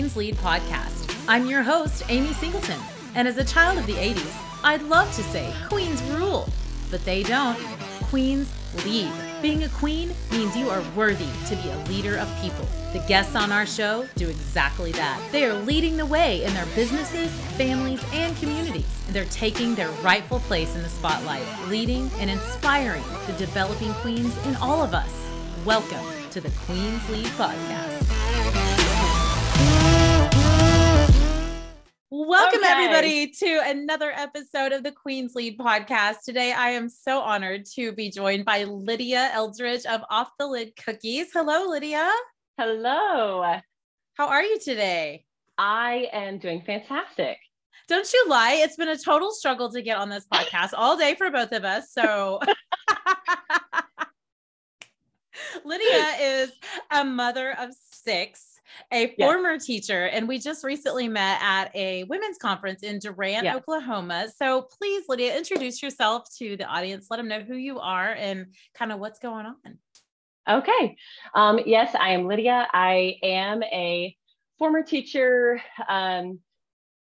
Queen's 0.00 0.16
Lead 0.16 0.36
podcast. 0.36 1.14
I'm 1.28 1.44
your 1.44 1.62
host, 1.62 2.04
Amy 2.08 2.32
Singleton, 2.32 2.80
and 3.14 3.28
as 3.28 3.36
a 3.36 3.44
child 3.44 3.78
of 3.78 3.84
the 3.84 3.92
80s, 3.92 4.34
I'd 4.64 4.80
love 4.84 5.14
to 5.14 5.22
say 5.22 5.52
Queens 5.68 6.02
rule, 6.04 6.48
but 6.90 7.04
they 7.04 7.22
don't. 7.22 7.58
Queens 8.04 8.50
lead. 8.82 9.12
Being 9.42 9.64
a 9.64 9.68
queen 9.68 10.14
means 10.30 10.56
you 10.56 10.70
are 10.70 10.82
worthy 10.96 11.28
to 11.48 11.56
be 11.56 11.68
a 11.68 11.76
leader 11.90 12.16
of 12.16 12.34
people. 12.40 12.66
The 12.94 13.04
guests 13.06 13.36
on 13.36 13.52
our 13.52 13.66
show 13.66 14.08
do 14.16 14.26
exactly 14.30 14.90
that. 14.92 15.20
They 15.32 15.44
are 15.44 15.52
leading 15.52 15.98
the 15.98 16.06
way 16.06 16.44
in 16.44 16.54
their 16.54 16.66
businesses, 16.74 17.30
families, 17.58 18.02
and 18.14 18.34
communities. 18.38 18.88
They're 19.10 19.26
taking 19.26 19.74
their 19.74 19.90
rightful 20.02 20.40
place 20.40 20.74
in 20.74 20.80
the 20.80 20.88
spotlight, 20.88 21.44
leading 21.68 22.10
and 22.20 22.30
inspiring 22.30 23.04
the 23.26 23.34
developing 23.34 23.92
queens 23.96 24.34
in 24.46 24.56
all 24.56 24.82
of 24.82 24.94
us. 24.94 25.12
Welcome 25.66 26.06
to 26.30 26.40
the 26.40 26.50
Queens 26.64 27.06
Lead 27.10 27.26
Podcast. 27.36 28.69
Welcome, 32.12 32.60
Okay. 32.64 32.68
everybody, 32.72 33.28
to 33.28 33.60
another 33.66 34.10
episode 34.10 34.72
of 34.72 34.82
the 34.82 34.90
Queens 34.90 35.36
Lead 35.36 35.56
podcast. 35.58 36.24
Today, 36.24 36.52
I 36.52 36.70
am 36.70 36.88
so 36.88 37.20
honored 37.20 37.64
to 37.76 37.92
be 37.92 38.10
joined 38.10 38.44
by 38.44 38.64
Lydia 38.64 39.30
Eldridge 39.32 39.86
of 39.86 40.00
Off 40.10 40.32
the 40.36 40.44
Lyd 40.46 40.74
Cookies. 40.74 41.28
Hello, 41.32 41.68
Lydia. 41.68 42.10
Hello. 42.58 43.60
How 44.14 44.26
are 44.26 44.42
you 44.42 44.58
today? 44.58 45.24
I 45.56 46.08
am 46.12 46.38
doing 46.38 46.62
fantastic. 46.62 47.38
Don't 47.86 48.12
you 48.12 48.26
lie. 48.28 48.54
It's 48.54 48.74
been 48.76 48.88
a 48.88 48.98
total 48.98 49.30
struggle 49.30 49.70
to 49.70 49.80
get 49.80 49.96
on 49.96 50.08
this 50.08 50.26
podcast 50.32 50.70
all 50.76 50.96
day 50.96 51.14
for 51.14 51.30
both 51.30 51.52
of 51.52 51.64
us. 51.64 51.92
So, 51.92 52.40
Lydia 55.64 56.06
is 56.20 56.50
a 56.90 57.04
mother 57.04 57.52
of 57.56 57.70
six, 57.92 58.49
a 58.92 59.14
Yes. 59.16 59.28
former 59.28 59.58
teacher, 59.58 60.06
and 60.06 60.26
we 60.28 60.38
just 60.38 60.64
recently 60.64 61.08
met 61.08 61.40
at 61.42 61.74
a 61.74 62.04
women's 62.04 62.38
conference 62.38 62.82
in 62.82 62.98
Durant, 62.98 63.44
Yes. 63.44 63.56
Oklahoma. 63.56 64.28
So, 64.36 64.62
please, 64.62 65.04
Lydia, 65.08 65.36
introduce 65.36 65.82
yourself 65.82 66.28
to 66.38 66.56
the 66.56 66.64
audience. 66.64 67.06
Let 67.10 67.18
them 67.18 67.28
know 67.28 67.40
who 67.40 67.54
you 67.54 67.78
are 67.78 68.12
and 68.12 68.54
kind 68.74 68.92
of 68.92 68.98
what's 68.98 69.18
going 69.18 69.46
on. 69.46 69.78
Okay. 70.48 70.96
Um, 71.34 71.60
yes, 71.66 71.94
I 71.94 72.10
am 72.10 72.26
Lydia. 72.26 72.66
I 72.72 73.18
am 73.22 73.62
a 73.62 74.16
former 74.58 74.82
teacher, 74.82 75.62
um, 75.88 76.40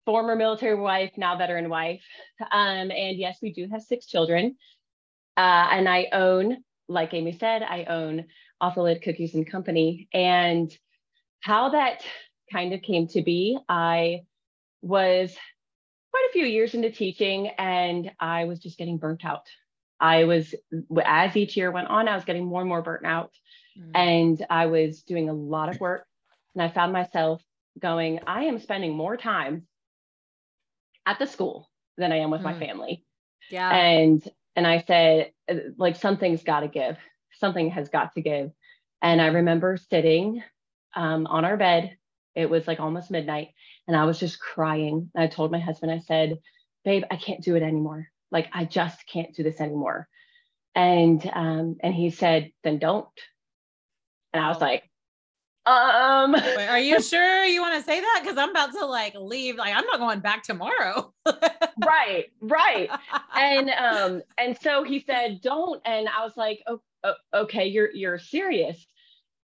former 0.06 0.36
military 0.36 0.76
wife, 0.76 1.12
now 1.18 1.38
veteran 1.38 1.70
wife. 1.70 2.04
Um, 2.52 2.92
and 2.92 3.18
yes, 3.18 3.40
we 3.42 3.52
do 3.52 3.68
have 3.72 3.82
six 3.82 4.06
children. 4.06 4.58
Uh, 5.36 5.68
and 5.72 5.88
I 5.88 6.08
own, 6.14 6.64
like 6.88 7.14
Amy 7.14 7.34
said, 7.34 7.62
I 7.62 7.84
own 7.84 8.26
Off 8.60 8.76
the 8.76 8.82
Lyd 8.82 9.04
Cookies 9.04 9.36
and 9.36 9.46
Company. 9.46 10.08
And 10.14 10.76
how 11.42 11.70
that 11.70 12.04
kind 12.52 12.74
of 12.74 12.82
came 12.82 13.08
to 13.10 13.22
be, 13.22 13.58
I 13.70 14.22
was 14.82 15.36
quite 16.12 16.26
a 16.30 16.34
few 16.34 16.46
years 16.46 16.74
into 16.74 16.92
teaching 16.92 17.48
and 17.58 18.12
I 18.20 18.46
was 18.46 18.60
just 18.60 18.78
getting 18.78 18.98
burnt 18.98 19.26
out. 19.26 19.44
I 20.00 20.26
was, 20.26 20.54
as 21.04 21.36
each 21.36 21.58
year 21.58 21.72
went 21.72 21.88
on, 21.88 22.08
I 22.08 22.16
was 22.16 22.26
getting 22.26 22.46
more 22.46 22.62
and 22.62 22.70
more 22.70 22.82
burnt 22.82 23.06
out 23.06 23.32
Mm. 23.78 23.92
and 23.94 24.46
I 24.50 24.66
was 24.66 25.04
doing 25.04 25.30
a 25.30 25.34
lot 25.34 25.70
of 25.70 25.80
work. 25.80 26.08
And 26.56 26.64
I 26.64 26.70
found 26.70 26.92
myself 26.94 27.44
going, 27.78 28.20
I 28.26 28.46
am 28.46 28.58
spending 28.58 28.96
more 28.98 29.16
time 29.18 29.68
at 31.06 31.20
the 31.20 31.28
school 31.28 31.70
than 31.96 32.12
I 32.12 32.18
am 32.18 32.32
with 32.32 32.42
my 32.42 32.54
Mm. 32.54 32.60
family. 32.60 33.04
yeah. 33.52 33.70
And 33.76 34.28
and 34.56 34.66
I 34.66 34.80
said, 34.82 35.32
like 35.78 35.96
something's 35.96 36.42
got 36.44 36.62
to 36.62 36.68
give. 36.68 36.98
Something 37.34 37.70
has 37.70 37.90
got 37.90 38.14
to 38.16 38.22
give. 38.22 38.52
And 39.04 39.22
I 39.22 39.28
remember 39.28 39.78
sitting 39.78 40.42
um, 40.98 41.28
on 41.28 41.46
our 41.46 41.56
bed. 41.56 41.96
It 42.36 42.50
was 42.50 42.68
like 42.68 42.80
almost 42.80 43.12
midnight, 43.12 43.50
and 43.88 43.96
I 43.96 44.04
was 44.06 44.20
just 44.20 44.40
crying. 44.40 45.10
I 45.16 45.28
told 45.28 45.52
my 45.52 45.60
husband, 45.60 45.92
I 45.92 46.00
said, 46.00 46.40
"Babe, 46.84 47.04
I 47.10 47.16
can't 47.16 47.44
do 47.44 47.56
it 47.56 47.64
anymore. 47.64 48.10
Like 48.32 48.50
I 48.54 48.66
just 48.66 49.08
can't 49.08 49.34
do 49.34 49.44
this 49.44 49.62
anymore." 49.62 50.08
And 50.76 51.24
um, 51.34 51.78
and 51.82 51.94
he 51.94 52.10
said, 52.10 52.52
"Then 52.64 52.80
don't." 52.80 53.08
And 54.34 54.44
I 54.44 54.50
was 54.50 54.60
like, 54.60 54.84
um, 55.66 56.34
Wait, 56.34 56.68
are 56.68 56.80
you 56.80 57.02
sure 57.14 57.44
you 57.44 57.62
want 57.62 57.76
to 57.76 57.84
say 57.84 58.00
that? 58.00 58.20
Because 58.22 58.38
I'm 58.38 58.52
about 58.52 58.72
to 58.74 58.86
like 58.86 59.16
leave. 59.16 59.56
Like, 59.56 59.76
I'm 59.76 59.86
not 59.86 60.00
going 60.00 60.20
back 60.20 60.44
tomorrow. 60.44 61.14
right, 61.86 62.26
right. 62.42 62.90
and 63.36 63.70
um 63.72 64.22
and 64.38 64.58
so 64.62 64.84
he 64.84 65.00
said 65.00 65.42
don't 65.42 65.82
and 65.86 66.08
i 66.08 66.24
was 66.24 66.36
like 66.38 66.62
oh, 66.68 66.82
oh, 67.04 67.14
okay 67.34 67.68
you're 67.68 67.92
you're 67.92 68.18
serious 68.18 68.88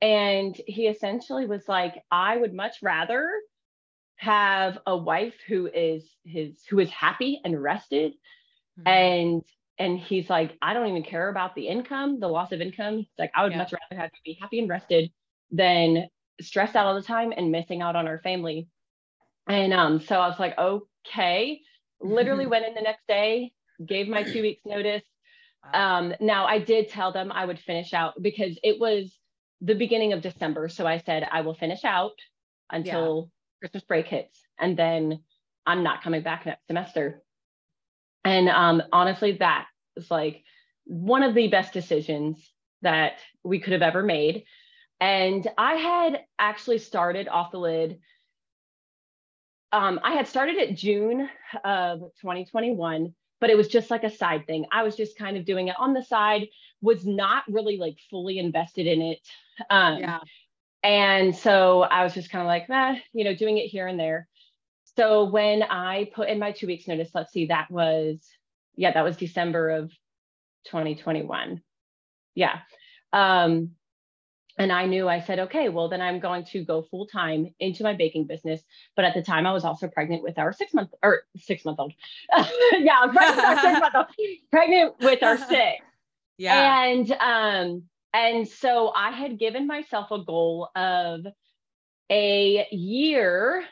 and 0.01 0.57
he 0.67 0.87
essentially 0.87 1.47
was 1.47 1.69
like 1.69 2.03
i 2.11 2.37
would 2.37 2.55
much 2.55 2.77
rather 2.83 3.29
have 4.17 4.79
a 4.87 4.97
wife 4.97 5.35
who 5.47 5.67
is 5.67 6.05
his 6.25 6.63
who 6.69 6.79
is 6.81 6.91
happy 6.91 7.41
and 7.45 7.61
rested. 7.63 8.15
Mm-hmm. 8.79 8.89
and 8.89 9.43
and 9.79 9.99
he's 9.99 10.31
like 10.31 10.57
i 10.63 10.73
don't 10.75 10.89
even 10.89 11.03
care 11.03 11.29
about 11.29 11.55
the 11.55 11.67
income 11.69 12.21
the 12.21 12.29
loss 12.29 12.53
of 12.53 12.61
income. 12.61 12.99
He's 12.99 13.09
like 13.19 13.33
i 13.35 13.43
would 13.43 13.53
Yeah. 13.53 13.59
much 13.59 13.73
rather 13.73 14.01
have 14.01 14.11
you 14.15 14.35
be 14.35 14.39
happy 14.41 14.61
and 14.61 14.69
rested 14.69 15.11
than 15.51 16.09
stressed 16.41 16.77
out 16.77 16.87
all 16.87 16.95
the 16.95 17.03
time 17.03 17.33
and 17.37 17.51
missing 17.51 17.83
out 17.83 17.97
on 17.97 18.07
our 18.07 18.19
family. 18.21 18.69
And 19.49 19.73
um 19.73 20.01
so 20.01 20.21
i 20.21 20.29
was 20.29 20.39
like 20.39 20.57
okay. 20.59 21.61
Literally 22.01 22.47
went 22.53 22.67
in 22.67 22.75
the 22.75 22.83
next 22.83 23.07
day 23.09 23.53
gave 23.85 24.09
my 24.09 24.23
two 24.25 24.43
weeks 24.43 24.63
notice. 24.65 25.03
Um 25.73 26.15
now 26.21 26.47
i 26.47 26.59
did 26.59 26.89
tell 26.89 27.13
them 27.13 27.31
i 27.33 27.45
would 27.45 27.59
finish 27.59 27.93
out 27.95 28.15
because 28.21 28.59
it 28.63 28.79
was 28.81 29.17
the 29.61 29.75
beginning 29.75 30.13
of 30.13 30.23
december. 30.23 30.69
So 30.69 30.87
i 30.87 30.99
said 30.99 31.27
i 31.31 31.41
will 31.41 31.55
finish 31.55 31.85
out 31.85 32.19
until 32.71 33.31
christmas 33.61 33.83
break 33.85 34.07
hits 34.07 34.41
and 34.59 34.77
then 34.77 35.21
i'm 35.67 35.83
not 35.83 36.03
coming 36.03 36.23
back 36.23 36.47
next 36.47 36.67
semester. 36.67 37.23
And 38.25 38.49
um 38.49 38.83
honestly 38.93 39.33
that 39.39 39.67
was 39.97 40.11
like 40.11 40.45
one 40.85 41.23
of 41.23 41.35
the 41.35 41.49
best 41.49 41.73
decisions 41.73 42.53
that 42.83 43.19
we 43.43 43.59
could 43.59 43.73
have 43.73 43.83
ever 43.83 44.03
made. 44.03 44.45
And 45.01 45.47
i 45.57 45.75
had 45.75 46.21
actually 46.39 46.79
started 46.79 47.29
off 47.29 47.53
the 47.53 47.59
Lyd 47.59 47.99
um, 49.73 50.01
I 50.03 50.13
had 50.13 50.27
started 50.27 50.57
it 50.57 50.77
June 50.77 51.29
of 51.65 52.01
2021, 52.21 53.15
but 53.41 53.51
it 53.51 53.57
was 53.57 53.69
just 53.69 53.91
like 53.91 54.05
a 54.05 54.11
side 54.11 54.47
thing. 54.47 54.67
I 54.73 54.83
was 54.83 54.97
just 54.97 55.19
kind 55.19 55.37
of 55.37 55.45
doing 55.45 55.69
it 55.69 55.77
on 55.79 55.95
the 55.95 56.03
side, 56.03 56.49
was 56.81 57.07
not 57.07 57.45
really 57.49 57.77
like 57.77 57.99
fully 58.11 58.39
invested 58.39 58.87
in 58.87 59.03
it. 59.03 59.21
Um, 59.71 59.99
yeah. 59.99 60.21
and 60.83 61.35
so 61.35 61.83
I 61.83 62.05
was 62.05 62.15
just 62.15 62.31
kind 62.31 62.43
of 62.43 62.47
like, 62.47 62.69
eh, 62.71 63.01
you 63.13 63.25
know, 63.25 63.35
doing 63.35 63.59
it 63.59 63.67
here 63.67 63.87
and 63.87 63.99
there. 63.99 64.29
So 64.97 65.25
when 65.25 65.63
I 65.63 66.11
put 66.15 66.29
in 66.29 66.39
my 66.39 66.53
two 66.53 66.67
weeks 66.67 66.89
notice, 66.89 67.11
let's 67.15 67.33
see, 67.33 67.47
that 67.47 67.71
was, 67.71 68.19
yeah, 68.75 68.93
that 68.93 69.05
was 69.05 69.17
December 69.17 69.71
of 69.71 69.91
2021. 70.67 71.63
Yeah. 72.35 72.59
Um, 73.13 73.73
and 74.59 74.73
I 74.73 74.87
knew 74.87 75.09
I 75.09 75.21
said, 75.21 75.39
okay, 75.39 75.69
well, 75.69 75.89
then 75.89 76.01
I'm 76.01 76.19
going 76.19 76.45
to 76.47 76.65
go 76.65 76.83
full 76.83 77.07
time 77.07 77.55
into 77.61 77.85
my 77.85 77.95
baking 77.95 78.27
business. 78.27 78.61
But 78.97 79.05
at 79.05 79.15
the 79.15 79.23
time, 79.23 79.47
I 79.47 79.53
was 79.53 79.65
also 79.65 79.89
pregnant 79.89 80.23
with 80.23 80.39
our 80.39 80.53
six 80.53 80.75
month 80.75 80.91
or 81.03 81.23
six 81.37 81.65
month 81.65 81.79
old. 81.79 81.93
yeah, 82.79 83.07
pregnant 83.07 83.37
with 83.37 83.45
our 83.45 83.61
six 83.61 83.81
month 83.81 83.95
old. 83.95 84.07
Pregnant 84.51 84.95
with 85.01 85.23
our 85.23 85.39
six. 85.39 85.83
Yeah. 86.39 86.85
And 86.85 87.13
um, 87.13 87.83
and 88.13 88.49
so 88.49 88.93
I 88.95 89.11
had 89.11 89.39
given 89.39 89.67
myself 89.67 90.11
a 90.11 90.19
goal 90.19 90.69
of 90.75 91.27
a 92.11 92.67
year 92.71 93.65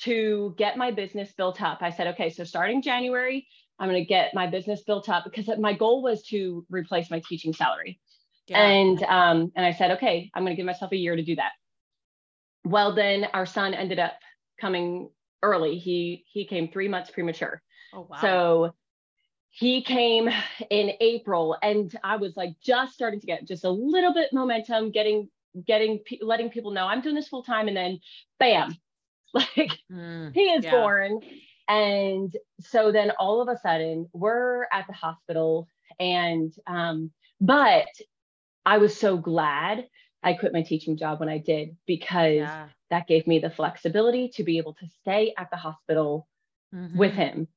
to 0.00 0.54
get 0.56 0.76
my 0.76 0.90
business 0.90 1.32
built 1.32 1.60
up. 1.60 1.78
I 1.82 1.90
said, 1.90 2.08
okay, 2.08 2.30
so 2.30 2.44
starting 2.44 2.82
January, 2.82 3.46
I'm 3.78 3.88
going 3.88 4.00
to 4.00 4.06
get 4.06 4.34
my 4.34 4.46
business 4.46 4.82
built 4.82 5.08
up 5.08 5.24
because 5.24 5.48
my 5.58 5.74
goal 5.74 6.02
was 6.02 6.22
to 6.28 6.64
replace 6.70 7.10
my 7.10 7.22
teaching 7.28 7.52
salary. 7.52 8.00
Yeah. 8.48 8.60
And 8.62 9.02
um, 9.04 9.52
and 9.56 9.64
I 9.64 9.72
said, 9.72 9.92
okay, 9.92 10.30
I'm 10.34 10.42
going 10.42 10.52
to 10.52 10.56
give 10.56 10.66
myself 10.66 10.92
a 10.92 10.96
year 10.96 11.16
to 11.16 11.22
do 11.22 11.36
that. 11.36 11.52
Well, 12.64 12.94
then 12.94 13.26
our 13.32 13.46
son 13.46 13.74
ended 13.74 13.98
up 13.98 14.14
coming 14.60 15.10
early. 15.42 15.78
He 15.78 16.24
he 16.32 16.46
came 16.46 16.68
three 16.68 16.88
months 16.88 17.10
premature. 17.10 17.62
oh, 17.92 18.06
wow. 18.08 18.18
So 18.20 18.74
he 19.50 19.82
came 19.82 20.28
in 20.70 20.92
April, 21.00 21.56
and 21.62 21.94
I 22.02 22.16
was 22.16 22.36
like 22.36 22.54
just 22.62 22.94
starting 22.94 23.20
to 23.20 23.26
get 23.26 23.46
just 23.46 23.64
a 23.64 23.70
little 23.70 24.14
bit 24.14 24.32
momentum, 24.32 24.90
getting 24.90 25.28
getting 25.66 26.00
letting 26.20 26.50
people 26.50 26.70
know 26.70 26.86
I'm 26.86 27.00
doing 27.00 27.14
this 27.14 27.28
full 27.28 27.42
time, 27.42 27.68
and 27.68 27.76
then 27.76 27.98
bam, 28.38 28.76
like 29.34 29.72
Mm, 29.90 30.32
he 30.34 30.40
is 30.42 30.64
Yeah. 30.64 30.70
born. 30.70 31.20
And 31.68 32.34
so 32.60 32.92
then 32.92 33.12
all 33.18 33.40
of 33.40 33.48
a 33.48 33.58
sudden 33.58 34.08
we're 34.12 34.64
at 34.72 34.86
the 34.86 34.92
hospital 34.92 35.68
and 36.00 36.52
um, 36.66 37.10
but 37.40 37.86
I 38.64 38.78
was 38.78 38.96
so 38.96 39.16
glad 39.16 39.88
I 40.22 40.34
quit 40.34 40.52
my 40.52 40.62
teaching 40.62 40.96
job 40.96 41.20
when 41.20 41.28
I 41.28 41.38
did 41.38 41.76
because 41.86 42.36
yeah. 42.38 42.68
that 42.90 43.06
gave 43.06 43.26
me 43.26 43.38
the 43.38 43.50
flexibility 43.50 44.28
to 44.34 44.44
be 44.44 44.58
able 44.58 44.74
to 44.74 44.86
stay 45.00 45.34
at 45.36 45.50
the 45.50 45.56
hospital 45.56 46.28
with 46.94 47.12
Mhm. 47.12 47.16
him 47.16 47.48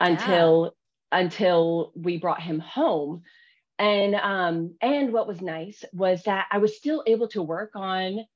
until 0.00 0.74
until 1.12 1.92
we 1.96 2.18
brought 2.18 2.42
him 2.42 2.58
home 2.60 3.22
and 3.78 4.14
um 4.14 4.76
and 4.82 5.12
what 5.12 5.26
was 5.26 5.40
nice 5.40 5.84
was 5.92 6.22
that 6.24 6.46
i 6.50 6.58
was 6.58 6.76
still 6.76 7.02
able 7.06 7.28
to 7.28 7.42
work 7.42 7.70
on 7.74 8.26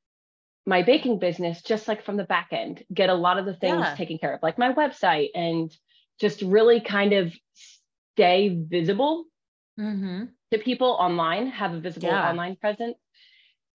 my 0.67 0.83
baking 0.83 1.19
business 1.19 1.63
just 1.63 1.89
like 1.89 2.05
from 2.05 2.17
the 2.17 2.25
back 2.25 2.49
end, 2.53 2.85
get 2.93 3.11
a 3.11 3.15
lot 3.15 3.39
of 3.39 3.47
the 3.47 3.55
things 3.55 3.79
Yeah. 3.79 3.95
taken 3.95 4.19
care 4.19 4.35
of, 4.35 4.43
like 4.43 4.59
my 4.59 4.73
website 4.73 5.31
and 5.35 5.77
just 6.21 6.43
really 6.43 6.81
kind 6.81 7.13
of 7.13 7.33
stay 8.15 8.49
visible 8.49 9.25
Mm-hmm. 9.79 10.25
to 10.53 10.59
people 10.59 10.89
online, 10.89 11.47
have 11.49 11.73
a 11.75 11.81
visible 11.81 12.09
Yeah. 12.09 12.29
online 12.29 12.57
presence. 12.57 12.99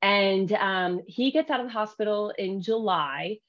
And 0.02 0.52
um, 0.54 1.02
he 1.08 1.32
gets 1.32 1.50
out 1.50 1.60
of 1.60 1.66
the 1.66 1.72
hospital 1.74 2.32
in 2.38 2.62
July. 2.62 3.40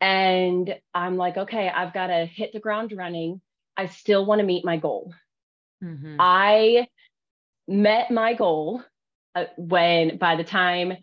And 0.00 0.74
I'm 0.92 1.16
like, 1.16 1.36
okay, 1.36 1.68
I've 1.68 1.94
got 1.94 2.08
to 2.08 2.26
hit 2.26 2.52
the 2.52 2.60
ground 2.60 2.92
running. 2.92 3.40
I 3.76 3.86
still 3.86 4.26
want 4.26 4.40
to 4.40 4.46
meet 4.46 4.64
my 4.64 4.76
goal. 4.76 5.14
Mm-hmm. 5.82 6.16
I 6.20 6.88
met 7.66 8.10
my 8.10 8.34
goal 8.34 8.82
uh, 9.34 9.44
when 9.56 10.18
by 10.18 10.36
the 10.36 10.44
time 10.44 10.94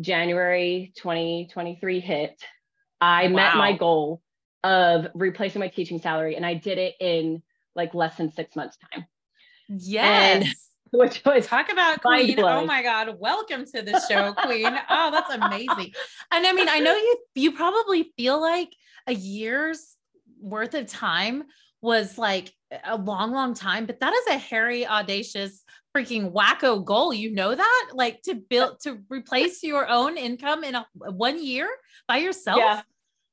January 0.00 0.92
2023 0.96 2.00
hit, 2.00 2.42
I 3.00 3.28
met 3.28 3.56
my 3.56 3.76
goal 3.76 4.22
of 4.64 5.06
replacing 5.14 5.60
my 5.60 5.68
teaching 5.68 6.00
salary 6.00 6.36
and 6.36 6.44
I 6.44 6.54
did 6.54 6.78
it 6.78 6.94
in 7.00 7.42
like 7.74 7.94
less 7.94 8.16
than 8.16 8.32
6 8.32 8.56
months 8.56 8.76
time, 8.92 9.06
Yes. 9.70 10.68
which 10.90 11.22
was 11.24 11.46
Talk 11.46 11.70
about 11.70 12.02
Queen. 12.02 12.38
Oh 12.40 12.64
my 12.64 12.82
God. 12.82 13.16
Welcome 13.18 13.64
to 13.66 13.82
the 13.82 14.00
show, 14.08 14.32
Queen. 14.32 14.76
Oh, 14.88 15.10
that's 15.10 15.32
amazing. 15.32 15.92
And 16.32 16.46
I 16.46 16.52
mean, 16.52 16.68
I 16.68 16.80
know 16.80 16.94
you 16.96 17.18
you 17.34 17.52
probably 17.52 18.12
feel 18.16 18.40
like 18.40 18.70
a 19.06 19.14
year's 19.14 19.96
worth 20.40 20.74
of 20.74 20.86
time 20.86 21.44
was 21.80 22.18
like 22.18 22.52
a 22.84 22.96
long, 22.96 23.32
long 23.32 23.54
time, 23.54 23.86
but 23.86 24.00
that 24.00 24.12
is 24.12 24.26
a 24.34 24.38
hairy, 24.38 24.86
audacious, 24.86 25.64
freaking 25.96 26.32
wacko 26.32 26.84
goal. 26.84 27.14
You 27.14 27.32
know 27.32 27.54
that? 27.54 27.90
Like 27.92 28.22
to 28.22 28.34
build 28.34 28.80
to 28.82 28.98
replace 29.08 29.62
your 29.62 29.88
own 29.88 30.16
income 30.16 30.64
in 30.64 30.74
a 30.74 30.86
one 30.94 31.44
year 31.44 31.68
by 32.08 32.18
yourself. 32.18 32.58
Yeah. 32.58 32.82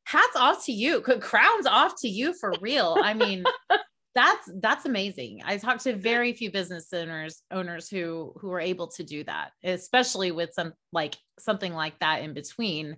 Hats 0.06 0.38
off 0.38 0.66
to 0.66 0.72
you. 0.72 1.02
Crowns 1.02 1.66
off 1.66 2.00
to 2.02 2.08
you 2.08 2.34
for 2.34 2.54
real. 2.62 2.98
I 3.02 3.14
mean, 3.14 3.44
that's 4.16 4.50
that's 4.62 4.86
amazing. 4.86 5.42
I 5.46 5.58
talked 5.58 5.84
to 5.84 5.96
very 5.96 6.34
few 6.34 6.52
business 6.52 6.92
owners 6.94 7.44
owners 7.52 7.90
who 7.90 8.34
who 8.40 8.52
are 8.52 8.60
able 8.60 8.88
to 8.90 9.04
do 9.04 9.24
that, 9.26 9.52
especially 9.64 10.32
with 10.32 10.54
some 10.54 10.74
like 10.92 11.16
something 11.40 11.74
like 11.74 12.00
that 12.00 12.24
in 12.24 12.34
between 12.34 12.98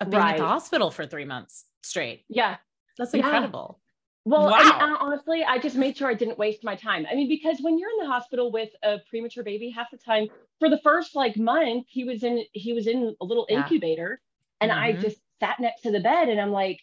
of 0.00 0.10
being 0.10 0.30
at 0.30 0.36
the 0.38 0.44
hospital 0.46 0.90
for 0.90 1.06
three 1.06 1.24
months 1.26 1.66
straight. 1.82 2.26
yeah. 2.28 2.56
That's 2.98 3.14
Yeah. 3.14 3.48
incredible. 3.48 3.80
Well, 4.24 4.54
and, 4.58 4.72
Wow. 4.72 4.80
uh, 4.80 4.98
honestly, 5.00 5.44
I 5.44 5.58
just 5.58 5.76
made 5.76 5.96
sure 5.96 6.08
I 6.08 6.14
didn't 6.14 6.38
waste 6.38 6.64
my 6.64 6.76
time. 6.76 7.06
I 7.10 7.14
mean, 7.14 7.28
because 7.28 7.60
when 7.62 7.78
you're 7.78 7.90
in 7.90 7.98
the 7.98 8.06
hospital 8.12 8.52
with 8.52 8.70
a 8.82 8.98
premature 9.10 9.44
baby, 9.44 9.70
half 9.70 9.90
the 9.90 9.98
time 9.98 10.28
for 10.60 10.70
the 10.70 10.80
first 10.80 11.16
like 11.16 11.36
month, 11.36 11.86
he 11.88 12.04
was 12.04 12.22
in 12.24 12.44
he 12.52 12.72
was 12.72 12.86
in 12.86 13.16
a 13.20 13.24
little 13.24 13.46
Yeah. 13.48 13.72
incubator, 13.72 14.20
and 14.60 14.72
I 14.72 14.94
Mhm. 14.94 15.02
just 15.02 15.18
sat 15.40 15.60
next 15.60 15.82
to 15.82 15.92
the 15.92 16.00
bed, 16.00 16.28
and 16.28 16.40
I'm 16.40 16.52
like, 16.52 16.80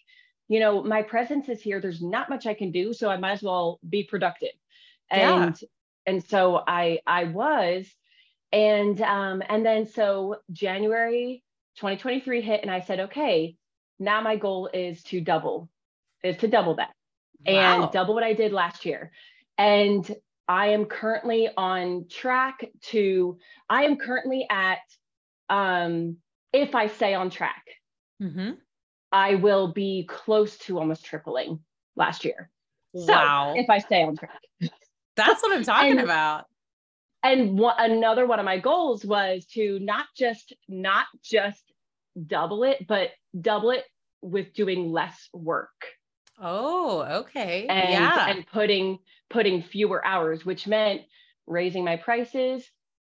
you 0.47 0.59
know, 0.59 0.83
my 0.83 1.01
presence 1.03 1.49
is 1.49 1.61
here. 1.61 1.79
There's 1.81 2.01
not 2.01 2.29
much 2.29 2.45
I 2.45 2.53
can 2.53 2.71
do, 2.71 2.93
so 2.93 3.09
I 3.09 3.17
might 3.17 3.33
as 3.33 3.43
well 3.43 3.79
be 3.87 4.03
productive. 4.03 4.51
Yeah. 5.11 5.45
And 5.47 5.59
and 6.05 6.23
so 6.23 6.61
I 6.67 6.99
I 7.07 7.25
was, 7.25 7.87
and 8.51 9.01
um 9.01 9.41
and 9.47 9.65
then 9.65 9.85
so 9.87 10.37
January 10.51 11.43
2023 11.77 12.41
hit, 12.41 12.61
and 12.61 12.71
I 12.71 12.81
said, 12.81 12.99
okay, 13.01 13.55
now 13.99 14.21
my 14.21 14.35
goal 14.35 14.69
is 14.73 15.03
to 15.03 15.21
double, 15.21 15.69
is 16.23 16.37
to 16.37 16.47
double 16.47 16.75
that 16.75 16.93
Wow. 17.45 17.83
and 17.83 17.91
double 17.91 18.13
what 18.13 18.23
I 18.23 18.33
did 18.33 18.53
last 18.53 18.85
year. 18.85 19.11
And 19.57 20.09
I 20.47 20.67
am 20.67 20.85
currently 20.85 21.49
on 21.55 22.07
track 22.09 22.65
to, 22.91 23.37
I 23.69 23.83
am 23.85 23.97
currently 23.97 24.45
at, 24.49 24.79
um, 25.49 26.17
if 26.51 26.75
I 26.75 26.87
stay 26.87 27.13
on 27.13 27.29
track, 27.29 27.63
Mhm. 28.21 28.57
I 29.13 29.35
will 29.35 29.71
be 29.71 30.05
close 30.09 30.57
to 30.59 30.79
almost 30.79 31.05
tripling 31.05 31.59
last 31.95 32.25
year. 32.25 32.49
So 32.95 33.13
Wow. 33.13 33.53
if 33.55 33.69
I 33.69 33.77
stay 33.77 34.03
on 34.03 34.17
track. 34.17 34.41
That's 35.15 35.41
what 35.43 35.55
I'm 35.55 35.63
talking 35.63 35.91
and- 35.91 35.99
about. 36.01 36.45
And 37.25 37.57
one, 37.57 37.75
another 37.79 38.25
one 38.27 38.39
of 38.39 38.45
my 38.45 38.57
goals 38.59 39.05
was 39.05 39.45
to 39.53 39.79
not 39.79 40.07
just, 40.17 40.51
not 40.67 41.05
just 41.23 41.71
double 42.27 42.65
it, 42.65 42.85
but 42.85 43.11
double 43.39 43.69
it 43.71 43.85
with 44.21 44.53
doing 44.53 44.91
less 44.91 45.29
work. 45.31 45.85
Oh, 46.37 47.03
okay. 47.21 47.67
and 47.67 47.89
yeah. 47.91 48.27
and 48.29 48.45
putting 48.47 48.97
putting 49.29 49.61
fewer 49.61 50.05
hours 50.05 50.43
which 50.45 50.67
meant 50.67 51.01
raising 51.47 51.83
my 51.85 51.95
prices 51.95 52.69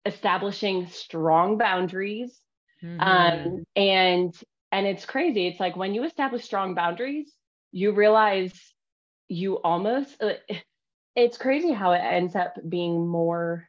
establishing 0.05 0.88
strong 0.88 1.57
boundaries 1.57 2.39
Mhm. 2.83 3.01
um 3.01 3.65
and 3.75 4.33
and 4.71 4.85
it's 4.85 5.05
crazy 5.05 5.47
it's 5.47 5.59
like 5.59 5.75
when 5.75 5.93
you 5.93 6.03
establish 6.03 6.43
strong 6.43 6.73
boundaries 6.75 7.33
you 7.71 7.91
realize 7.91 8.53
you 9.29 9.55
almost 9.61 10.21
uh, 10.21 10.33
it's 11.15 11.37
crazy 11.37 11.71
how 11.71 11.91
it 11.91 11.99
ends 11.99 12.35
up 12.35 12.55
being 12.67 13.07
more 13.07 13.67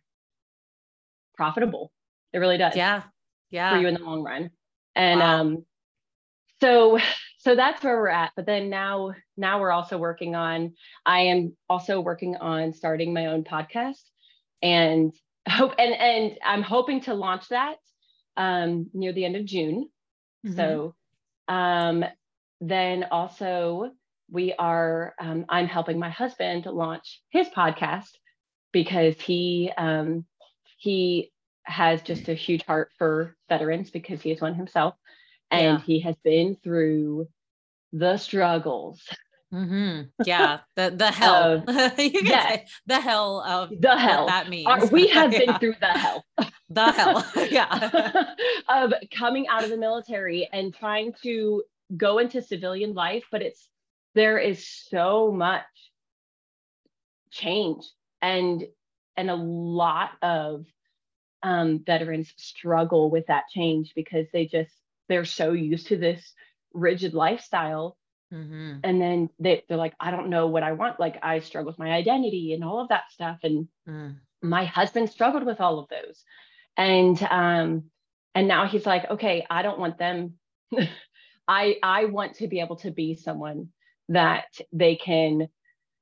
profitable 1.36 1.92
it 2.32 2.38
really 2.38 2.58
does 2.58 2.76
yeah. 2.76 3.02
Yeah. 3.50 3.74
For 3.74 3.80
you 3.80 3.88
in 3.88 3.94
the 3.94 4.00
long 4.04 4.22
run. 4.22 4.50
And 4.94 5.20
Wow. 5.20 5.40
um 5.40 5.64
so 6.60 6.98
so 7.38 7.54
that's 7.54 7.82
where 7.82 7.96
we're 7.96 8.08
at. 8.08 8.32
But 8.36 8.46
then 8.46 8.68
now 8.68 9.12
now 9.36 9.60
we're 9.60 9.70
also 9.70 9.96
working 9.98 10.34
on 10.34 10.74
I 11.06 11.20
am 11.20 11.56
also 11.68 12.00
working 12.00 12.36
on 12.36 12.72
starting 12.72 13.14
my 13.14 13.26
own 13.26 13.44
podcast 13.44 14.02
and 14.62 15.14
hope 15.48 15.74
and 15.78 15.94
and 15.94 16.38
I'm 16.44 16.62
hoping 16.62 17.00
to 17.02 17.14
launch 17.14 17.48
that 17.48 17.76
um 18.36 18.90
near 18.92 19.12
the 19.12 19.24
end 19.24 19.36
of 19.36 19.44
June. 19.44 19.88
Mhm. 20.46 20.56
So 20.56 20.94
um 21.48 22.04
then 22.60 23.04
also 23.10 23.90
we 24.30 24.52
are 24.54 25.14
um, 25.20 25.46
I'm 25.48 25.66
helping 25.66 25.98
my 25.98 26.10
husband 26.10 26.66
launch 26.66 27.22
his 27.30 27.48
podcast 27.48 28.10
because 28.72 29.20
he 29.20 29.72
um 29.76 30.26
he 30.78 31.32
has 31.64 32.02
just 32.02 32.28
a 32.28 32.34
huge 32.34 32.64
heart 32.64 32.90
for 32.98 33.36
veterans 33.48 33.90
because 33.90 34.20
he 34.22 34.30
is 34.30 34.40
one 34.40 34.54
himself 34.54 34.94
and 35.50 35.78
Yeah. 35.78 35.84
he 35.84 36.00
has 36.00 36.16
been 36.24 36.56
through 36.62 37.28
the 37.92 38.16
struggles 38.16 39.02
Mhm. 39.52 40.10
Yeah. 40.26 40.60
The 40.76 40.90
the 40.94 41.10
hell. 41.10 41.64
you 41.98 42.10
can 42.10 42.26
yes. 42.26 42.48
say 42.48 42.66
the 42.86 43.00
hell 43.00 43.40
of 43.40 43.70
the 43.80 43.96
hell 43.96 44.26
that 44.26 44.50
means. 44.50 44.68
Uh, 44.68 44.88
we 44.92 45.06
have 45.18 45.30
been 45.30 45.58
through 45.58 45.76
the 45.80 45.86
hell 45.86 46.22
the 46.70 46.92
hell. 46.92 47.24
Yeah. 47.50 48.34
of 48.68 48.92
coming 49.16 49.46
out 49.48 49.64
of 49.64 49.70
the 49.70 49.76
military 49.76 50.48
and 50.52 50.74
trying 50.74 51.12
to 51.22 51.62
go 51.96 52.18
into 52.18 52.42
civilian 52.42 52.92
life 52.94 53.24
but 53.30 53.40
it's 53.40 53.68
there 54.14 54.38
is 54.38 54.66
so 54.68 55.32
much 55.32 55.64
change 57.30 57.84
and 58.22 58.64
and 59.16 59.30
a 59.30 59.34
lot 59.34 60.10
of 60.22 60.64
um, 61.42 61.80
veterans 61.84 62.32
struggle 62.36 63.10
with 63.10 63.26
that 63.28 63.44
change 63.50 63.92
because 63.94 64.26
they 64.32 64.46
just 64.46 64.72
they're 65.08 65.24
so 65.24 65.52
used 65.52 65.86
to 65.88 65.96
this 65.96 66.32
rigid 66.74 67.14
lifestyle 67.14 67.96
Mhm. 68.30 68.80
and 68.84 69.00
then 69.00 69.30
they, 69.38 69.64
they're 69.68 69.78
like 69.78 69.94
i 69.98 70.10
don't 70.10 70.28
know 70.28 70.48
what 70.48 70.62
i 70.62 70.72
want 70.72 71.00
like 71.00 71.18
i 71.22 71.38
struggle 71.38 71.70
with 71.70 71.78
my 71.78 71.90
identity 71.92 72.52
and 72.52 72.62
all 72.62 72.78
of 72.80 72.88
that 72.90 73.10
stuff 73.10 73.38
and 73.42 73.68
Mm. 73.88 74.16
my 74.42 74.66
husband 74.66 75.08
struggled 75.08 75.44
with 75.46 75.62
all 75.62 75.78
of 75.78 75.88
those 75.88 76.22
and 76.78 77.22
um 77.24 77.84
and 78.34 78.48
now 78.48 78.66
he's 78.66 78.86
like 78.86 79.10
okay 79.10 79.44
i 79.50 79.60
don't 79.62 79.78
want 79.78 79.98
them 79.98 80.34
i 81.48 81.76
i 81.82 82.06
want 82.06 82.34
to 82.36 82.48
be 82.48 82.60
able 82.60 82.76
to 82.76 82.90
be 82.90 83.14
someone 83.16 83.68
that 84.08 84.46
they 84.72 84.96
can 84.96 85.48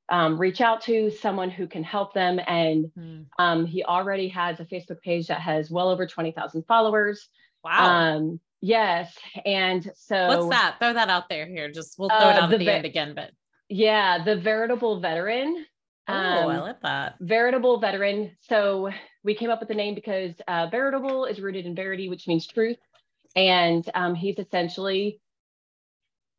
um, 0.09 0.39
reach 0.39 0.61
out 0.61 0.83
to 0.83 1.11
someone 1.11 1.51
who 1.51 1.67
can 1.67 1.83
help 1.83 2.15
them 2.15 2.39
and 2.47 2.93
Mm. 2.97 3.27
um, 3.41 3.67
he 3.67 3.83
already 3.83 4.29
has 4.29 4.61
a 4.61 4.65
facebook 4.65 5.01
page 5.03 5.27
that 5.27 5.41
has 5.41 5.69
well 5.71 5.89
over 5.89 6.07
20000 6.07 6.63
followers 6.69 7.29
Wow. 7.65 7.87
um 8.19 8.41
yes 8.61 9.17
and 9.45 9.91
so 9.97 10.29
What's 10.29 10.49
that? 10.51 10.77
Throw 10.79 10.93
that 10.93 11.09
out 11.09 11.29
there 11.29 11.47
here. 11.47 11.71
Just 11.73 11.99
we'll 11.99 12.09
throw 12.11 12.29
it 12.31 12.37
Uh, 12.37 12.41
out 12.43 12.49
the 12.51 12.55
at 12.57 12.61
the 12.61 12.71
end 12.71 12.85
again, 12.87 13.15
but 13.17 13.31
yeah 13.69 14.23
the 14.25 14.37
veritable 14.37 15.01
veteran 15.01 15.67
oh, 16.09 16.13
I 16.13 16.59
Um, 16.59 16.61
like 16.61 16.81
that. 16.83 17.17
veritable 17.21 17.81
veteran. 17.81 18.37
So 18.43 18.91
we 19.27 19.35
came 19.35 19.51
up 19.51 19.59
with 19.59 19.69
the 19.69 19.75
name 19.75 19.95
because 19.95 20.33
uh, 20.47 20.69
veritable 20.71 21.25
is 21.25 21.41
rooted 21.41 21.67
in 21.67 21.75
verity, 21.75 22.09
which 22.09 22.29
means 22.29 22.47
truth, 22.47 22.79
and 23.35 23.85
um, 23.95 24.15
he's 24.15 24.39
essentially 24.39 25.21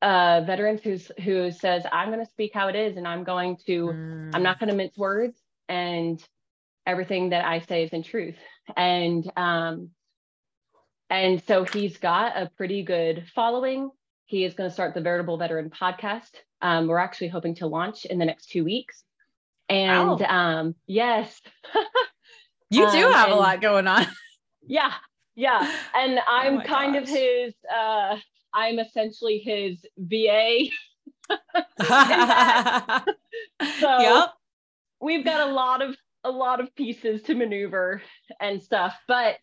uh, 0.02 0.42
veterans 0.48 0.82
who's 0.82 1.12
who 1.24 1.52
says, 1.52 1.86
"I'm 1.92 2.10
going 2.10 2.26
to 2.26 2.32
speak 2.32 2.52
how 2.54 2.70
it 2.70 2.76
is, 2.76 2.98
and 2.98 3.08
I'm 3.08 3.24
going 3.24 3.58
to. 3.68 3.88
Mm. 3.88 4.32
I'm 4.34 4.42
not 4.42 4.60
going 4.60 4.70
to 4.70 4.76
mince 4.76 4.98
words, 4.98 5.38
and 5.68 6.24
everything 6.86 7.30
that 7.30 7.46
I 7.46 7.60
say 7.60 7.84
is 7.84 7.92
in 7.92 8.04
truth." 8.04 8.38
And 8.76 9.30
um, 9.36 9.90
and 11.10 11.44
so 11.44 11.66
he's 11.66 11.98
got 11.98 12.38
a 12.38 12.50
pretty 12.56 12.84
good 12.84 13.26
following. 13.36 13.92
He 14.26 14.46
is 14.46 14.54
going 14.54 14.70
to 14.70 14.74
start 14.74 14.94
the 14.94 15.02
Veritable 15.02 15.38
Veteran 15.38 15.70
podcast. 15.70 16.32
Um, 16.62 16.88
we're 16.88 16.98
actually 16.98 17.30
hoping 17.30 17.56
to 17.56 17.68
launch 17.68 18.06
in 18.06 18.18
the 18.18 18.26
next 18.26 18.48
two 18.50 18.64
weeks. 18.64 19.04
And 19.70 20.22
um, 20.22 20.76
yes, 20.86 21.42
You 22.70 22.90
do 22.92 23.08
um, 23.08 23.14
have 23.14 23.30
a 23.30 23.36
lot 23.36 23.62
going 23.62 23.88
on. 23.88 24.06
yeah, 24.68 24.94
Yeah. 25.36 25.72
And 25.96 26.20
Oh 26.20 26.22
I'm 26.28 26.56
my 26.58 26.64
kind 26.64 26.96
of 26.96 27.08
his 27.08 27.54
uh 27.74 28.18
I'm 28.54 28.80
essentially 28.80 29.40
his 29.40 29.86
VA. 29.98 30.66
So- 33.80 34.00
yep. 34.00 34.30
We've 35.00 35.24
got 35.24 35.48
a 35.48 35.52
lot 35.52 35.82
of 35.84 35.96
a 36.24 36.32
lot 36.32 36.60
of 36.60 36.74
pieces 36.76 37.22
to 37.24 37.36
maneuver 37.36 38.02
and 38.42 38.62
stuff, 38.62 38.96
but 39.08 39.38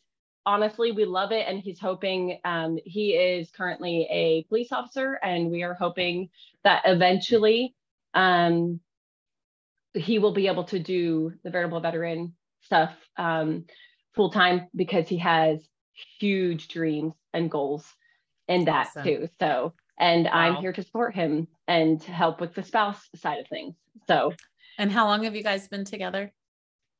honestly, 0.44 0.92
we 0.92 1.04
love 1.04 1.32
it. 1.32 1.46
And 1.48 1.60
he's 1.60 1.80
hoping 1.80 2.38
um, 2.44 2.78
he 2.84 3.10
is 3.12 3.50
currently 3.50 4.06
a 4.10 4.42
police 4.48 4.72
officer, 4.72 5.18
and 5.22 5.50
we 5.50 5.62
are 5.62 5.74
hoping 5.74 6.28
that 6.64 6.82
eventually 6.84 7.74
um, 8.14 8.80
he 9.94 10.18
will 10.18 10.32
be 10.34 10.48
able 10.48 10.64
to 10.64 10.78
do 10.78 11.32
the 11.44 11.50
veritable 11.50 11.80
veteran 11.80 12.34
stuff 12.64 12.92
um, 13.16 13.64
full 14.14 14.30
time 14.30 14.68
because 14.74 15.08
he 15.08 15.18
has 15.18 15.60
huge 16.18 16.68
dreams 16.68 17.14
and 17.32 17.50
goals 17.50 17.86
in 18.48 18.64
that 18.64 18.88
Awesome. 18.88 19.04
too. 19.04 19.28
So, 19.38 19.74
and 19.98 20.26
I'm 20.28 20.56
here 20.56 20.72
to 20.72 20.82
support 20.82 21.14
him 21.14 21.46
and 21.68 22.00
to 22.02 22.10
help 22.10 22.40
with 22.40 22.54
the 22.54 22.62
spouse 22.62 23.08
side 23.16 23.38
of 23.40 23.48
things. 23.48 23.74
So, 24.06 24.32
And 24.78 24.90
how 24.90 25.06
long 25.06 25.24
have 25.24 25.34
you 25.36 25.42
guys 25.42 25.68
been 25.68 25.84
together? 25.84 26.32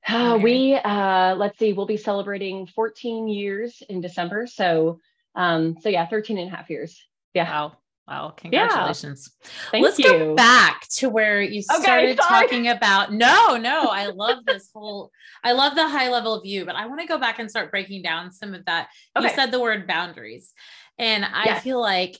uh, 0.06 0.38
we 0.42 0.74
uh, 0.74 1.34
let's 1.36 1.58
see, 1.58 1.72
we'll 1.72 1.86
be 1.86 1.96
celebrating 1.96 2.66
14 2.66 3.26
years 3.26 3.82
in 3.88 4.00
December. 4.00 4.46
So, 4.46 5.00
um, 5.34 5.76
so 5.80 5.88
yeah, 5.88 6.06
13 6.06 6.38
and 6.38 6.52
a 6.52 6.56
half 6.56 6.70
years. 6.70 7.02
Yeah. 7.32 7.50
Wow. 7.50 7.78
Wow. 8.06 8.34
Congratulations. 8.36 9.30
Thank 9.70 9.84
Let's 9.84 9.98
you. 9.98 10.04
go 10.04 10.34
back 10.34 10.86
to 10.96 11.08
where 11.08 11.40
you 11.40 11.62
started 11.62 12.20
sorry. 12.20 12.46
talking 12.46 12.68
about. 12.68 13.12
No, 13.12 13.56
no, 13.56 13.88
I 13.88 14.06
love 14.06 14.44
this 14.44 14.70
whole, 14.74 15.10
I 15.42 15.52
love 15.52 15.74
the 15.74 15.88
high 15.88 16.10
level 16.10 16.40
view, 16.42 16.66
but 16.66 16.76
I 16.76 16.86
want 16.86 17.00
to 17.00 17.06
go 17.06 17.18
back 17.18 17.38
and 17.38 17.48
start 17.50 17.70
breaking 17.70 18.02
down 18.02 18.30
some 18.30 18.54
of 18.54 18.64
that. 18.66 18.88
You 19.18 19.28
said 19.30 19.50
the 19.50 19.60
word 19.60 19.86
boundaries. 19.86 20.52
And 20.98 21.24
I 21.24 21.46
Yes. 21.46 21.62
feel 21.62 21.80
like 21.80 22.18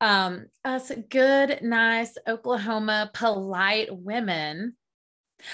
um, 0.00 0.46
us 0.64 0.92
good, 1.10 1.60
nice 1.62 2.16
Oklahoma, 2.28 3.10
polite 3.12 3.88
women 3.90 4.76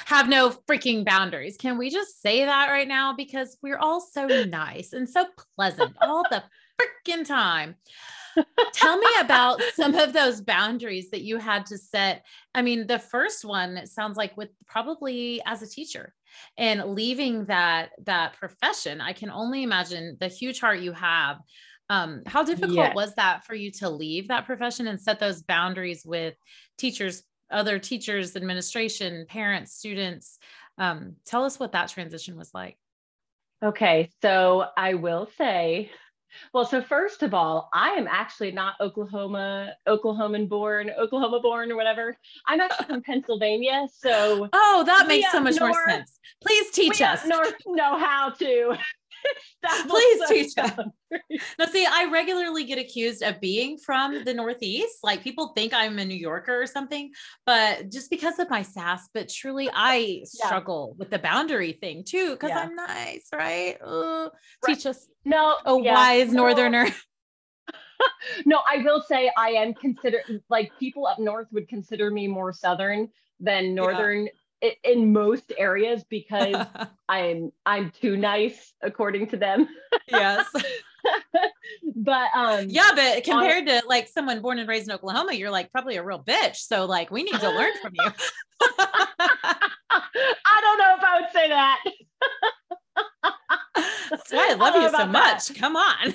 have 0.07 0.29
no 0.29 0.51
freaking 0.69 1.05
boundaries. 1.05 1.57
Can 1.57 1.79
we 1.79 1.91
just 1.91 2.21
say 2.21 2.45
that 2.45 2.69
right 2.71 2.89
now? 2.89 3.15
Because 3.15 3.57
we're 3.63 3.79
all 3.79 4.01
so 4.01 4.29
nice 4.29 4.93
and 4.93 5.09
so 5.09 5.27
pleasant 5.57 5.97
all 6.03 6.23
the 6.31 6.43
freaking 6.81 7.27
time. 7.27 7.77
Tell 8.73 8.99
me 8.99 9.07
about 9.21 9.61
some 9.75 9.95
of 9.95 10.13
those 10.13 10.41
boundaries 10.41 11.11
that 11.11 11.23
you 11.23 11.39
had 11.39 11.67
to 11.67 11.79
set. 11.79 12.25
I 12.55 12.63
mean, 12.63 12.87
the 12.87 12.99
first 12.99 13.45
one 13.45 13.77
it 13.77 13.89
sounds 13.89 14.17
like 14.17 14.37
with 14.37 14.51
probably 14.67 15.41
as 15.47 15.63
a 15.63 15.69
teacher 15.69 16.13
and 16.59 16.95
leaving 16.95 17.45
that 17.47 17.91
that 18.05 18.35
profession. 18.35 19.01
I 19.01 19.13
can 19.13 19.31
only 19.31 19.63
imagine 19.63 20.17
the 20.21 20.29
huge 20.29 20.61
heart 20.61 20.81
you 20.81 20.93
have. 20.93 21.39
Um, 21.91 22.23
how 22.27 22.43
difficult 22.43 22.77
Yes. 22.77 22.95
was 22.95 23.15
that 23.17 23.45
for 23.45 23.55
you 23.55 23.71
to 23.73 23.91
leave 23.91 24.29
that 24.29 24.47
profession 24.47 24.89
and 24.89 25.01
set 25.01 25.21
those 25.21 25.43
boundaries 25.43 26.03
with 26.05 26.35
teachers, 26.79 27.23
other 27.51 27.79
teachers, 27.79 28.37
administration, 28.37 29.27
parents, 29.29 29.75
students? 29.75 30.39
Um, 30.79 31.17
tell 31.27 31.45
us 31.45 31.61
what 31.61 31.73
that 31.73 31.91
transition 31.91 32.37
was 32.37 32.51
like. 32.55 32.79
Okay, 33.63 34.11
so 34.21 34.67
I 34.77 34.95
will 34.95 35.29
say, 35.39 35.91
well, 36.53 36.65
so 36.65 36.83
first 36.83 37.23
of 37.23 37.35
all, 37.35 37.69
I 37.73 37.91
am 37.91 38.07
actually 38.09 38.53
not 38.53 38.75
Oklahoma, 38.81 39.75
Oklahoman 39.87 40.49
born, 40.49 40.91
Oklahoma 40.99 41.41
born 41.41 41.71
or 41.73 41.77
whatever. 41.77 42.17
I'm 42.47 42.61
actually 42.61 42.87
from 42.87 43.03
Pennsylvania, 43.03 43.87
so 43.93 44.49
Oh, 44.53 44.83
that 44.87 45.07
makes 45.07 45.31
so 45.33 45.41
much 45.41 45.59
more 45.61 45.75
sense. 45.89 46.19
Please 46.43 46.71
teach 46.71 47.01
us. 47.01 47.27
north 47.27 47.55
know 47.67 47.99
how 47.99 48.31
to. 48.31 48.77
Please 49.89 50.29
teach 50.29 50.59
us. 50.59 50.73
Now, 51.59 51.67
see, 51.67 51.87
I 51.89 52.11
regularly 52.11 52.65
get 52.65 52.79
accused 52.79 53.23
of 53.23 53.41
being 53.41 53.79
from 53.79 54.25
the 54.25 54.35
Northeast. 54.35 54.99
Like 55.05 55.23
people 55.23 55.49
think 55.49 55.73
I'm 55.73 55.99
a 56.01 56.05
New 56.05 56.17
Yorker 56.17 56.61
or 56.63 56.67
something, 56.67 57.13
but 57.47 57.91
just 57.91 58.11
because 58.11 58.39
of 58.41 58.51
my 58.51 58.63
sass, 58.63 59.09
but 59.15 59.29
truly 59.29 59.71
I 59.73 60.25
Yeah. 60.35 60.47
struggle 60.47 60.95
with 60.99 61.11
the 61.11 61.21
boundary 61.21 61.73
thing 61.73 62.03
too, 62.05 62.33
because 62.33 62.51
Yeah. 62.51 62.61
I'm 62.61 62.75
nice, 62.75 63.29
right? 63.33 63.77
Uh, 63.81 64.31
Right. 64.67 64.75
Teach 64.75 64.87
us 64.87 65.09
No, 65.25 65.57
a 65.65 65.79
yeah, 65.81 65.95
wise 65.95 66.33
no, 66.33 66.43
northerner. 66.43 66.87
No, 68.45 68.61
I 68.69 68.79
will 68.79 69.01
say 69.03 69.31
I 69.37 69.51
am 69.51 69.75
considered 69.75 70.43
like 70.51 70.73
people 70.79 71.07
up 71.07 71.19
north 71.19 71.47
would 71.53 71.69
consider 71.69 72.11
me 72.11 72.27
more 72.29 72.53
southern 72.53 73.09
than 73.41 73.75
northern 73.75 74.29
in 74.83 75.13
most 75.13 75.53
areas 75.59 76.05
because 76.09 76.67
I'm 77.09 77.53
I'm 77.67 77.91
too 77.91 78.17
nice 78.17 78.73
according 78.83 79.29
to 79.29 79.37
them. 79.37 79.69
yes. 80.09 80.47
but 81.97 82.29
um 82.35 82.67
Yeah, 82.69 82.89
but 82.95 83.25
compared 83.25 83.67
to 83.67 83.83
like 83.87 84.09
someone 84.09 84.41
born 84.41 84.59
and 84.59 84.69
raised 84.69 84.89
in 84.89 84.95
Oklahoma, 84.95 85.35
you're 85.35 85.51
like 85.51 85.71
probably 85.71 85.97
a 85.97 86.03
real 86.05 86.23
bitch. 86.23 86.57
So 86.57 86.87
like 86.87 87.11
we 87.11 87.23
need 87.23 87.39
to 87.41 87.51
learn 87.51 87.73
from 87.83 87.93
you. 87.95 88.11
I 90.47 90.61
don't 90.61 90.79
know 90.79 90.95
if 90.97 91.05
I 91.05 91.21
would 91.21 91.31
say 91.33 91.49
that. 91.49 91.81
That's 94.11 94.33
why 94.33 94.49
I 94.51 94.55
I 94.59 94.65
love 94.65 94.75
don't 94.75 94.83
you 94.83 94.89
so 94.89 95.05
about 95.05 95.13
that. 95.13 95.35
much. 95.35 95.55
Come 95.59 95.77
on. 95.77 96.15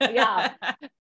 Yeah. 0.00 0.52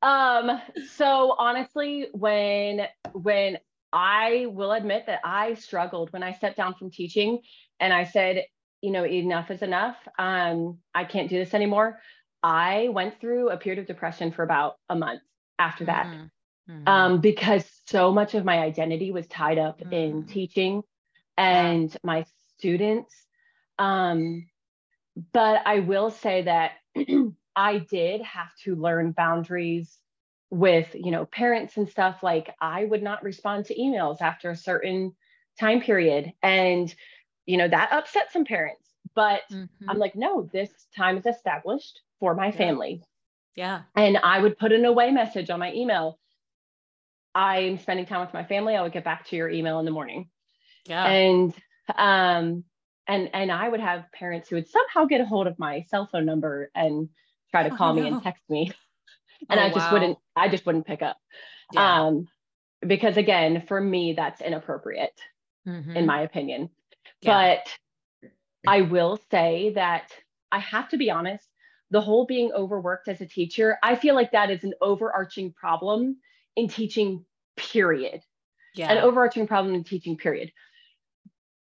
Um, 0.01 0.61
so 0.95 1.35
honestly, 1.37 2.07
when 2.13 2.87
when 3.13 3.59
I 3.93 4.47
will 4.49 4.71
admit 4.73 5.05
that 5.07 5.21
I 5.23 5.53
struggled 5.55 6.11
when 6.11 6.23
I 6.23 6.33
stepped 6.33 6.57
down 6.57 6.73
from 6.75 6.91
teaching 6.91 7.41
and 7.79 7.93
I 7.93 8.03
said, 8.03 8.45
you 8.81 8.91
know, 8.91 9.05
enough 9.05 9.49
is 9.51 9.61
enough. 9.61 9.97
Um, 10.19 10.79
I 10.93 11.05
can't 11.05 11.29
do 11.29 11.37
this 11.37 11.53
anymore. 11.53 11.99
I 12.43 12.89
went 12.89 13.19
through 13.19 13.49
a 13.49 13.57
period 13.57 13.79
of 13.79 13.87
depression 13.87 14.31
for 14.31 14.43
about 14.43 14.75
a 14.89 14.95
month 14.95 15.21
after 15.57 15.85
that. 15.85 16.05
Mhm. 16.07 16.31
Mhm. 16.69 16.87
Um, 16.87 17.21
because 17.21 17.81
so 17.85 18.11
much 18.11 18.35
of 18.35 18.45
my 18.45 18.59
identity 18.59 19.11
was 19.11 19.27
tied 19.27 19.57
up 19.57 19.81
in 19.81 20.23
Mm. 20.23 20.27
teaching 20.27 20.83
and 21.37 21.95
my 22.03 22.25
students. 22.57 23.27
Um, 23.79 24.49
but 25.33 25.61
I 25.65 25.79
will 25.79 26.11
say 26.11 26.43
that 26.43 26.73
I 27.55 27.79
did 27.79 28.21
have 28.21 28.53
to 28.63 28.75
learn 28.75 29.13
boundaries 29.13 29.97
with, 30.49 30.93
you 30.95 31.11
know, 31.11 31.25
parents 31.25 31.77
and 31.77 31.89
stuff. 31.89 32.23
Like 32.23 32.53
I 32.61 32.85
would 32.85 33.03
not 33.03 33.23
respond 33.23 33.65
to 33.65 33.75
emails 33.79 34.21
after 34.21 34.49
a 34.49 34.55
certain 34.55 35.13
time 35.59 35.81
period. 35.81 36.33
And, 36.43 36.93
you 37.45 37.57
know, 37.57 37.67
that 37.67 37.91
upset 37.91 38.31
some 38.31 38.45
parents. 38.45 38.89
But 39.15 39.41
Mhm. 39.51 39.69
I'm 39.87 39.97
like, 39.97 40.15
no, 40.15 40.49
this 40.53 40.69
time 40.95 41.17
is 41.17 41.25
established 41.25 42.01
for 42.19 42.33
my 42.35 42.47
Yeah. 42.47 42.51
family. 42.57 43.03
yeah. 43.55 43.83
And 43.95 44.17
I 44.17 44.39
would 44.39 44.57
put 44.59 44.71
an 44.71 44.85
away 44.85 45.11
message 45.11 45.49
on 45.49 45.59
my 45.59 45.73
email. 45.73 46.19
I'm 47.35 47.77
spending 47.77 48.05
time 48.05 48.21
with 48.21 48.33
my 48.33 48.43
family. 48.43 48.75
I 48.75 48.81
would 48.81 48.91
get 48.91 49.03
back 49.03 49.25
to 49.27 49.35
your 49.35 49.49
email 49.49 49.79
in 49.79 49.85
the 49.85 49.91
morning. 49.91 50.29
Yeah. 50.85 51.05
And 51.07 51.53
um 51.95 52.63
and 53.07 53.29
and 53.33 53.51
I 53.51 53.69
would 53.69 53.79
have 53.79 54.11
parents 54.11 54.49
who 54.49 54.55
would 54.57 54.67
somehow 54.67 55.05
get 55.05 55.21
a 55.21 55.25
hold 55.25 55.47
of 55.47 55.57
my 55.59 55.83
cell 55.89 56.07
phone 56.11 56.25
number 56.25 56.69
and 56.75 57.09
try 57.51 57.63
to 57.63 57.69
Oh, 57.73 57.77
call 57.77 57.93
me 57.93 58.01
no. 58.01 58.07
and 58.09 58.23
text 58.23 58.43
me. 58.49 58.71
And 59.49 59.59
Oh, 59.59 59.63
I 59.63 59.69
just 59.69 59.87
wow. 59.87 59.93
wouldn't 59.93 60.17
I 60.35 60.49
just 60.49 60.65
wouldn't 60.65 60.85
pick 60.87 61.01
up. 61.01 61.17
Yeah. 61.73 62.05
Um 62.07 62.27
because 62.85 63.17
again, 63.17 63.63
for 63.67 63.79
me 63.81 64.13
that's 64.13 64.41
inappropriate 64.41 65.19
Mhm. 65.67 65.95
in 65.95 66.05
my 66.05 66.21
opinion. 66.21 66.69
Yeah. 67.21 67.59
But 67.63 67.77
I 68.65 68.81
will 68.81 69.19
say 69.31 69.71
that 69.75 70.11
I 70.51 70.59
have 70.59 70.89
to 70.89 70.97
be 70.97 71.09
honest, 71.11 71.47
the 71.89 72.01
whole 72.01 72.25
being 72.25 72.51
overworked 72.51 73.07
as 73.07 73.21
a 73.21 73.25
teacher, 73.25 73.77
I 73.81 73.95
feel 73.95 74.15
like 74.15 74.31
that 74.31 74.49
is 74.51 74.63
an 74.63 74.73
overarching 74.81 75.53
problem 75.53 76.17
in 76.55 76.67
teaching, 76.67 77.25
period. 77.55 78.21
yeah. 78.75 78.91
An 78.91 78.97
overarching 78.99 79.47
problem 79.47 79.73
in 79.73 79.83
teaching, 79.83 80.17
period. 80.17 80.51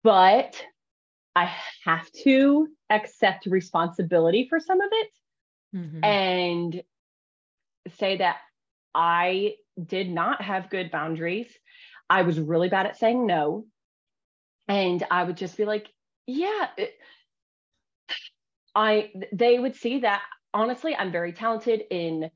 But 0.03 0.65
I 1.35 1.51
have 1.85 2.11
to 2.25 2.69
accept 2.91 3.47
responsibility 3.47 4.47
for 4.49 4.61
some 4.61 4.81
of 4.81 4.91
it 4.93 5.11
Mhm. 5.75 6.05
and 6.05 6.83
say 7.99 8.19
that 8.19 8.37
I 8.95 9.55
did 9.83 10.11
not 10.11 10.43
have 10.43 10.71
good 10.71 10.91
boundaries. 10.91 11.49
I 12.11 12.23
was 12.23 12.39
really 12.39 12.69
bad 12.69 12.87
at 12.87 12.99
saying 12.99 13.27
no. 13.27 13.67
And 14.69 15.03
I 15.11 15.25
would 15.25 15.37
just 15.37 15.57
be 15.57 15.65
like, 15.65 15.89
yeah, 16.27 16.69
it- 16.77 16.95
I 18.75 19.11
they 19.33 19.59
would 19.59 19.77
see 19.77 20.01
that 20.01 20.23
honestly, 20.55 20.95
I'm 20.95 21.13
very 21.13 21.33
talented 21.33 21.83
in 21.91 22.31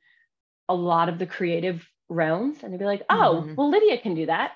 a 0.68 0.74
lot 0.74 1.08
of 1.08 1.18
the 1.18 1.26
creative 1.26 1.86
realms. 2.08 2.62
And 2.62 2.72
they'd 2.72 2.78
be 2.78 2.84
like, 2.84 3.04
oh, 3.08 3.44
Mhm. 3.46 3.56
well, 3.56 3.70
Lydia 3.70 3.98
can 3.98 4.14
do 4.14 4.26
that. 4.26 4.52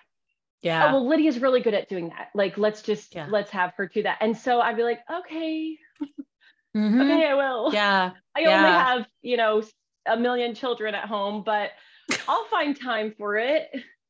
yeah. 0.62 0.88
Oh, 0.88 0.92
well, 0.92 1.06
Lydia's 1.08 1.38
really 1.38 1.60
good 1.62 1.72
at 1.72 1.88
doing 1.88 2.10
that. 2.10 2.28
Like, 2.34 2.58
let's 2.58 2.82
just 2.82 3.14
Yeah. 3.14 3.26
let's 3.30 3.50
have 3.52 3.72
her 3.76 3.86
do 3.88 4.02
that. 4.02 4.18
And 4.20 4.36
so 4.36 4.60
I'd 4.60 4.76
be 4.76 4.82
like, 4.82 5.00
okay, 5.10 5.78
Mhm. 6.76 7.02
okay, 7.02 7.26
I 7.28 7.34
will. 7.34 7.72
Yeah. 7.72 8.10
I 8.36 8.40
only 8.44 8.70
have, 8.70 9.06
you 9.22 9.36
know, 9.38 9.62
a 10.06 10.16
million 10.16 10.54
children 10.54 10.94
at 10.94 11.06
home, 11.06 11.42
but 11.44 11.70
I'll 12.28 12.46
find 12.46 12.78
time 12.78 13.14
for 13.16 13.36
it. 13.36 13.68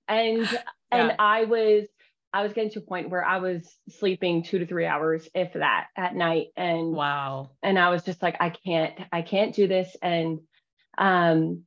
And 0.09 0.49
and 0.91 1.15
I 1.19 1.45
was 1.45 1.87
I 2.33 2.43
was 2.43 2.53
getting 2.53 2.71
to 2.73 2.79
a 2.79 2.83
point 2.83 3.11
where 3.11 3.25
I 3.25 3.39
was 3.39 3.77
sleeping 3.89 4.43
two 4.43 4.61
to 4.61 4.67
three 4.67 4.87
hours, 4.87 5.29
if 5.35 5.53
that, 5.55 5.89
at 5.97 6.15
night. 6.15 6.49
And 6.57 6.93
wow. 6.93 7.51
And 7.63 7.79
I 7.79 7.91
was 7.91 8.05
just 8.05 8.23
like, 8.23 8.37
I 8.41 8.51
can't, 8.51 8.95
I 9.13 9.23
can't 9.23 9.55
do 9.55 9.67
this. 9.67 9.97
And 10.01 10.41
um 10.97 11.65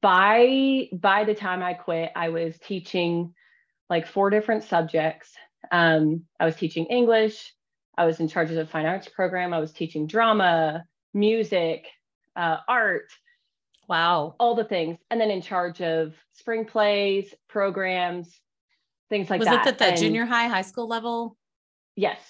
by 0.00 0.88
by 0.92 1.24
the 1.24 1.34
time 1.34 1.62
I 1.62 1.74
quit, 1.74 2.10
I 2.14 2.28
was 2.30 2.58
teaching 2.58 3.34
like 3.88 4.06
four 4.06 4.30
different 4.30 4.64
subjects. 4.64 5.32
Um, 5.70 6.24
I 6.38 6.44
was 6.44 6.56
teaching 6.56 6.86
English, 6.86 7.52
I 7.96 8.04
was 8.04 8.20
in 8.20 8.28
charge 8.28 8.50
of 8.50 8.56
the 8.56 8.66
fine 8.66 8.86
arts 8.86 9.08
program, 9.08 9.52
I 9.52 9.58
was 9.58 9.72
teaching 9.72 10.06
drama, 10.06 10.84
music, 11.14 11.86
uh, 12.36 12.58
art. 12.68 13.10
Wow. 13.88 14.34
All 14.38 14.54
the 14.54 14.64
things. 14.64 14.98
And 15.10 15.20
then 15.20 15.30
in 15.30 15.40
charge 15.40 15.80
of 15.80 16.14
spring 16.32 16.64
plays, 16.64 17.34
programs, 17.48 18.40
things 19.10 19.30
like 19.30 19.40
was 19.40 19.46
that. 19.46 19.58
Was 19.58 19.66
it 19.66 19.70
at 19.70 19.78
the 19.78 19.86
and 19.86 19.96
junior 19.96 20.24
high, 20.26 20.48
high 20.48 20.62
school 20.62 20.88
level? 20.88 21.36
Yes. 21.94 22.20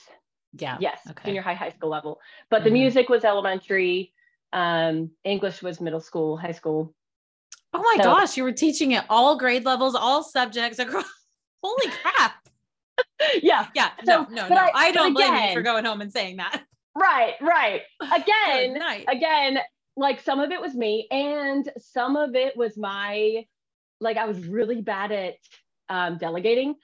Yeah. 0.53 0.77
Yes. 0.81 1.01
Okay. 1.11 1.27
Junior 1.27 1.43
high, 1.43 1.55
high 1.55 1.71
school 1.71 1.91
level. 1.91 2.21
But 2.51 2.63
the 2.63 2.71
mm-hmm. 2.71 2.75
music 2.75 3.09
was 3.09 3.25
elementary. 3.25 4.13
Um, 4.53 5.11
English 5.25 5.63
was 5.63 5.81
middle 5.81 6.01
school, 6.01 6.37
high 6.37 6.53
school. 6.53 6.95
Oh 7.73 7.83
my 7.83 7.97
so, 7.97 8.05
gosh, 8.05 8.37
you 8.37 8.45
were 8.45 8.53
teaching 8.53 8.95
at 8.95 9.05
all 9.11 9.37
grade 9.37 9.65
levels, 9.65 9.95
all 9.95 10.23
subjects 10.23 10.79
across. 10.79 11.05
Holy 11.63 11.91
crap. 12.03 12.35
yeah. 13.43 13.67
Yeah. 13.75 13.91
So, 14.05 14.23
no, 14.23 14.43
no, 14.43 14.49
no. 14.49 14.57
I, 14.57 14.71
I 14.75 14.93
don't 14.93 15.15
blame 15.15 15.35
you 15.35 15.53
for 15.53 15.63
going 15.63 15.85
home 15.85 16.01
and 16.01 16.13
saying 16.13 16.37
that. 16.37 16.63
Right, 16.97 17.35
right. 17.43 17.83
Again, 18.01 18.81
again, 19.09 19.59
like 19.97 20.21
some 20.21 20.41
of 20.41 20.51
it 20.51 20.61
was 20.61 20.75
me 20.75 21.07
and 21.11 21.71
some 21.79 22.17
of 22.17 22.35
it 22.35 22.57
was 22.57 22.77
my 22.77 23.47
like 24.01 24.17
I 24.17 24.27
was 24.27 24.47
really 24.47 24.83
bad 24.83 25.13
at 25.13 25.35
um, 25.89 26.19
delegating 26.19 26.75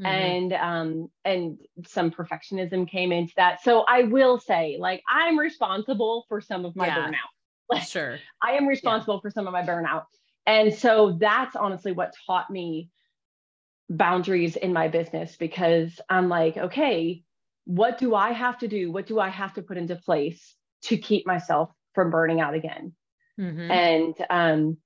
mm-hmm. 0.00 0.06
and 0.06 0.52
um, 0.52 1.08
and 1.24 1.58
some 1.86 2.10
perfectionism 2.10 2.88
came 2.88 3.12
into 3.12 3.32
that. 3.36 3.62
So 3.62 3.84
I 3.88 4.04
will 4.04 4.38
say, 4.38 4.76
like, 4.78 5.02
I'm 5.08 5.38
responsible 5.38 6.24
for 6.28 6.40
some 6.40 6.64
of 6.64 6.76
my 6.76 6.86
yeah. 6.86 6.96
burnout. 6.96 7.12
Like, 7.70 7.82
sure, 7.82 8.18
I 8.42 8.52
am 8.52 8.66
responsible 8.66 9.16
yeah. 9.16 9.20
for 9.20 9.30
some 9.30 9.46
of 9.46 9.52
my 9.52 9.62
burnout, 9.62 10.04
and 10.46 10.72
so 10.72 11.18
that's 11.20 11.54
honestly 11.54 11.92
what 11.92 12.14
taught 12.26 12.48
me 12.48 12.88
boundaries 13.90 14.56
in 14.56 14.72
my 14.72 14.88
business 14.88 15.36
because 15.36 16.00
I'm 16.08 16.30
like, 16.30 16.56
okay, 16.56 17.24
what 17.66 17.98
do 17.98 18.14
I 18.14 18.32
have 18.32 18.56
to 18.60 18.68
do? 18.68 18.90
What 18.90 19.06
do 19.06 19.20
I 19.20 19.28
have 19.28 19.52
to 19.56 19.62
put 19.62 19.76
into 19.76 19.96
place 19.96 20.54
to 20.84 20.96
keep 20.96 21.26
myself 21.26 21.70
from 21.94 22.10
burning 22.10 22.40
out 22.40 22.54
again? 22.54 22.92
Mm-hmm. 23.38 23.70
And 23.70 24.14
um, 24.30 24.76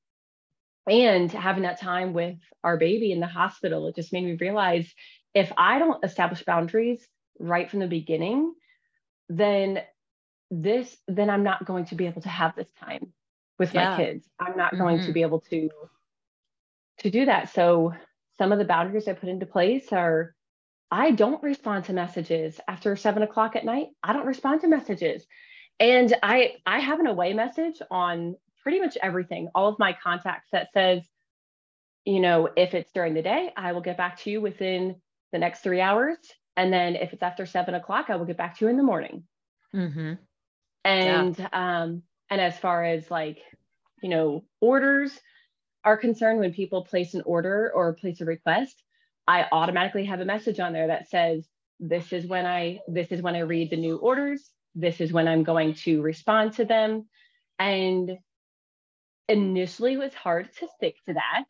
and 0.89 1.31
having 1.31 1.63
that 1.63 1.81
time 1.81 2.13
with 2.13 2.39
our 2.65 2.77
baby 2.77 3.13
in 3.13 3.21
the 3.21 3.27
hospital, 3.27 3.87
it 3.89 3.97
just 3.97 4.13
made 4.13 4.25
me 4.25 4.37
realize 4.41 4.93
if 5.35 5.53
I 5.57 5.79
don't 5.79 6.05
establish 6.05 6.43
boundaries 6.45 7.07
right 7.39 7.71
from 7.71 7.81
the 7.81 7.87
beginning, 7.87 8.55
then 9.29 9.83
this, 10.51 10.95
then 11.09 11.31
I'm 11.31 11.45
not 11.45 11.65
going 11.65 11.87
to 11.87 11.95
be 11.95 12.07
able 12.07 12.23
to 12.23 12.29
have 12.29 12.55
this 12.55 12.71
time 12.73 13.13
with 13.59 13.75
yeah. 13.75 13.91
my 13.91 13.97
kids. 13.97 14.29
I'm 14.39 14.57
not 14.57 14.73
mm-hmm. 14.73 14.83
going 14.83 14.99
to 14.99 15.05
mm-hmm. 15.05 15.13
be 15.13 15.23
able 15.23 15.41
to 15.51 15.71
to 16.99 17.11
do 17.11 17.25
that. 17.25 17.53
So 17.53 17.95
some 18.39 18.53
of 18.53 18.59
the 18.59 18.65
boundaries 18.65 19.09
I 19.09 19.15
put 19.15 19.29
into 19.29 19.47
place 19.47 19.93
are 19.93 20.35
I 20.91 21.13
don't 21.13 21.43
respond 21.43 21.87
to 21.87 21.93
messages 21.93 22.61
after 22.69 22.97
seven 22.97 23.23
o'clock 23.23 23.57
at 23.57 23.65
night. 23.65 23.89
I 24.03 24.13
don't 24.13 24.27
respond 24.27 24.61
to 24.61 24.69
messages. 24.69 25.27
And 25.81 26.15
I 26.23 26.55
I 26.65 26.81
have 26.81 27.01
an 27.01 27.07
away 27.07 27.33
message 27.33 27.81
on 27.91 28.37
pretty 28.63 28.81
much 28.81 28.97
everything, 29.03 29.49
all 29.55 29.69
of 29.69 29.79
my 29.79 29.97
contacts 30.01 30.49
that 30.53 30.69
says, 30.73 31.03
you 32.05 32.21
know, 32.21 32.49
if 32.57 32.75
it's 32.75 32.93
during 32.93 33.15
the 33.15 33.23
day, 33.23 33.53
I 33.57 33.73
will 33.73 33.81
get 33.81 33.97
back 33.97 34.19
to 34.21 34.31
you 34.31 34.41
within 34.41 34.97
the 35.33 35.39
next 35.39 35.61
three 35.61 35.81
hours. 35.81 36.19
And 36.57 36.73
then 36.73 36.97
if 36.97 37.13
it's 37.13 37.23
after 37.23 37.47
seven 37.47 37.75
o'clock, 37.75 38.07
I 38.09 38.17
will 38.17 38.27
get 38.27 38.37
back 38.37 38.59
to 38.59 38.65
you 38.65 38.71
in 38.71 38.77
the 38.77 38.83
morning. 38.83 39.25
Mm-hmm. 39.75 40.15
And 40.85 41.39
yeah. 41.39 41.49
um, 41.83 42.03
and 42.31 42.41
as 42.41 42.59
far 42.59 42.85
as 42.85 43.11
like, 43.11 43.39
you 44.03 44.11
know, 44.11 44.45
orders 44.61 45.19
are 45.85 45.97
concerned, 45.97 46.39
when 46.39 46.53
people 46.53 46.85
place 46.85 47.15
an 47.15 47.23
order 47.27 47.73
or 47.75 47.95
place 47.95 48.21
a 48.21 48.25
request, 48.25 48.83
I 49.27 49.47
automatically 49.51 50.05
have 50.05 50.21
a 50.21 50.25
message 50.25 50.61
on 50.61 50.73
there 50.73 50.89
that 50.89 51.09
says, 51.09 51.47
this 51.81 52.13
is 52.13 52.27
when 52.27 52.47
I 52.47 52.81
this 52.87 53.09
is 53.11 53.23
when 53.23 53.35
I 53.35 53.41
read 53.41 53.71
the 53.71 53.77
new 53.77 53.97
orders. 53.97 54.49
This 54.75 55.01
is 55.01 55.13
when 55.13 55.29
I'm 55.29 55.43
going 55.43 55.75
to 55.75 56.03
respond 56.03 56.55
to 56.55 56.65
them. 56.65 57.07
And 57.59 58.19
initially 59.29 59.95
it 59.95 59.99
was 59.99 60.15
hard 60.15 60.51
to 60.59 60.69
stick 60.77 60.97
to 61.07 61.15
that. 61.15 61.45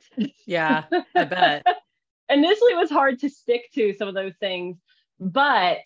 Yeah, 0.46 0.84
I 1.14 1.24
bet. 1.24 1.66
initially 2.28 2.72
it 2.72 2.78
was 2.78 2.90
hard 2.90 3.18
to 3.20 3.28
stick 3.28 3.70
to 3.74 3.92
some 3.94 4.08
of 4.08 4.14
those 4.14 4.34
things, 4.40 4.78
but 5.20 5.78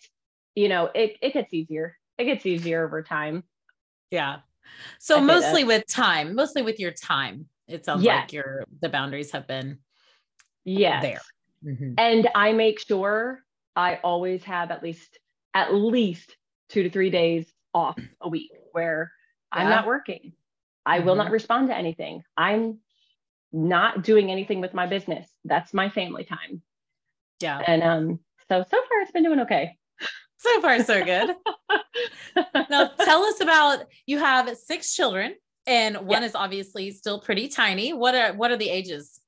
you 0.55 0.69
know, 0.69 0.89
it, 0.95 1.17
it 1.21 1.33
gets 1.33 1.53
easier. 1.53 1.97
It 2.17 2.25
gets 2.25 2.45
easier 2.45 2.85
over 2.85 3.03
time. 3.03 3.43
Yeah. 4.09 4.37
So 4.99 5.21
mostly 5.21 5.63
with 5.63 5.87
time, 5.87 6.35
mostly 6.35 6.61
with 6.61 6.79
your 6.79 6.91
time, 6.91 7.47
it 7.67 7.85
sounds 7.85 8.03
yes. 8.03 8.23
like 8.23 8.33
your 8.33 8.65
the 8.81 8.89
boundaries 8.89 9.31
have 9.31 9.47
been 9.47 9.79
yeah 10.65 11.01
there. 11.01 11.21
Mm-hmm. 11.65 11.93
And 11.97 12.29
I 12.35 12.53
make 12.53 12.79
sure 12.79 13.43
I 13.75 13.99
always 14.03 14.43
have 14.45 14.71
at 14.71 14.83
least 14.83 15.19
at 15.53 15.73
least 15.73 16.35
two 16.69 16.83
to 16.83 16.89
three 16.89 17.09
days 17.09 17.51
off 17.73 17.99
a 18.21 18.29
week 18.29 18.51
where 18.71 19.11
yeah. 19.53 19.61
I'm 19.61 19.69
not 19.69 19.85
working. 19.85 20.33
I 20.85 20.99
will 20.99 21.15
not 21.15 21.25
mm-hmm. 21.25 21.33
respond 21.33 21.67
to 21.69 21.77
anything. 21.77 22.23
I'm 22.35 22.79
not 23.51 24.03
doing 24.03 24.31
anything 24.31 24.61
with 24.61 24.73
my 24.73 24.87
business. 24.87 25.29
That's 25.45 25.73
my 25.73 25.89
family 25.89 26.23
time. 26.23 26.61
Yeah. 27.41 27.61
And 27.65 27.83
um, 27.83 28.19
so 28.49 28.63
so 28.69 28.77
far 28.89 29.01
it's 29.01 29.11
been 29.11 29.23
doing 29.23 29.41
okay. 29.41 29.77
So 30.39 30.61
far, 30.61 30.83
so 30.83 31.03
good. 31.03 31.35
now 32.69 32.87
tell 32.87 33.23
us 33.23 33.41
about 33.41 33.85
you 34.05 34.19
have 34.19 34.55
six 34.55 34.95
children, 34.95 35.35
and 35.65 35.97
one 35.97 36.21
yes. 36.21 36.29
is 36.31 36.35
obviously 36.35 36.91
still 36.91 37.19
pretty 37.19 37.47
tiny. 37.47 37.91
What 37.91 38.13
are 38.13 38.33
what 38.33 38.51
are 38.51 38.57
the 38.57 38.69
ages? 38.69 39.19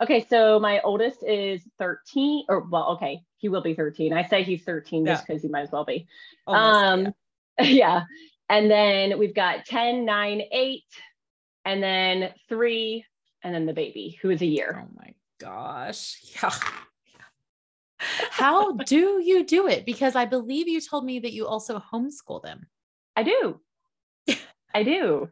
Okay, 0.00 0.24
so 0.28 0.60
my 0.60 0.80
oldest 0.80 1.24
is 1.26 1.62
13, 1.78 2.44
or 2.48 2.60
well, 2.68 2.90
okay, 2.92 3.22
he 3.36 3.48
will 3.48 3.62
be 3.62 3.74
13. 3.74 4.12
I 4.12 4.26
say 4.26 4.42
he's 4.42 4.62
13 4.62 5.06
just 5.06 5.26
because 5.26 5.42
he 5.42 5.48
might 5.48 5.62
as 5.62 5.70
well 5.70 5.84
be. 5.84 6.06
Almost, 6.46 6.84
um, 6.84 7.14
yeah. 7.58 7.64
yeah. 7.64 8.02
And 8.48 8.70
then 8.70 9.18
we've 9.18 9.34
got 9.34 9.66
10, 9.66 10.04
9, 10.04 10.42
8, 10.50 10.82
and 11.64 11.82
then 11.82 12.32
three, 12.48 13.04
and 13.42 13.54
then 13.54 13.66
the 13.66 13.72
baby 13.72 14.18
who 14.22 14.30
is 14.30 14.40
a 14.40 14.46
year. 14.46 14.84
Oh 14.84 14.88
my 14.96 15.14
gosh. 15.40 16.16
Yeah. 16.42 16.50
How 18.30 18.72
do 18.86 19.20
you 19.22 19.44
do 19.44 19.68
it? 19.68 19.84
Because 19.84 20.16
I 20.16 20.24
believe 20.26 20.68
you 20.68 20.80
told 20.80 21.04
me 21.04 21.18
that 21.20 21.32
you 21.32 21.46
also 21.46 21.82
homeschool 21.92 22.42
them. 22.42 22.66
I 23.14 23.22
do. 23.22 23.60
I 24.74 24.82
do. 24.82 25.30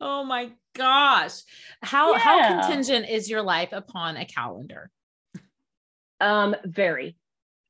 Oh 0.00 0.24
my 0.24 0.50
gosh. 0.76 1.42
How 1.82 2.12
yeah. 2.12 2.18
how 2.18 2.60
contingent 2.60 3.08
is 3.08 3.30
your 3.30 3.42
life 3.42 3.72
upon 3.72 4.16
a 4.16 4.26
calendar? 4.26 4.90
Um, 6.20 6.56
very. 6.64 7.16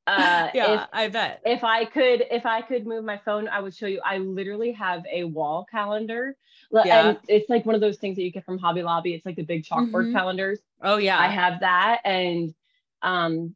Uh, 0.07 0.49
yeah, 0.53 0.73
if, 0.73 0.89
I 0.91 1.07
bet. 1.09 1.41
If 1.45 1.63
I 1.63 1.85
could, 1.85 2.25
if 2.31 2.45
I 2.45 2.61
could 2.61 2.87
move 2.87 3.03
my 3.03 3.19
phone, 3.23 3.47
I 3.47 3.59
would 3.59 3.75
show 3.75 3.85
you. 3.85 4.01
I 4.03 4.17
literally 4.17 4.71
have 4.73 5.03
a 5.11 5.23
wall 5.23 5.65
calendar, 5.69 6.35
yeah. 6.71 7.09
and 7.09 7.17
it's 7.27 7.49
like 7.49 7.65
one 7.65 7.75
of 7.75 7.81
those 7.81 7.97
things 7.97 8.15
that 8.15 8.23
you 8.23 8.31
get 8.31 8.45
from 8.45 8.57
Hobby 8.57 8.81
Lobby. 8.81 9.13
It's 9.13 9.25
like 9.25 9.35
the 9.35 9.43
big 9.43 9.63
chalkboard 9.63 10.05
mm-hmm. 10.05 10.13
calendars. 10.13 10.59
Oh 10.81 10.97
yeah, 10.97 11.19
I 11.19 11.27
have 11.27 11.59
that, 11.59 12.01
and 12.05 12.53
um, 13.01 13.55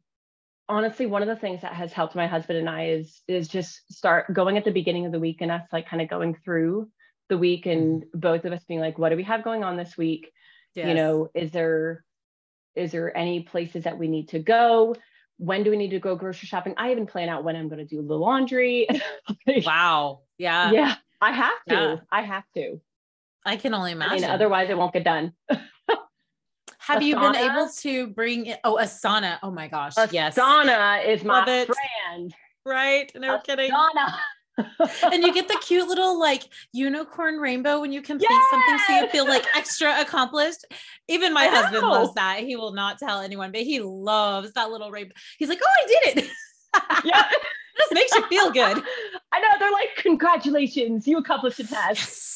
honestly, 0.68 1.06
one 1.06 1.22
of 1.22 1.28
the 1.28 1.36
things 1.36 1.62
that 1.62 1.72
has 1.72 1.92
helped 1.92 2.14
my 2.14 2.26
husband 2.26 2.58
and 2.58 2.68
I 2.68 2.88
is 2.88 3.20
is 3.28 3.48
just 3.48 3.92
start 3.92 4.32
going 4.32 4.56
at 4.56 4.64
the 4.64 4.70
beginning 4.70 5.06
of 5.06 5.12
the 5.12 5.20
week 5.20 5.40
and 5.40 5.50
us 5.50 5.66
like 5.72 5.88
kind 5.88 6.02
of 6.02 6.08
going 6.08 6.36
through 6.44 6.88
the 7.28 7.38
week 7.38 7.66
and 7.66 8.02
mm-hmm. 8.02 8.18
both 8.18 8.44
of 8.44 8.52
us 8.52 8.62
being 8.64 8.80
like, 8.80 8.98
what 8.98 9.10
do 9.10 9.16
we 9.16 9.24
have 9.24 9.44
going 9.44 9.64
on 9.64 9.76
this 9.76 9.96
week? 9.96 10.30
Yes. 10.74 10.88
You 10.88 10.94
know, 10.94 11.28
is 11.34 11.50
there 11.50 12.04
is 12.74 12.92
there 12.92 13.16
any 13.16 13.40
places 13.42 13.84
that 13.84 13.98
we 13.98 14.08
need 14.08 14.28
to 14.30 14.38
go? 14.38 14.94
when 15.38 15.62
do 15.62 15.70
we 15.70 15.76
need 15.76 15.90
to 15.90 15.98
go 15.98 16.14
grocery 16.16 16.46
shopping? 16.46 16.74
I 16.76 16.92
even 16.92 17.06
plan 17.06 17.28
out 17.28 17.44
when 17.44 17.56
I'm 17.56 17.68
going 17.68 17.78
to 17.78 17.84
do 17.84 18.06
the 18.06 18.14
laundry. 18.14 18.86
wow. 19.64 20.20
Yeah. 20.38 20.70
Yeah. 20.70 20.94
I 21.20 21.32
have 21.32 21.64
to. 21.68 21.74
Yeah. 21.74 21.96
I 22.10 22.22
have 22.22 22.44
to. 22.54 22.80
I 23.44 23.56
can 23.56 23.74
only 23.74 23.92
imagine. 23.92 24.12
I 24.12 24.20
mean, 24.20 24.30
otherwise, 24.30 24.70
it 24.70 24.78
won't 24.78 24.92
get 24.92 25.04
done. 25.04 25.32
have 26.78 27.02
you 27.02 27.16
been 27.16 27.36
able 27.36 27.68
to 27.80 28.06
bring 28.08 28.46
in, 28.46 28.56
oh 28.64 28.78
Asana? 28.80 29.38
Oh 29.42 29.50
my 29.50 29.68
gosh. 29.68 29.94
Asana 29.94 30.12
yes. 30.12 30.38
Asana 30.38 31.06
is 31.06 31.24
my 31.24 31.44
friend. 31.44 32.34
Right. 32.64 33.10
No 33.14 33.38
Asana. 33.38 33.44
kidding 33.44 33.70
and 34.58 35.22
you 35.22 35.34
get 35.34 35.48
the 35.48 35.58
cute 35.62 35.88
little 35.88 36.18
like 36.18 36.44
unicorn 36.72 37.38
rainbow 37.38 37.80
when 37.80 37.92
you 37.92 38.00
complete 38.00 38.30
yes! 38.30 38.50
something 38.50 38.78
so 38.86 39.00
you 39.00 39.08
feel 39.08 39.26
like 39.26 39.44
extra 39.56 40.00
accomplished 40.00 40.64
even 41.08 41.32
my 41.32 41.46
husband 41.46 41.86
loves 41.86 42.14
that 42.14 42.40
he 42.40 42.54
will 42.54 42.72
not 42.72 42.98
tell 42.98 43.20
anyone 43.20 43.50
but 43.50 43.62
he 43.62 43.80
loves 43.80 44.52
that 44.52 44.70
little 44.70 44.90
rainbow 44.90 45.14
he's 45.38 45.48
like 45.48 45.60
oh 45.62 45.82
i 45.82 45.86
did 45.86 46.18
it 46.18 46.30
yeah 47.04 47.24
this 47.78 47.92
makes 47.92 48.14
you 48.14 48.24
feel 48.28 48.50
good 48.50 48.82
i 49.32 49.40
know 49.40 49.48
they're 49.58 49.72
like 49.72 49.88
congratulations 49.96 51.08
you 51.08 51.18
accomplished 51.18 51.58
a 51.58 51.66
task 51.66 51.98
yes. 51.98 52.34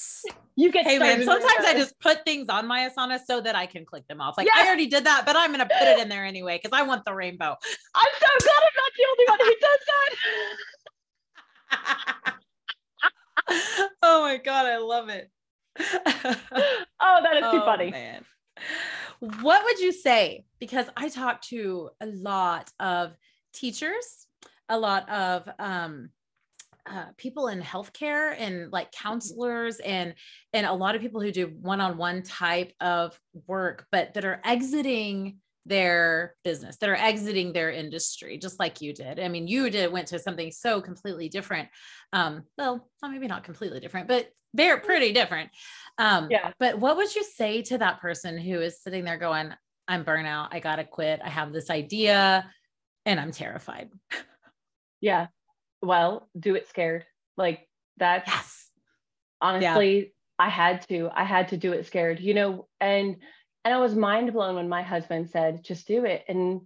You 0.59 0.73
get 0.73 0.87
Hey 0.87 0.99
man, 0.99 1.23
sometimes 1.23 1.65
I 1.65 1.75
just 1.75 1.97
put 2.01 2.25
things 2.25 2.49
on 2.49 2.67
my 2.67 2.89
Asana 2.89 3.21
so 3.25 3.41
that 3.41 3.55
I 3.55 3.65
can 3.67 3.87
click 3.87 4.09
them 4.09 4.21
off. 4.21 4.37
Like 4.37 4.49
Yeah. 4.49 4.55
I 4.57 4.67
already 4.67 4.89
did 4.89 5.05
that, 5.05 5.25
but 5.25 5.37
I'm 5.37 5.53
gonna 5.53 5.67
put 5.67 5.87
it 5.87 6.01
in 6.01 6.09
there 6.09 6.25
anyway 6.25 6.59
because 6.61 6.77
I 6.77 6.83
want 6.83 7.05
the 7.05 7.15
rainbow. 7.15 7.55
I'm 7.95 8.09
so 8.19 8.27
glad 8.45 8.59
I'm 8.59 8.75
not 8.75 8.93
the 8.97 9.05
only 9.09 9.25
one 9.29 9.39
who 9.39 9.55
does 9.61 9.79
that. 9.87 10.11
oh 14.03 14.23
my 14.23 14.39
god, 14.39 14.67
I 14.67 14.79
love 14.79 15.09
it. 15.09 15.31
Oh, 17.01 17.21
that 17.23 17.37
is 17.37 17.43
too 17.53 17.61
Oh, 17.61 17.65
funny. 17.65 17.91
man. 17.93 18.25
What 19.21 19.65
would 19.65 19.79
you 19.79 19.93
say? 19.93 20.45
Because 20.59 20.87
I 20.97 21.09
talk 21.09 21.43
to 21.43 21.91
a 22.01 22.07
lot 22.07 22.71
of 22.81 23.13
teachers, 23.53 24.27
a 24.69 24.79
lot 24.79 25.09
of 25.09 25.49
um, 25.59 26.11
uh, 26.87 27.07
people 27.17 27.49
in 27.49 27.61
healthcare 27.61 28.35
and 28.39 28.73
like 28.73 28.91
counselors 28.93 29.79
and 29.81 30.15
and 30.53 30.67
a 30.67 30.73
lot 30.73 30.95
of 30.97 31.03
people 31.03 31.21
who 31.21 31.31
do 31.31 31.47
one-on-one 31.61 32.23
type 32.23 32.73
of 32.81 33.19
work, 33.47 33.87
but 33.93 34.15
that 34.15 34.25
are 34.25 34.41
exiting 34.45 35.39
their 35.67 36.35
business, 36.45 36.77
that 36.79 36.89
are 36.89 36.95
exiting 36.97 37.53
their 37.53 37.71
industry, 37.71 38.39
just 38.39 38.59
like 38.59 38.81
you 38.81 38.93
did. 38.93 39.21
I 39.21 39.29
mean, 39.29 39.47
you 39.47 39.71
did 39.71 39.93
went 39.93 40.09
to 40.09 40.19
something 40.19 40.51
so 40.51 40.81
completely 40.81 41.29
different. 41.29 41.69
Um, 42.13 42.45
well, 42.57 42.89
well, 43.03 43.11
maybe 43.11 43.27
not 43.27 43.45
completely 43.45 43.81
different, 43.81 44.09
but 44.09 44.29
they're 44.55 44.79
pretty 44.79 45.13
different. 45.13 45.51
Um, 45.99 46.29
Yeah. 46.31 46.53
But 46.59 46.79
what 46.79 46.97
would 46.97 47.15
you 47.15 47.23
say 47.23 47.63
to 47.63 47.79
that 47.79 48.01
person 48.01 48.39
who 48.39 48.61
is 48.61 48.81
sitting 48.83 49.05
there 49.05 49.19
going, 49.19 49.53
I'm 49.87 50.05
burnout, 50.05 50.49
I 50.53 50.61
gotta 50.61 50.85
quit, 50.85 51.21
I 51.23 51.29
have 51.29 51.53
this 51.53 51.71
idea, 51.71 52.51
and 53.05 53.21
I'm 53.21 53.33
terrified. 53.33 53.91
Yeah. 55.01 55.29
Well, 55.81 56.29
do 56.39 56.57
it 56.57 56.69
scared. 56.69 57.05
Like 57.37 57.69
that 57.99 58.25
Yes. 58.27 58.69
honestly, 59.41 60.13
I 60.39 60.49
had 60.49 60.83
to. 60.89 61.09
I 61.15 61.25
had 61.25 61.49
to 61.49 61.57
do 61.57 61.73
it 61.73 61.87
scared. 61.87 62.19
You 62.21 62.35
know, 62.35 62.69
and 62.81 63.17
and 63.65 63.75
I 63.75 63.79
was 63.79 63.95
mind 63.95 64.33
blown 64.33 64.57
when 64.57 64.69
my 64.69 64.83
husband 64.83 65.31
said, 65.31 65.65
just 65.65 65.87
do 65.87 66.05
it. 66.05 66.25
And 66.29 66.63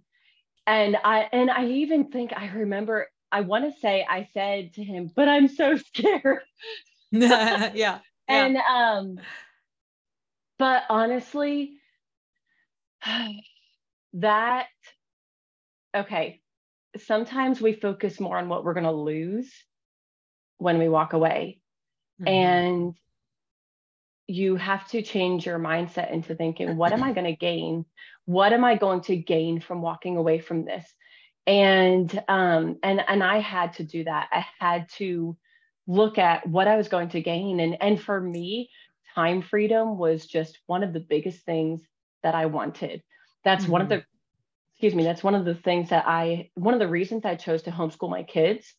and 0.65 0.97
I 1.03 1.27
and 1.31 1.49
I 1.51 1.65
even 1.67 2.05
think 2.11 2.31
I 2.35 2.47
remember 2.49 3.07
I 3.31 3.41
want 3.41 3.65
to 3.65 3.79
say 3.79 4.05
I 4.07 4.27
said 4.33 4.73
to 4.75 4.83
him, 4.83 5.11
but 5.13 5.27
I'm 5.27 5.47
so 5.47 5.77
scared. 5.77 6.41
yeah. 7.11 7.71
Yeah. 7.73 7.99
And 8.27 8.57
um, 8.57 9.19
but 10.57 10.83
honestly, 10.89 11.77
that 14.13 14.67
okay. 15.95 16.39
Sometimes 16.97 17.59
we 17.59 17.73
focus 17.73 18.19
more 18.19 18.37
on 18.37 18.49
what 18.49 18.63
we're 18.63 18.75
going 18.75 18.83
to 18.83 18.91
lose 18.91 19.51
when 20.59 20.77
we 20.77 20.87
walk 20.87 21.13
away. 21.13 21.59
Mhm. 22.21 22.29
And 22.29 22.95
you 24.27 24.55
have 24.55 24.87
to 24.89 25.01
change 25.01 25.45
your 25.45 25.59
mindset 25.59 26.11
into 26.11 26.35
thinking, 26.35 26.77
what 26.77 26.93
am 26.93 27.03
I 27.03 27.11
going 27.13 27.25
to 27.25 27.35
gain? 27.35 27.85
What 28.25 28.53
am 28.53 28.63
I 28.63 28.75
going 28.75 29.01
to 29.01 29.15
gain 29.15 29.59
from 29.59 29.81
walking 29.81 30.17
away 30.17 30.39
from 30.39 30.65
this? 30.65 30.85
And 31.45 32.23
um, 32.29 32.77
and 32.83 33.01
and 33.05 33.21
I 33.21 33.39
had 33.39 33.73
to 33.73 33.83
do 33.83 34.05
that. 34.05 34.29
I 34.31 34.45
had 34.59 34.87
to 34.97 35.35
look 35.87 36.17
at 36.17 36.47
what 36.47 36.69
I 36.69 36.77
was 36.77 36.87
going 36.87 37.09
to 37.09 37.21
gain. 37.21 37.59
And 37.59 37.77
and 37.81 38.01
for 38.01 38.19
me, 38.19 38.69
time 39.13 39.41
freedom 39.41 39.97
was 39.97 40.25
just 40.25 40.59
one 40.67 40.83
of 40.83 40.93
the 40.93 41.01
biggest 41.01 41.43
things 41.45 41.81
that 42.23 42.35
I 42.35 42.45
wanted. 42.45 43.03
That's 43.43 43.67
one 43.67 43.81
of 43.81 43.89
the 43.89 44.05
excuse 44.73 44.95
me, 44.95 45.03
that's 45.03 45.23
one 45.23 45.35
of 45.35 45.45
the 45.45 45.55
things 45.55 45.89
that 45.89 46.05
I 46.07 46.49
one 46.55 46.73
of 46.73 46.79
the 46.79 46.87
reasons 46.87 47.25
I 47.25 47.35
chose 47.35 47.63
to 47.63 47.71
homeschool 47.71 48.09
my 48.09 48.23
kids 48.23 48.73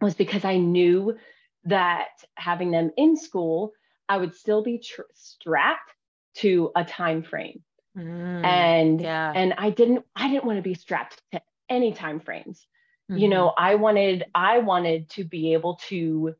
was 0.00 0.14
because 0.14 0.44
I 0.44 0.58
knew 0.58 1.16
that 1.64 2.08
having 2.34 2.70
them 2.70 2.90
in 2.96 3.16
school, 3.16 3.72
I 4.08 4.18
would 4.18 4.34
still 4.34 4.62
be 4.62 4.78
tr- 4.78 5.02
strapped 5.14 5.92
to 6.36 6.70
a 6.76 6.84
time 6.84 7.22
frame. 7.22 7.62
Mm, 7.96 8.44
And 8.44 9.00
yeah. 9.00 9.32
and 9.34 9.54
I 9.56 9.70
didn't 9.70 10.04
I 10.14 10.28
didn't 10.28 10.44
want 10.44 10.58
to 10.58 10.62
be 10.62 10.74
strapped 10.74 11.22
to 11.32 11.40
any 11.68 11.92
time 11.92 12.20
frames. 12.20 12.66
You 13.08 13.28
Mhm. 13.28 13.30
know, 13.30 13.48
I 13.56 13.76
wanted 13.76 14.24
I 14.34 14.58
wanted 14.58 15.08
to 15.10 15.24
be 15.24 15.54
able 15.54 15.76
to 15.88 16.34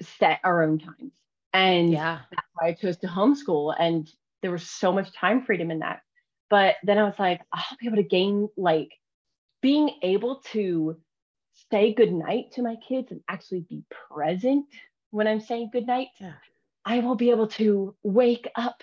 set 0.00 0.40
our 0.44 0.62
own 0.62 0.78
times. 0.78 1.12
And 1.52 1.92
yeah. 1.92 2.20
that's 2.30 2.48
why 2.54 2.68
I 2.68 2.72
chose 2.74 2.96
to 2.98 3.06
homeschool. 3.06 3.74
And 3.78 4.10
there 4.42 4.50
was 4.50 4.68
so 4.68 4.92
much 4.92 5.12
time 5.12 5.42
freedom 5.44 5.70
in 5.70 5.80
that. 5.80 6.02
But 6.50 6.76
then 6.82 6.98
I 6.98 7.04
was 7.04 7.18
like, 7.18 7.40
I'll 7.52 7.76
be 7.80 7.86
able 7.86 7.96
to 7.96 8.02
gain 8.02 8.48
like 8.56 8.90
being 9.62 9.90
able 10.02 10.40
to 10.52 11.00
say 11.70 11.94
goodnight 11.94 12.52
to 12.52 12.62
my 12.62 12.76
kids 12.76 13.10
and 13.12 13.22
actually 13.28 13.60
be 13.60 13.84
present 14.10 14.66
when 15.14 15.28
I'm 15.28 15.40
saying 15.40 15.70
goodnight. 15.72 16.08
Yeah. 16.20 16.32
I 16.84 16.98
will 16.98 17.14
be 17.14 17.30
able 17.30 17.46
to 17.48 17.94
wake 18.02 18.48
up 18.56 18.82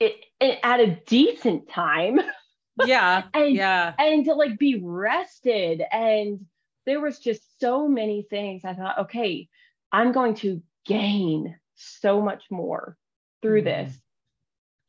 it, 0.00 0.14
it 0.40 0.60
at 0.62 0.78
a 0.80 1.00
decent 1.06 1.68
time 1.68 2.20
Yeah. 2.86 3.24
and 3.34 3.54
Yeah. 3.54 3.94
and 3.98 4.24
to 4.26 4.34
like 4.34 4.58
be 4.58 4.80
rested 4.80 5.82
and 5.90 6.46
there 6.86 7.00
was 7.00 7.18
just 7.18 7.42
so 7.60 7.88
many 7.88 8.22
things 8.30 8.64
i 8.64 8.72
thought 8.74 8.98
okay 9.00 9.48
i'm 9.90 10.12
going 10.12 10.34
to 10.36 10.62
gain 10.86 11.56
so 11.74 12.22
much 12.22 12.44
more 12.50 12.96
through 13.42 13.62
Mhm. 13.62 13.64
this 13.64 14.00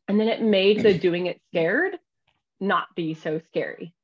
and 0.08 0.20
then 0.20 0.28
it 0.28 0.42
made 0.44 0.84
the 0.84 0.98
doing 0.98 1.26
it 1.26 1.42
scared 1.50 1.98
not 2.60 2.86
be 2.96 3.16
so 3.16 3.40
scary 3.48 3.96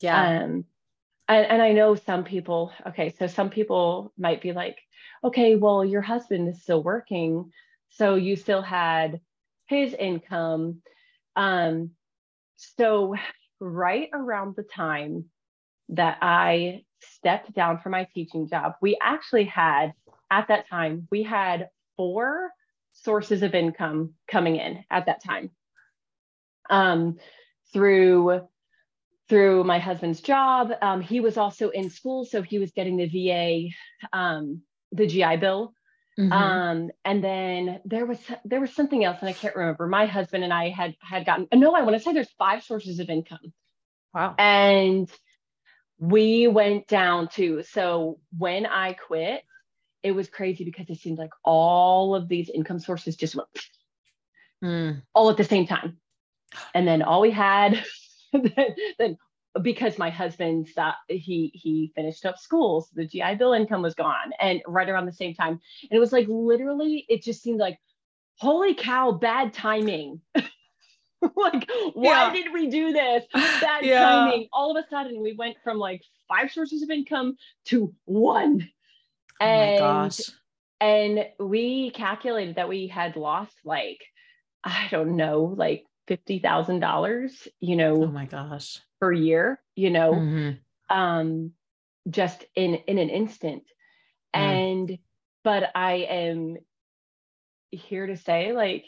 Yeah. 0.00 0.40
um 0.42 0.64
and, 1.28 1.46
and 1.46 1.62
i 1.62 1.72
know 1.72 1.94
some 1.94 2.24
people 2.24 2.72
okay 2.86 3.14
so 3.18 3.26
some 3.26 3.50
people 3.50 4.12
might 4.18 4.40
be 4.40 4.52
like 4.52 4.78
okay 5.24 5.56
well 5.56 5.84
your 5.84 6.02
husband 6.02 6.48
is 6.48 6.62
still 6.62 6.82
working 6.82 7.50
so 7.90 8.14
you 8.16 8.36
still 8.36 8.62
had 8.62 9.20
his 9.66 9.94
income. 9.94 10.82
Um 11.36 11.90
so 12.56 13.14
right 13.60 14.08
around 14.12 14.56
the 14.56 14.62
time 14.62 15.26
that 15.90 16.18
i 16.22 16.84
stepped 17.00 17.52
down 17.54 17.78
from 17.78 17.92
my 17.92 18.06
teaching 18.14 18.48
job 18.48 18.74
we 18.82 18.96
actually 19.00 19.44
had 19.44 19.92
at 20.30 20.48
that 20.48 20.68
time 20.68 21.06
we 21.10 21.22
had 21.22 21.68
four 21.96 22.50
sources 22.92 23.42
of 23.42 23.54
income 23.54 24.14
coming 24.28 24.56
in 24.56 24.84
at 24.90 25.06
that 25.06 25.22
time. 25.22 25.50
Um 26.70 27.18
through 27.72 28.48
through 29.28 29.64
my 29.64 29.78
husband's 29.78 30.20
job. 30.20 30.72
Um, 30.80 31.00
he 31.00 31.20
was 31.20 31.36
also 31.36 31.68
in 31.70 31.90
school, 31.90 32.24
so 32.24 32.42
he 32.42 32.58
was 32.58 32.70
getting 32.72 32.96
the 32.96 33.06
VA, 33.06 33.68
um, 34.12 34.62
the 34.92 35.06
GI 35.06 35.36
Bill, 35.36 35.74
Mhm. 36.18 36.32
um, 36.32 36.90
and 37.04 37.22
then 37.22 37.80
there 37.84 38.06
was 38.06 38.18
there 38.44 38.60
was 38.60 38.72
something 38.72 39.04
else, 39.04 39.18
and 39.20 39.28
I 39.28 39.32
can't 39.34 39.54
remember. 39.54 39.86
My 39.86 40.06
husband 40.06 40.44
and 40.44 40.52
I 40.52 40.70
had 40.70 40.96
had 41.00 41.24
gotten 41.26 41.46
no, 41.52 41.74
I 41.74 41.82
want 41.82 41.94
to 41.96 42.00
say 42.00 42.12
there's 42.12 42.32
five 42.32 42.62
sources 42.64 42.98
of 43.00 43.08
income, 43.10 43.52
wow. 44.14 44.34
and 44.38 45.10
we 45.98 46.46
went 46.48 46.86
down 46.88 47.28
to. 47.28 47.62
So 47.62 48.20
when 48.36 48.66
I 48.66 48.94
quit, 48.94 49.42
it 50.02 50.12
was 50.12 50.28
crazy 50.28 50.64
because 50.64 50.88
it 50.88 50.98
seemed 50.98 51.18
like 51.18 51.32
all 51.44 52.14
of 52.14 52.28
these 52.28 52.48
income 52.48 52.78
sources 52.78 53.16
just 53.16 53.34
went 53.36 53.48
Mm. 54.62 55.02
all 55.14 55.30
at 55.30 55.36
the 55.36 55.44
same 55.44 55.66
time. 55.66 56.00
And 56.74 56.86
then 56.86 57.02
all 57.02 57.20
we 57.20 57.30
had, 57.30 57.84
then, 58.56 58.76
then 58.98 59.18
because 59.62 59.98
my 59.98 60.10
husband 60.10 60.68
stopped, 60.68 60.98
he 61.08 61.50
he 61.54 61.92
finished 61.94 62.26
up 62.26 62.38
school, 62.38 62.82
so 62.82 62.88
the 62.94 63.06
GI 63.06 63.36
Bill 63.36 63.52
income 63.54 63.82
was 63.82 63.94
gone, 63.94 64.32
and 64.40 64.62
right 64.66 64.88
around 64.88 65.06
the 65.06 65.12
same 65.12 65.34
time, 65.34 65.60
and 65.90 65.96
it 65.96 65.98
was 65.98 66.12
like 66.12 66.26
literally, 66.28 67.06
it 67.08 67.22
just 67.22 67.42
seemed 67.42 67.58
like, 67.58 67.78
holy 68.36 68.74
cow, 68.74 69.12
bad 69.12 69.52
timing. 69.52 70.20
like, 71.36 71.68
why 71.94 72.28
Yeah. 72.28 72.32
did 72.32 72.52
we 72.52 72.68
do 72.68 72.92
this? 72.92 73.24
Bad 73.60 73.84
Yeah. 73.84 73.98
timing. 73.98 74.48
All 74.52 74.76
of 74.76 74.84
a 74.84 74.88
sudden, 74.88 75.20
we 75.20 75.32
went 75.32 75.56
from 75.64 75.78
like 75.78 76.02
five 76.28 76.52
sources 76.52 76.82
of 76.82 76.90
income 76.90 77.36
to 77.66 77.92
one. 78.04 78.68
Oh 79.40 79.46
And 79.46 79.72
gosh. 79.72 80.30
and 80.80 81.26
we 81.40 81.90
calculated 81.90 82.56
that 82.56 82.68
we 82.68 82.86
had 82.86 83.16
lost 83.16 83.56
like 83.64 84.00
i 84.64 84.86
don't 84.90 85.16
know 85.16 85.54
like 85.56 85.84
$50000 86.08 87.48
you 87.60 87.76
know 87.76 88.02
Oh 88.02 88.06
my 88.06 88.26
gosh. 88.26 88.80
per 89.00 89.12
year 89.12 89.60
you 89.76 89.90
know 89.90 90.12
Mhm. 90.12 90.58
um 90.90 91.52
just 92.08 92.44
in 92.54 92.74
in 92.74 92.98
an 92.98 93.10
instant 93.10 93.64
Mm. 94.34 94.34
and 94.34 94.98
but 95.44 95.70
i 95.74 95.94
am 96.08 96.56
here 97.70 98.06
to 98.06 98.16
say 98.16 98.52
like 98.52 98.86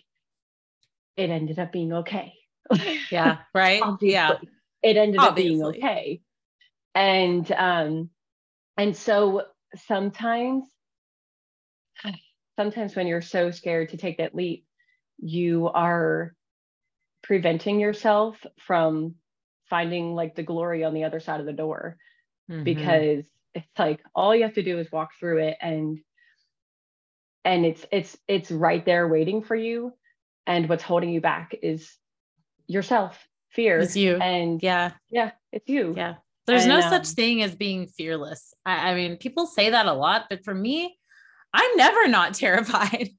it 1.16 1.30
ended 1.30 1.59
up 1.59 1.72
being 1.72 1.92
okay 1.92 2.33
Yeah. 3.11 3.38
Right. 3.54 3.83
obviously 3.83 4.11
Yeah. 4.11 4.37
it 4.83 4.96
ended 4.96 5.22
up 5.22 5.35
being 5.35 5.62
okay 5.62 6.22
and 6.94 7.50
um 7.52 8.11
and 8.76 8.96
so 8.96 9.46
sometimes 9.76 10.64
sometimes 12.59 12.96
when 12.96 13.06
you're 13.06 13.20
so 13.22 13.50
scared 13.50 13.90
to 13.90 13.96
take 13.96 14.18
that 14.18 14.35
leap 14.35 14.66
you 15.18 15.68
are 15.68 16.35
preventing 17.22 17.80
yourself 17.80 18.44
from 18.59 19.14
finding 19.68 20.14
like 20.14 20.35
the 20.35 20.42
glory 20.42 20.85
on 20.85 20.94
the 20.94 21.04
other 21.04 21.20
side 21.20 21.40
of 21.40 21.46
the 21.46 21.52
door 21.52 21.96
Mhm. 22.50 22.64
because 22.64 23.26
it's 23.54 23.78
like 23.78 24.00
all 24.14 24.35
you 24.35 24.42
have 24.42 24.54
to 24.54 24.62
do 24.62 24.78
is 24.78 24.90
walk 24.90 25.11
through 25.18 25.38
it 25.38 25.56
and 25.61 25.98
and 27.44 27.64
it's 27.64 27.87
it's 27.90 28.16
it's 28.28 28.50
right 28.50 28.85
there 28.85 29.09
waiting 29.09 29.42
for 29.42 29.56
you 29.56 29.92
and 30.46 30.68
what's 30.68 30.83
holding 30.83 31.11
you 31.11 31.20
back 31.20 31.54
is 31.62 31.96
yourself 32.66 33.18
fear 33.50 33.78
It's 33.80 33.96
you. 33.96 34.16
and 34.16 34.62
Yeah. 34.62 34.92
yeah 35.11 35.33
it's 35.52 35.68
you 35.68 35.94
Yeah. 35.96 36.16
There's 36.46 36.62
And, 36.64 36.70
no 36.70 36.76
um, 36.80 36.83
such 36.90 37.09
thing 37.09 37.42
as 37.42 37.54
being 37.54 37.87
fearless. 37.87 38.52
I, 38.66 38.90
I 38.90 38.94
mean, 38.94 39.18
people 39.18 39.46
say 39.46 39.70
that 39.70 39.87
a 39.87 39.92
lot, 39.92 40.26
but 40.28 40.42
for 40.44 40.54
me, 40.54 40.96
I'm 41.52 41.76
never 41.76 42.09
not 42.09 42.35
terrified 42.44 43.11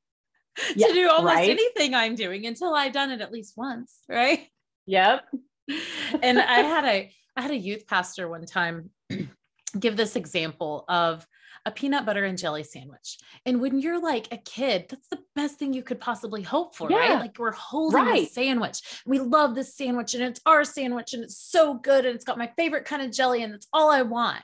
Yeah, 0.76 0.88
to 0.88 0.94
do 0.94 1.10
almost 1.10 1.36
right? 1.36 1.50
anything 1.50 1.94
I'm 1.94 2.16
doing 2.16 2.46
until 2.46 2.74
I've 2.74 2.94
done 2.94 3.12
it 3.12 3.22
at 3.22 3.32
least 3.32 3.54
once. 3.58 4.00
Right. 4.10 4.48
yep 4.86 5.24
and 6.22 6.40
I 6.40 6.62
had 6.62 6.86
a 6.86 7.12
I 7.36 7.42
had 7.42 7.52
a 7.52 7.58
youth 7.58 7.88
pastor 7.88 8.28
one 8.28 8.46
time 8.46 8.90
give 9.80 9.96
this 9.96 10.16
example 10.16 10.84
of 10.90 11.26
a 11.66 11.72
peanut 11.72 12.06
butter 12.08 12.26
and 12.26 12.40
jelly 12.40 12.64
sandwich. 12.64 13.20
And 13.46 13.62
when 13.62 13.80
you're 13.80 14.02
like 14.02 14.28
a 14.34 14.38
kid, 14.38 14.88
that's 14.90 15.08
the 15.10 15.20
best 15.36 15.60
thing 15.60 15.74
you 15.74 15.84
could 15.84 16.00
possibly 16.00 16.42
hope 16.42 16.76
for, 16.76 16.90
Yeah. 16.90 16.98
right? 16.98 17.20
Like 17.20 17.38
we're 17.38 17.52
holding 17.52 18.04
Right. 18.04 18.22
this 18.24 18.34
sandwich. 18.34 18.80
We 19.06 19.20
love 19.20 19.54
this 19.54 19.76
sandwich 19.76 20.16
and 20.16 20.24
it's 20.24 20.42
our 20.48 20.64
sandwich 20.64 21.14
and 21.14 21.24
it's 21.24 21.38
so 21.38 21.76
good 21.76 22.06
and 22.08 22.16
it's 22.16 22.26
got 22.26 22.40
my 22.40 22.52
favorite 22.58 22.86
kind 22.86 23.04
of 23.04 23.12
jelly 23.12 23.44
and 23.44 23.54
it's 23.54 23.68
all 23.72 23.92
I 23.92 24.02
want. 24.02 24.42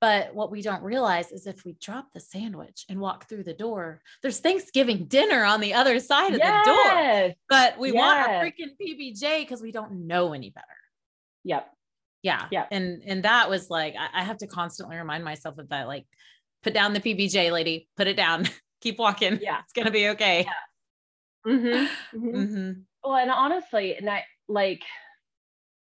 But 0.00 0.34
what 0.34 0.50
we 0.50 0.62
don't 0.62 0.82
realize 0.82 1.30
is 1.30 1.46
if 1.46 1.64
we 1.64 1.74
drop 1.80 2.06
the 2.14 2.20
sandwich 2.20 2.86
and 2.88 3.00
walk 3.00 3.28
through 3.28 3.44
the 3.44 3.52
door, 3.52 4.00
there's 4.22 4.38
Thanksgiving 4.40 5.04
dinner 5.04 5.44
on 5.44 5.60
the 5.60 5.74
other 5.74 5.98
side 6.00 6.32
of 6.32 6.40
the 6.40 6.62
door. 6.64 7.34
But 7.50 7.78
we 7.78 7.92
want 7.92 8.18
our 8.18 8.44
Yes. 8.44 8.44
freaking 8.44 8.76
PBJ 8.80 9.40
because 9.40 9.60
we 9.60 9.72
don't 9.72 10.06
know 10.06 10.32
any 10.32 10.48
better. 10.50 10.66
Yep. 11.44 11.70
Yeah. 12.22 12.46
Yeah. 12.50 12.66
and 12.70 13.02
and 13.06 13.22
that 13.24 13.48
was 13.50 13.70
like 13.70 13.94
I, 13.98 14.20
I 14.20 14.24
have 14.24 14.38
to 14.38 14.46
constantly 14.46 14.96
remind 14.96 15.24
myself 15.24 15.58
of 15.58 15.68
that 15.70 15.86
like 15.86 16.06
put 16.62 16.74
down 16.74 16.92
the 16.94 17.00
pbj 17.00 17.50
lady. 17.52 17.88
Put 17.96 18.06
it 18.06 18.16
down. 18.16 18.46
Keep 18.80 18.98
walking. 18.98 19.38
Yeah. 19.42 19.60
it's 19.64 19.72
gonna 19.74 19.90
be 19.90 20.08
okay. 20.10 20.46
Mm-hmm. 21.46 22.18
Mm-hmm. 22.18 22.70
Well, 23.04 23.16
and 23.16 23.30
honestly, 23.30 23.94
and 23.96 24.08
I 24.10 24.24
like, 24.48 24.82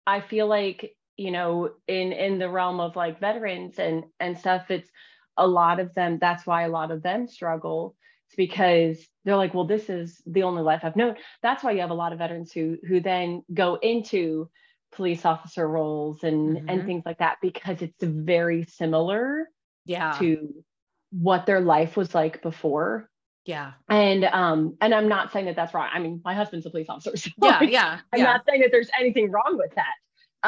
I 0.05 0.19
feel 0.21 0.47
like 0.47 0.93
you 1.17 1.31
know, 1.31 1.71
in 1.87 2.13
in 2.13 2.39
the 2.39 2.49
realm 2.49 2.79
of 2.79 2.95
like 2.95 3.19
veterans 3.19 3.79
and 3.79 4.05
and 4.19 4.37
stuff, 4.37 4.71
it's 4.71 4.89
a 5.37 5.47
lot 5.47 5.79
of 5.79 5.93
them. 5.95 6.19
That's 6.19 6.45
why 6.47 6.63
a 6.63 6.69
lot 6.69 6.91
of 6.91 7.03
them 7.03 7.27
struggle. 7.27 7.95
It's 8.27 8.35
because 8.35 9.07
they're 9.25 9.37
like, 9.37 9.53
well, 9.53 9.65
this 9.67 9.89
is 9.89 10.21
the 10.25 10.43
only 10.43 10.63
life 10.63 10.81
I've 10.83 10.95
known. 10.95 11.15
That's 11.41 11.63
why 11.63 11.71
you 11.71 11.81
have 11.81 11.91
a 11.91 11.95
lot 11.95 12.13
of 12.13 12.19
veterans 12.19 12.51
who 12.51 12.77
who 12.87 12.99
then 13.01 13.43
go 13.53 13.75
into 13.75 14.49
police 14.93 15.25
officer 15.25 15.67
roles 15.67 16.23
and 16.23 16.61
and 16.67 16.81
Mhm. 16.81 16.85
things 16.85 17.03
like 17.05 17.19
that 17.19 17.37
because 17.41 17.81
it's 17.81 18.01
very 18.03 18.63
similar 18.63 19.49
yeah 19.85 20.13
to 20.19 20.63
what 21.11 21.45
their 21.45 21.61
life 21.61 21.95
was 21.97 22.13
like 22.15 22.41
before 22.41 23.09
yeah 23.45 23.73
and 23.89 24.25
um 24.25 24.77
and 24.81 24.93
i'm 24.93 25.07
not 25.07 25.31
saying 25.31 25.45
that 25.45 25.55
that's 25.55 25.73
wrong 25.73 25.89
i 25.93 25.99
mean 25.99 26.21
my 26.23 26.33
husband's 26.33 26.65
a 26.65 26.69
police 26.69 26.87
officer 26.89 27.15
so 27.17 27.31
yeah 27.37 27.61
yeah 27.61 27.99
i'm 28.11 28.19
yeah 28.19 28.23
not 28.23 28.41
saying 28.47 28.61
that 28.61 28.71
there's 28.71 28.89
anything 28.99 29.31
wrong 29.31 29.57
with 29.57 29.71
that 29.75 29.95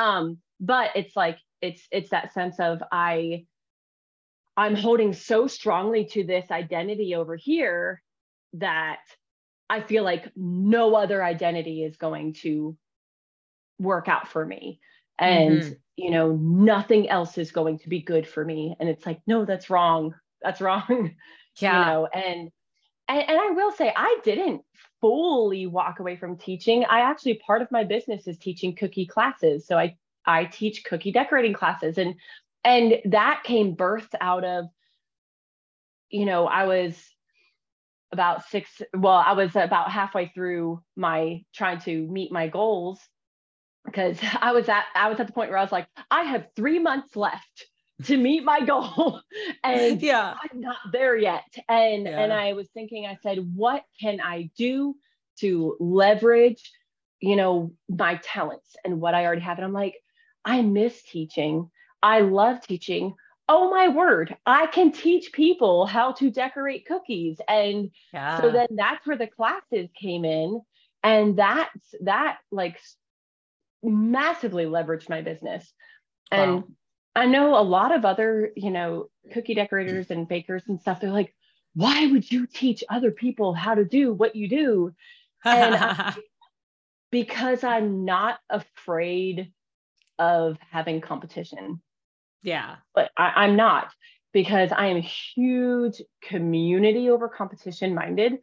um 0.01 0.37
but 0.59 0.91
it's 0.95 1.15
like 1.15 1.37
it's 1.61 1.87
it's 1.91 2.09
that 2.11 2.33
sense 2.33 2.59
of 2.59 2.81
i 2.91 3.45
i'm 4.57 4.75
holding 4.75 5.13
so 5.13 5.47
strongly 5.47 6.05
to 6.05 6.23
this 6.23 6.49
identity 6.51 7.15
over 7.15 7.35
here 7.35 8.01
that 8.53 8.99
i 9.69 9.81
feel 9.81 10.03
like 10.03 10.31
no 10.35 10.95
other 10.95 11.23
identity 11.23 11.83
is 11.83 11.97
going 11.97 12.33
to 12.33 12.77
work 13.79 14.07
out 14.07 14.27
for 14.27 14.45
me. 14.45 14.79
And 15.17 15.61
Mhm. 15.61 15.77
you 15.97 16.11
know 16.11 16.31
nothing 16.35 17.09
else 17.09 17.37
is 17.37 17.51
going 17.51 17.79
to 17.79 17.89
be 17.89 18.01
good 18.01 18.27
for 18.27 18.43
me. 18.45 18.75
And 18.79 18.87
it's 18.89 19.05
like 19.05 19.21
no 19.27 19.45
that's 19.45 19.69
wrong. 19.69 20.15
That's 20.41 20.61
wrong. 20.61 21.15
Yeah. 21.61 21.79
you 21.79 21.85
know 21.91 22.05
and, 22.13 22.51
and 23.09 23.21
and 23.29 23.39
i 23.39 23.49
will 23.49 23.71
say 23.73 23.91
i 23.93 24.19
didn't 24.23 24.61
fully 25.01 25.65
walk 25.67 25.99
away 25.99 26.15
from 26.15 26.37
teaching. 26.37 26.85
I 26.85 27.01
actually 27.01 27.35
part 27.45 27.61
of 27.61 27.71
my 27.71 27.83
business 27.83 28.27
is 28.27 28.37
teaching 28.37 28.75
cookie 28.75 29.05
classes. 29.05 29.67
So 29.67 29.77
i 29.77 29.97
i 30.29 30.45
teach 30.45 30.83
cookie 30.83 31.11
decorating 31.11 31.53
classes 31.53 31.97
and 31.97 32.15
and 32.63 32.95
that 33.05 33.41
came 33.43 33.75
birthed 33.75 34.15
out 34.21 34.43
of 34.43 34.65
you 36.09 36.25
know 36.25 36.45
i 36.47 36.65
was 36.65 36.95
about 38.11 38.47
six 38.47 38.81
well 38.95 39.23
i 39.25 39.33
was 39.33 39.55
about 39.55 39.91
halfway 39.91 40.27
through 40.27 40.81
my 40.95 41.43
trying 41.53 41.79
to 41.79 42.07
meet 42.07 42.31
my 42.31 42.47
goals 42.47 42.99
because 43.85 44.17
i 44.41 44.51
was 44.51 44.69
at 44.69 44.85
i 44.95 45.09
was 45.09 45.19
at 45.19 45.27
the 45.27 45.33
point 45.33 45.49
where 45.49 45.59
i 45.59 45.63
was 45.63 45.71
like 45.71 45.87
i 46.09 46.23
have 46.23 46.47
three 46.55 46.79
months 46.79 47.15
left 47.15 47.65
to 48.05 48.17
meet 48.17 48.43
my 48.43 48.61
goal 48.61 49.21
and 49.63 50.01
yeah 50.01 50.35
I'm 50.41 50.61
not 50.61 50.77
there 50.91 51.17
yet. 51.17 51.43
And 51.67 52.07
and 52.07 52.31
I 52.31 52.53
was 52.53 52.67
thinking, 52.73 53.05
I 53.05 53.17
said, 53.21 53.39
what 53.55 53.83
can 53.99 54.19
I 54.21 54.49
do 54.57 54.95
to 55.39 55.75
leverage, 55.79 56.71
you 57.19 57.35
know, 57.35 57.73
my 57.89 58.19
talents 58.23 58.75
and 58.83 59.01
what 59.01 59.13
I 59.13 59.25
already 59.25 59.41
have? 59.41 59.57
And 59.57 59.65
I'm 59.65 59.73
like, 59.73 59.95
I 60.45 60.61
miss 60.61 61.01
teaching. 61.03 61.69
I 62.01 62.21
love 62.21 62.61
teaching. 62.61 63.15
Oh 63.47 63.69
my 63.71 63.87
word, 63.87 64.35
I 64.45 64.67
can 64.67 64.91
teach 64.91 65.31
people 65.31 65.85
how 65.85 66.11
to 66.13 66.29
decorate 66.29 66.85
cookies. 66.85 67.39
And 67.47 67.91
yeah 68.13 68.39
so 68.41 68.51
then 68.51 68.67
that's 68.71 69.05
where 69.07 69.17
the 69.17 69.27
classes 69.27 69.89
came 69.99 70.23
in. 70.25 70.61
And 71.03 71.37
that's 71.37 71.95
that 72.01 72.37
like 72.51 72.79
massively 73.83 74.65
leveraged 74.65 75.09
my 75.09 75.21
business. 75.21 75.71
And 76.31 76.51
Wow. 76.51 76.67
I 77.15 77.25
know 77.25 77.55
a 77.59 77.63
lot 77.63 77.93
of 77.93 78.05
other, 78.05 78.51
you 78.55 78.69
know, 78.69 79.09
cookie 79.33 79.55
decorators 79.55 80.11
and 80.11 80.27
bakers 80.27 80.63
and 80.67 80.79
stuff. 80.79 81.01
They're 81.01 81.11
like, 81.11 81.35
why 81.73 82.05
would 82.07 82.29
you 82.31 82.45
teach 82.47 82.83
other 82.89 83.11
people 83.11 83.53
how 83.53 83.75
to 83.75 83.83
do 83.85 84.13
what 84.13 84.35
you 84.35 84.47
do? 84.47 84.93
and 85.45 85.75
I- 85.75 86.15
Because 87.11 87.63
I'm 87.63 88.05
not 88.05 88.39
afraid 88.51 89.51
of 90.19 90.57
having 90.71 91.01
competition, 91.01 91.81
yeah 92.41 92.77
but 92.93 93.11
I, 93.17 93.31
I'm 93.43 93.55
not 93.55 93.93
because 94.33 94.71
I 94.71 94.87
am 94.87 94.97
a 94.97 95.01
huge 95.01 96.01
community 96.21 97.09
over 97.09 97.27
competition 97.29 97.95
minded. 97.95 98.33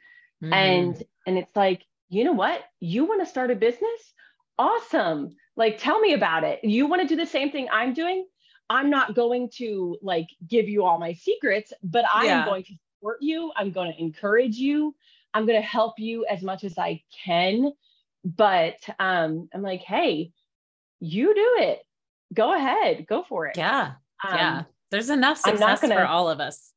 Mhm. 0.41 0.53
And 0.53 1.03
and 1.27 1.39
it's 1.39 1.55
like, 1.57 1.85
you 2.09 2.25
know 2.25 2.33
what? 2.33 2.63
You 2.81 3.05
want 3.05 3.21
to 3.23 3.27
start 3.27 3.51
a 3.51 3.57
business? 3.57 4.15
Awesome. 4.59 5.37
Like 5.57 5.79
tell 5.79 6.01
me 6.01 6.15
about 6.15 6.45
it. 6.45 6.65
You 6.65 6.87
want 6.87 7.03
to 7.03 7.09
do 7.09 7.17
the 7.17 7.27
same 7.27 7.51
thing 7.51 7.69
I'm 7.73 7.95
doing? 7.95 8.27
I'm 8.71 8.91
not 8.91 9.15
going 9.15 9.51
to 9.57 9.99
like 10.03 10.29
give 10.47 10.69
you 10.69 10.85
all 10.85 10.99
my 10.99 11.13
secrets, 11.13 11.73
but 11.83 12.05
I 12.13 12.27
Yeah. 12.27 12.37
am 12.39 12.45
going 12.45 12.65
to 12.65 12.75
support 12.99 13.19
you. 13.23 13.53
I'm 13.57 13.73
going 13.73 13.93
to 13.93 14.01
encourage 14.01 14.57
you. 14.57 14.95
I'm 15.35 15.47
going 15.47 15.61
to 15.61 15.67
help 15.67 15.99
you 15.99 16.27
as 16.27 16.43
much 16.43 16.65
as 16.65 16.79
I 16.79 17.03
can. 17.25 17.73
But 18.25 18.77
um 18.99 19.49
I'm 19.55 19.63
like, 19.63 19.83
"Hey, 19.83 20.33
you 21.01 21.35
do 21.35 21.57
it. 21.65 21.81
Go 22.35 22.55
ahead. 22.55 23.07
Go 23.07 23.23
for 23.23 23.47
it." 23.47 23.57
yeah 23.57 23.93
Um, 24.27 24.35
yeah 24.35 24.63
there's 24.91 25.11
enough 25.11 25.39
success 25.39 25.81
for 25.81 25.89
gonna- 25.89 26.05
all 26.07 26.29
of 26.31 26.41
us 26.41 26.73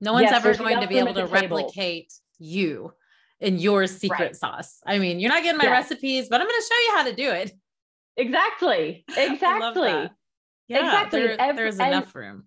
no 0.00 0.12
one's 0.12 0.24
Yes, 0.30 0.34
ever 0.44 0.54
going 0.54 0.80
to 0.80 0.86
be 0.88 0.98
able 0.98 1.14
to 1.14 1.26
replicate 1.26 2.12
you 2.38 2.92
and 3.40 3.60
your 3.60 3.86
secret 3.86 4.18
Right. 4.20 4.36
sauce 4.36 4.80
i 4.86 4.98
mean 4.98 5.20
you're 5.20 5.30
not 5.30 5.42
getting 5.42 5.58
my 5.58 5.70
recipes 5.70 6.28
but 6.28 6.40
i'm 6.40 6.46
going 6.48 6.60
to 6.60 6.66
show 6.66 6.80
you 6.86 6.96
how 6.96 7.04
to 7.04 7.14
do 7.14 7.30
it 7.30 7.52
Exactly. 8.16 9.04
Exactly. 9.16 10.08
yeah 10.68 10.78
Exactly. 10.84 11.20
there- 11.22 11.40
Ev- 11.40 11.56
there's 11.56 11.78
and- 11.78 11.88
enough 11.94 12.14
room 12.14 12.44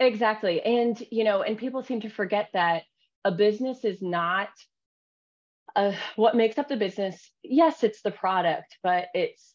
Exactly. 0.00 0.60
And, 0.60 1.00
you 1.12 1.22
know, 1.22 1.42
and 1.42 1.56
people 1.56 1.82
seem 1.84 2.00
to 2.00 2.08
forget 2.08 2.48
that 2.52 2.82
a 3.24 3.30
business 3.30 3.84
is 3.84 4.02
not 4.02 4.48
uh, 5.76 5.92
what 6.16 6.34
makes 6.36 6.58
up 6.58 6.68
the 6.68 6.76
business. 6.76 7.30
Yes, 7.44 7.84
it's 7.84 8.02
the 8.02 8.10
product, 8.10 8.76
but 8.82 9.06
it's 9.14 9.54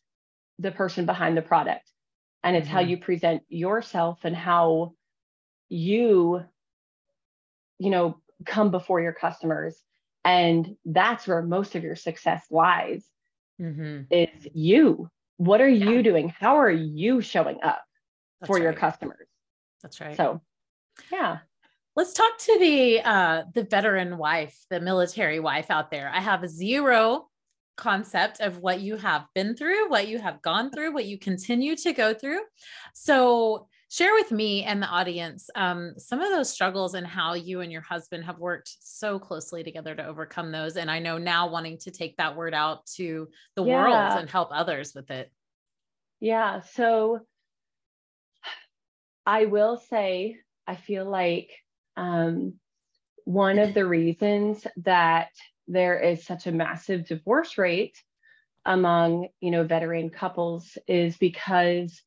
the 0.60 0.72
person 0.72 1.06
behind 1.06 1.36
the 1.36 1.42
product. 1.42 1.90
And 2.44 2.56
it's 2.56 2.68
how 2.68 2.82
Mhm. 2.82 2.90
you 2.90 2.98
present 2.98 3.44
yourself 3.50 4.24
and 4.24 4.36
how 4.36 4.94
you, 5.70 6.46
you 7.80 7.90
know, 7.90 8.22
come 8.46 8.72
before 8.72 9.02
your 9.02 9.14
customers. 9.14 9.82
And 10.24 10.78
that's 10.86 11.28
where 11.28 11.42
most 11.42 11.76
of 11.76 11.84
your 11.84 11.96
success 11.96 12.46
lies 12.52 13.10
Mhm. 13.60 14.08
is 14.10 14.48
you. 14.54 15.10
What 15.38 15.62
are 15.62 15.70
Yeah. 15.70 15.90
you 15.90 16.04
doing? 16.04 16.30
How 16.30 16.58
are 16.58 16.72
you 16.72 17.22
showing 17.22 17.62
up 17.64 17.84
That's 18.40 18.48
for 18.48 18.60
your 18.60 18.74
customers? 18.74 19.28
That's 19.82 20.00
right. 20.02 20.16
So, 20.16 20.42
yeah. 21.12 21.40
Let's 21.96 22.14
talk 22.14 22.38
to 22.38 22.60
the 22.60 23.02
uh, 23.02 23.44
the 23.54 23.64
veteran 23.64 24.18
wife, 24.18 24.58
the 24.70 24.80
military 24.80 25.40
wife 25.40 25.70
out 25.70 25.92
there. 25.92 26.10
I 26.14 26.20
have 26.20 26.48
zero 26.48 27.29
concept 27.80 28.42
of 28.42 28.60
what 28.60 28.82
you 28.82 28.98
have 28.98 29.26
been 29.34 29.56
through, 29.56 29.90
what 29.90 30.08
you 30.08 30.20
have 30.20 30.42
gone 30.42 30.70
through, 30.70 30.94
what 30.94 31.06
you 31.06 31.18
continue 31.18 31.76
to 31.78 31.94
go 31.94 32.14
through. 32.14 32.42
So 32.94 33.68
share 33.90 34.14
with 34.14 34.32
me 34.32 34.64
and 34.64 34.84
the 34.84 34.88
audience 34.88 35.50
um, 35.56 35.94
some 35.98 36.22
of 36.22 36.30
those 36.30 36.52
struggles 36.52 36.94
and 36.94 37.08
how 37.08 37.34
you 37.34 37.62
and 37.62 37.72
your 37.72 37.82
husband 37.82 38.26
have 38.26 38.38
worked 38.38 38.76
so 38.80 39.18
closely 39.18 39.64
together 39.64 39.96
to 39.96 40.06
overcome 40.06 40.52
those. 40.52 40.78
And 40.78 40.92
I 40.92 41.00
know 41.00 41.18
now 41.18 41.50
wanting 41.50 41.78
to 41.80 41.92
take 41.92 42.18
that 42.18 42.36
word 42.36 42.54
out 42.54 42.86
to 42.98 43.30
the 43.56 43.64
world 43.64 44.20
and 44.20 44.30
help 44.30 44.50
others 44.52 44.94
with 44.94 45.10
it. 45.10 45.32
Yeah. 46.20 46.62
So 46.74 47.22
I 49.26 49.46
will 49.46 49.78
say, 49.78 50.38
I 50.68 50.76
feel 50.76 51.10
like 51.10 51.50
um, 51.98 52.56
one 53.26 53.58
of 53.58 53.74
the 53.74 53.86
reasons 53.86 54.66
that 54.78 55.30
there 55.70 56.00
is 56.00 56.26
such 56.26 56.48
a 56.48 56.52
massive 56.52 57.06
divorce 57.08 57.58
rate 57.58 58.02
among 58.66 59.30
you 59.40 59.52
know 59.52 59.64
veteran 59.64 60.10
couples 60.10 60.78
is 60.88 61.16
because 61.18 62.02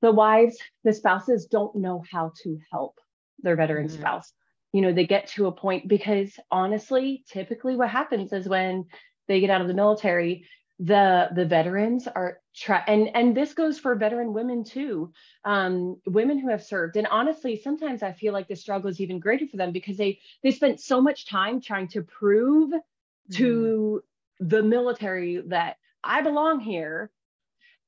the 0.00 0.10
wives 0.10 0.56
the 0.84 0.92
spouses 0.92 1.46
don't 1.46 1.76
know 1.76 2.02
how 2.10 2.32
to 2.42 2.58
help 2.70 2.98
their 3.40 3.56
veteran 3.56 3.88
mm-hmm. 3.88 4.00
spouse 4.00 4.32
you 4.72 4.80
know 4.80 4.92
they 4.92 5.06
get 5.06 5.26
to 5.26 5.46
a 5.46 5.52
point 5.52 5.86
because 5.88 6.32
honestly 6.50 7.24
typically 7.28 7.76
what 7.76 7.90
happens 7.90 8.32
is 8.32 8.48
when 8.48 8.84
they 9.28 9.40
get 9.40 9.50
out 9.50 9.60
of 9.60 9.68
the 9.68 9.74
military 9.74 10.46
the 10.82 11.28
the 11.36 11.44
veterans 11.44 12.08
are 12.08 12.40
try 12.56 12.82
and 12.88 13.08
and 13.14 13.36
this 13.36 13.54
goes 13.54 13.78
for 13.78 13.94
veteran 13.94 14.32
women 14.32 14.64
too 14.64 15.12
um, 15.44 15.96
women 16.06 16.38
who 16.38 16.48
have 16.50 16.62
served 16.62 16.96
and 16.96 17.06
honestly 17.06 17.56
sometimes 17.56 18.02
i 18.02 18.10
feel 18.10 18.32
like 18.32 18.48
the 18.48 18.56
struggle 18.56 18.90
is 18.90 19.00
even 19.00 19.20
greater 19.20 19.46
for 19.46 19.56
them 19.56 19.70
because 19.70 19.96
they 19.96 20.18
they 20.42 20.50
spent 20.50 20.80
so 20.80 21.00
much 21.00 21.28
time 21.28 21.60
trying 21.60 21.86
to 21.86 22.02
prove 22.02 22.70
mm-hmm. 22.70 23.36
to 23.36 24.02
the 24.40 24.60
military 24.60 25.40
that 25.46 25.76
i 26.02 26.20
belong 26.20 26.58
here 26.58 27.12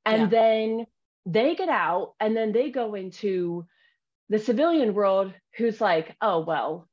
and 0.06 0.22
yeah. 0.22 0.28
then 0.28 0.86
they 1.26 1.56
get 1.56 1.68
out 1.68 2.14
and 2.20 2.36
then 2.36 2.52
they 2.52 2.70
go 2.70 2.94
into 2.94 3.66
the 4.28 4.38
civilian 4.38 4.94
world 4.94 5.32
who's 5.56 5.80
like 5.80 6.14
oh 6.20 6.38
well 6.38 6.88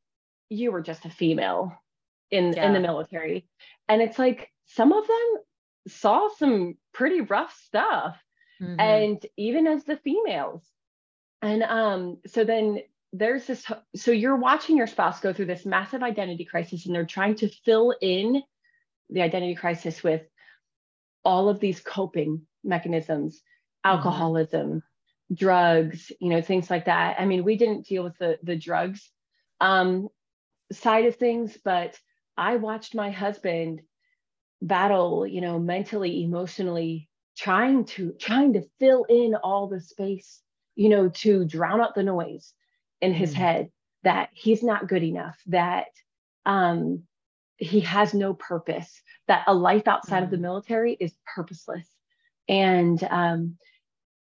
you 0.49 0.71
were 0.71 0.81
just 0.81 1.05
a 1.05 1.11
female 1.11 1.71
in 2.31 2.53
yeah. 2.53 2.65
in 2.65 2.73
the 2.73 2.79
military 2.79 3.45
and 3.87 4.01
it's 4.01 4.17
like 4.17 4.51
some 4.65 4.91
of 4.93 5.05
them 5.05 5.37
saw 5.87 6.29
some 6.37 6.75
pretty 6.93 7.21
rough 7.21 7.55
stuff 7.65 8.17
mm-hmm. 8.61 8.79
and 8.79 9.25
even 9.37 9.67
as 9.67 9.83
the 9.83 9.97
females 9.97 10.63
and 11.41 11.63
um 11.63 12.17
so 12.27 12.43
then 12.43 12.79
there's 13.13 13.45
this 13.47 13.65
so 13.95 14.11
you're 14.11 14.37
watching 14.37 14.77
your 14.77 14.87
spouse 14.87 15.19
go 15.19 15.33
through 15.33 15.45
this 15.45 15.65
massive 15.65 16.03
identity 16.03 16.45
crisis 16.45 16.85
and 16.85 16.95
they're 16.95 17.05
trying 17.05 17.35
to 17.35 17.49
fill 17.65 17.93
in 18.01 18.41
the 19.09 19.21
identity 19.21 19.55
crisis 19.55 20.03
with 20.03 20.21
all 21.25 21.49
of 21.49 21.59
these 21.59 21.79
coping 21.79 22.41
mechanisms 22.63 23.37
mm-hmm. 23.37 23.91
alcoholism 23.91 24.67
mm-hmm. 24.69 25.33
drugs 25.33 26.11
you 26.19 26.29
know 26.29 26.41
things 26.41 26.69
like 26.69 26.85
that 26.85 27.19
i 27.19 27.25
mean 27.25 27.43
we 27.43 27.57
didn't 27.57 27.87
deal 27.87 28.03
with 28.03 28.17
the 28.17 28.37
the 28.43 28.55
drugs 28.55 29.09
um 29.59 30.07
side 30.71 31.05
of 31.05 31.15
things 31.15 31.57
but 31.65 31.97
i 32.37 32.55
watched 32.55 32.95
my 32.95 33.09
husband 33.09 33.81
battle 34.61 35.25
you 35.25 35.41
know 35.41 35.59
mentally 35.59 36.23
emotionally 36.23 37.09
trying 37.37 37.85
to 37.85 38.13
trying 38.19 38.53
to 38.53 38.63
fill 38.79 39.05
in 39.05 39.35
all 39.35 39.67
the 39.67 39.79
space 39.79 40.41
you 40.75 40.89
know 40.89 41.09
to 41.09 41.45
drown 41.45 41.81
out 41.81 41.95
the 41.95 42.03
noise 42.03 42.53
in 43.01 43.13
his 43.13 43.31
mm. 43.31 43.37
head 43.37 43.71
that 44.03 44.29
he's 44.33 44.61
not 44.61 44.87
good 44.87 45.03
enough 45.03 45.37
that 45.47 45.87
um 46.45 47.03
he 47.57 47.79
has 47.79 48.13
no 48.13 48.33
purpose 48.33 49.01
that 49.27 49.43
a 49.47 49.53
life 49.53 49.87
outside 49.87 50.21
mm. 50.21 50.25
of 50.25 50.31
the 50.31 50.37
mm. 50.37 50.41
military 50.41 50.93
is 50.99 51.13
purposeless 51.35 51.87
and 52.47 53.03
um 53.05 53.57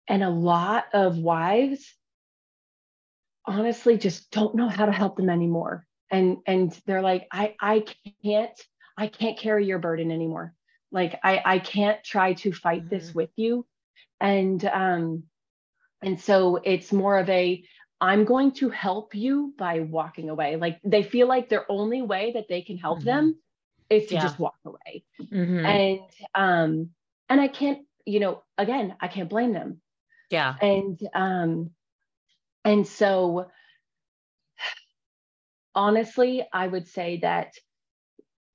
and 0.07 0.23
a 0.23 0.29
lot 0.29 0.85
of 0.93 1.17
wives 1.17 1.93
honestly 3.45 3.97
just 3.97 4.31
don't 4.31 4.55
know 4.55 4.69
how 4.69 4.87
to 4.87 4.91
help 4.91 5.17
them 5.17 5.29
anymore 5.29 5.85
and 6.11 6.37
and 6.47 6.79
they're 6.87 7.01
like 7.01 7.27
i 7.31 7.53
i 7.61 7.83
can't 8.23 8.59
I 8.97 9.07
can't 9.07 9.37
carry 9.37 9.65
your 9.65 9.79
burden 9.79 10.11
anymore. 10.11 10.53
Like 10.91 11.19
I, 11.23 11.41
I 11.43 11.59
can't 11.59 12.03
try 12.03 12.33
to 12.33 12.53
fight 12.53 12.85
mm-hmm. 12.85 12.95
this 12.95 13.13
with 13.13 13.29
you. 13.35 13.65
And 14.21 14.63
um, 14.65 15.23
and 16.01 16.19
so 16.19 16.57
it's 16.63 16.93
more 16.93 17.17
of 17.17 17.29
a 17.29 17.63
I'm 17.99 18.25
going 18.25 18.51
to 18.53 18.69
help 18.69 19.15
you 19.15 19.53
by 19.57 19.79
walking 19.79 20.29
away. 20.29 20.57
Like 20.57 20.79
they 20.83 21.03
feel 21.03 21.27
like 21.27 21.49
their 21.49 21.69
only 21.71 22.01
way 22.01 22.31
that 22.33 22.45
they 22.47 22.61
can 22.61 22.77
help 22.77 22.99
mm-hmm. 22.99 23.07
them 23.07 23.39
is 23.89 24.07
to 24.07 24.15
yeah. 24.15 24.21
just 24.21 24.39
walk 24.39 24.57
away. 24.65 25.03
Mm-hmm. 25.21 25.65
And 25.65 25.99
um, 26.33 26.89
and 27.29 27.41
I 27.41 27.47
can't, 27.47 27.79
you 28.05 28.19
know, 28.19 28.43
again, 28.57 28.95
I 28.99 29.07
can't 29.07 29.29
blame 29.29 29.53
them. 29.53 29.81
Yeah. 30.29 30.55
And 30.61 30.99
um, 31.13 31.71
and 32.63 32.87
so 32.87 33.47
honestly, 35.75 36.45
I 36.51 36.67
would 36.67 36.87
say 36.87 37.19
that 37.21 37.53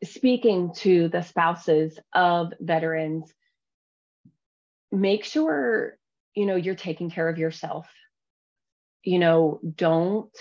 speaking 0.05 0.73
to 0.77 1.09
the 1.09 1.23
spouses 1.23 1.99
of 2.15 2.53
veterans, 2.61 3.33
make 4.93 5.25
sure 5.25 5.97
you 6.35 6.47
know 6.47 6.57
you're 6.57 6.75
taking 6.75 7.11
care 7.11 7.29
of 7.29 7.39
yourself. 7.39 7.87
You 9.03 9.19
know, 9.19 9.61
don't 9.77 10.37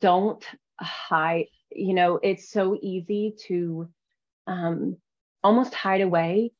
don't 0.00 0.44
hide. 0.80 1.46
You 1.70 1.94
know, 1.94 2.18
it's 2.22 2.50
so 2.50 2.78
easy 2.80 3.34
to 3.46 3.88
um, 4.46 4.96
almost 5.42 5.74
hide 5.74 6.00
away 6.00 6.52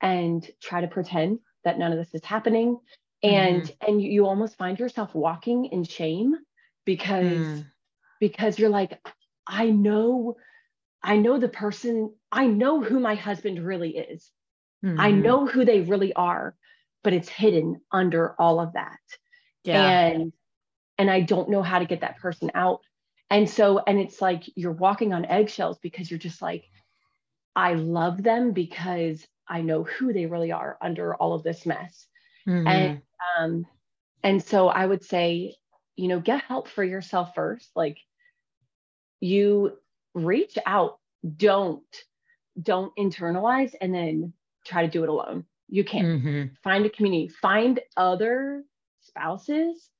and 0.00 0.48
try 0.60 0.80
to 0.80 0.88
pretend 0.88 1.38
that 1.64 1.78
none 1.78 1.92
of 1.92 1.98
this 1.98 2.14
is 2.14 2.24
happening 2.24 2.78
and 3.22 3.62
mm-hmm. 3.62 3.88
and 3.88 4.02
you 4.02 4.26
almost 4.26 4.56
find 4.56 4.78
yourself 4.78 5.14
walking 5.14 5.66
in 5.66 5.84
shame 5.84 6.34
because 6.84 7.24
mm. 7.24 7.66
because 8.20 8.58
you're 8.58 8.70
like 8.70 8.98
i 9.46 9.70
know 9.70 10.36
I 11.06 11.16
know 11.16 11.38
the 11.38 11.48
person, 11.48 12.12
I 12.32 12.46
know 12.46 12.82
who 12.82 12.98
my 12.98 13.14
husband 13.14 13.64
really 13.64 13.96
is. 13.96 14.28
Mm-hmm. 14.84 15.00
I 15.00 15.12
know 15.12 15.46
who 15.46 15.64
they 15.64 15.80
really 15.80 16.12
are, 16.12 16.56
but 17.04 17.12
it's 17.12 17.28
hidden 17.28 17.80
under 17.92 18.34
all 18.40 18.58
of 18.58 18.72
that. 18.72 18.98
Yeah. 19.62 20.08
And 20.08 20.32
and 20.98 21.08
I 21.08 21.20
don't 21.20 21.50
know 21.50 21.62
how 21.62 21.78
to 21.78 21.84
get 21.84 22.00
that 22.00 22.18
person 22.18 22.50
out. 22.54 22.80
And 23.30 23.48
so 23.48 23.78
and 23.86 24.00
it's 24.00 24.20
like 24.20 24.42
you're 24.56 24.72
walking 24.72 25.12
on 25.12 25.24
eggshells 25.24 25.78
because 25.78 26.10
you're 26.10 26.18
just 26.18 26.42
like 26.42 26.64
I 27.54 27.74
love 27.74 28.22
them 28.22 28.50
because 28.50 29.24
I 29.48 29.60
know 29.62 29.84
who 29.84 30.12
they 30.12 30.26
really 30.26 30.50
are 30.50 30.76
under 30.82 31.14
all 31.14 31.34
of 31.34 31.44
this 31.44 31.64
mess. 31.66 32.06
Mm-hmm. 32.48 32.66
And 32.66 33.02
um 33.38 33.66
and 34.24 34.42
so 34.42 34.66
I 34.66 34.84
would 34.84 35.04
say, 35.04 35.54
you 35.94 36.08
know, 36.08 36.18
get 36.18 36.42
help 36.42 36.66
for 36.66 36.82
yourself 36.82 37.32
first. 37.36 37.70
Like 37.76 37.98
you 39.20 39.78
reach 40.16 40.58
out. 40.66 40.98
Don't 41.36 41.84
don't 42.60 42.92
internalize 42.96 43.74
and 43.80 43.94
then 43.94 44.32
try 44.64 44.82
to 44.82 44.90
do 44.90 45.02
it 45.02 45.08
alone. 45.08 45.44
You 45.68 45.84
can't. 45.84 46.06
Mm-hmm. 46.06 46.54
find 46.64 46.86
a 46.86 46.90
community. 46.90 47.28
Find 47.28 47.80
other 47.96 48.64
spouses 49.02 49.90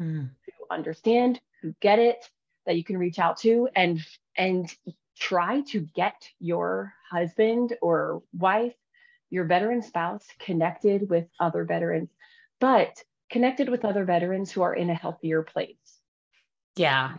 mm. 0.00 0.28
who 0.28 0.74
understand 0.74 1.40
who 1.62 1.74
get 1.80 1.98
it 1.98 2.24
that 2.64 2.76
you 2.76 2.84
can 2.84 2.98
reach 2.98 3.18
out 3.18 3.36
to 3.38 3.68
and 3.76 4.00
and 4.36 4.74
try 5.18 5.62
to 5.62 5.80
get 5.94 6.28
your 6.40 6.92
husband 7.10 7.76
or 7.80 8.22
wife 8.36 8.74
your 9.30 9.44
veteran 9.44 9.82
spouse 9.82 10.26
connected 10.38 11.08
with 11.08 11.26
other 11.40 11.64
veterans 11.64 12.10
but 12.60 13.02
connected 13.30 13.68
with 13.68 13.84
other 13.84 14.04
veterans 14.04 14.52
who 14.52 14.62
are 14.62 14.74
in 14.74 14.90
a 14.90 14.94
healthier 14.94 15.42
place. 15.42 16.00
Yeah 16.76 17.14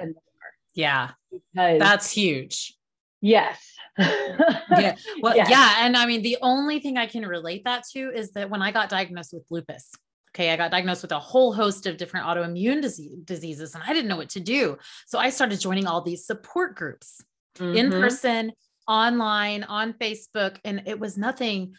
yeah. 0.77 1.11
Because 1.31 1.79
That's 1.79 2.11
huge. 2.11 2.75
Yes. 3.19 3.59
yeah. 3.97 4.95
Well, 5.21 5.35
yes. 5.35 5.49
yeah. 5.49 5.85
And 5.85 5.97
I 5.97 6.05
mean, 6.05 6.21
the 6.21 6.37
only 6.41 6.79
thing 6.79 6.97
I 6.97 7.07
can 7.07 7.25
relate 7.25 7.63
that 7.65 7.83
to 7.93 8.11
is 8.13 8.31
that 8.31 8.49
when 8.49 8.61
I 8.61 8.71
got 8.71 8.89
diagnosed 8.89 9.33
with 9.33 9.43
lupus, 9.49 9.91
okay, 10.31 10.51
I 10.51 10.55
got 10.55 10.69
diagnosed 10.69 11.01
with 11.01 11.11
a 11.11 11.19
whole 11.19 11.51
host 11.51 11.87
of 11.87 11.97
different 11.97 12.27
autoimmune 12.27 12.81
disease, 12.81 13.17
diseases 13.23 13.73
and 13.73 13.83
I 13.83 13.91
didn't 13.93 14.07
know 14.07 14.17
what 14.17 14.29
to 14.29 14.39
do. 14.39 14.77
So 15.07 15.17
I 15.17 15.31
started 15.31 15.59
joining 15.59 15.87
all 15.87 16.01
these 16.01 16.25
support 16.25 16.75
groups 16.75 17.23
mm-hmm. 17.57 17.75
in 17.75 17.89
person, 17.89 18.51
online, 18.87 19.63
on 19.63 19.93
Facebook. 19.93 20.57
And 20.63 20.83
it 20.85 20.99
was 20.99 21.17
nothing 21.17 21.73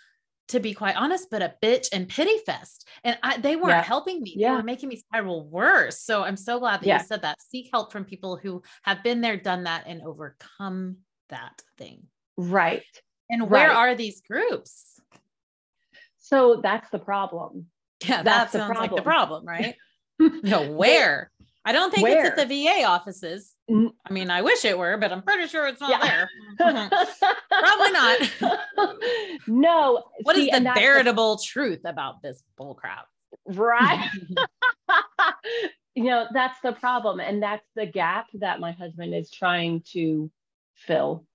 to 0.49 0.61
be 0.61 0.75
quite 0.75 0.97
honest, 0.97 1.29
but 1.31 1.43
a 1.43 1.55
bitch 1.63 1.89
and 1.93 2.09
pity 2.09 2.39
fest. 2.45 2.89
And 3.05 3.19
I, 3.23 3.39
they 3.39 3.57
weren't 3.57 3.69
yeah. 3.69 3.83
helping 3.83 4.23
me. 4.23 4.35
Yeah. 4.37 4.51
They 4.51 4.57
were 4.57 4.63
making 4.63 4.89
me 4.89 4.97
spiral 4.97 5.47
worse. 5.47 6.01
So 6.01 6.23
I'm 6.23 6.37
so 6.37 6.59
glad 6.59 6.81
that 6.81 6.87
yeah. 6.87 7.01
you 7.01 7.07
said 7.07 7.23
that. 7.23 7.41
Seek 7.41 7.69
help 7.73 7.93
from 7.93 8.05
people 8.05 8.37
who 8.37 8.63
have 8.83 9.03
been 9.03 9.21
there, 9.21 9.37
done 9.37 9.65
that, 9.65 9.85
and 9.87 10.03
overcome 10.03 10.99
that 11.29 11.63
thing. 11.77 12.05
Right. 12.37 12.83
And 13.31 13.51
where 13.51 13.69
right. 13.69 13.77
are 13.77 13.95
these 13.95 14.23
groups? 14.23 15.01
So 16.19 16.61
that's 16.63 16.89
the 16.91 16.99
problem. 16.99 17.67
Yeah, 18.05 18.23
that's 18.23 18.53
that 18.53 18.59
sounds 18.59 18.71
problem. 18.71 18.91
like 18.91 18.97
the 18.97 19.03
problem, 19.03 19.45
right? 19.47 19.75
no, 20.19 20.73
where? 20.73 21.31
I 21.65 21.73
don't 21.73 21.91
think 21.91 22.05
Where? 22.05 22.25
it's 22.25 22.39
at 22.39 22.49
the 22.49 22.65
VA 22.65 22.85
offices. 22.85 23.53
I 23.71 24.13
mean, 24.13 24.31
I 24.31 24.43
wish 24.43 24.65
it 24.65 24.79
were, 24.79 24.97
but 24.97 25.13
I'm 25.13 25.23
pretty 25.23 25.47
sure 25.47 25.67
it's 25.67 25.81
not 25.81 25.91
yeah. 25.91 26.01
there. 26.01 26.31
Probably 27.51 27.93
not. 27.93 28.31
no. 29.47 30.05
What 30.23 30.37
see, 30.37 30.51
is 30.51 30.59
the 30.59 30.73
veritable 30.75 31.37
the- 31.37 31.43
truth 31.47 31.81
about 31.85 32.23
this 32.23 32.43
bullcrap? 32.59 33.05
Right. 33.47 34.09
you 35.95 36.05
know, 36.05 36.27
that's 36.33 36.59
the 36.63 36.73
problem. 36.73 37.21
And 37.21 37.43
that's 37.43 37.67
the 37.75 37.87
gap 37.87 38.27
that 38.35 38.61
my 38.61 38.73
husband 38.73 39.15
is 39.15 39.31
trying 39.31 39.83
to 39.93 40.31
fill. 40.75 41.27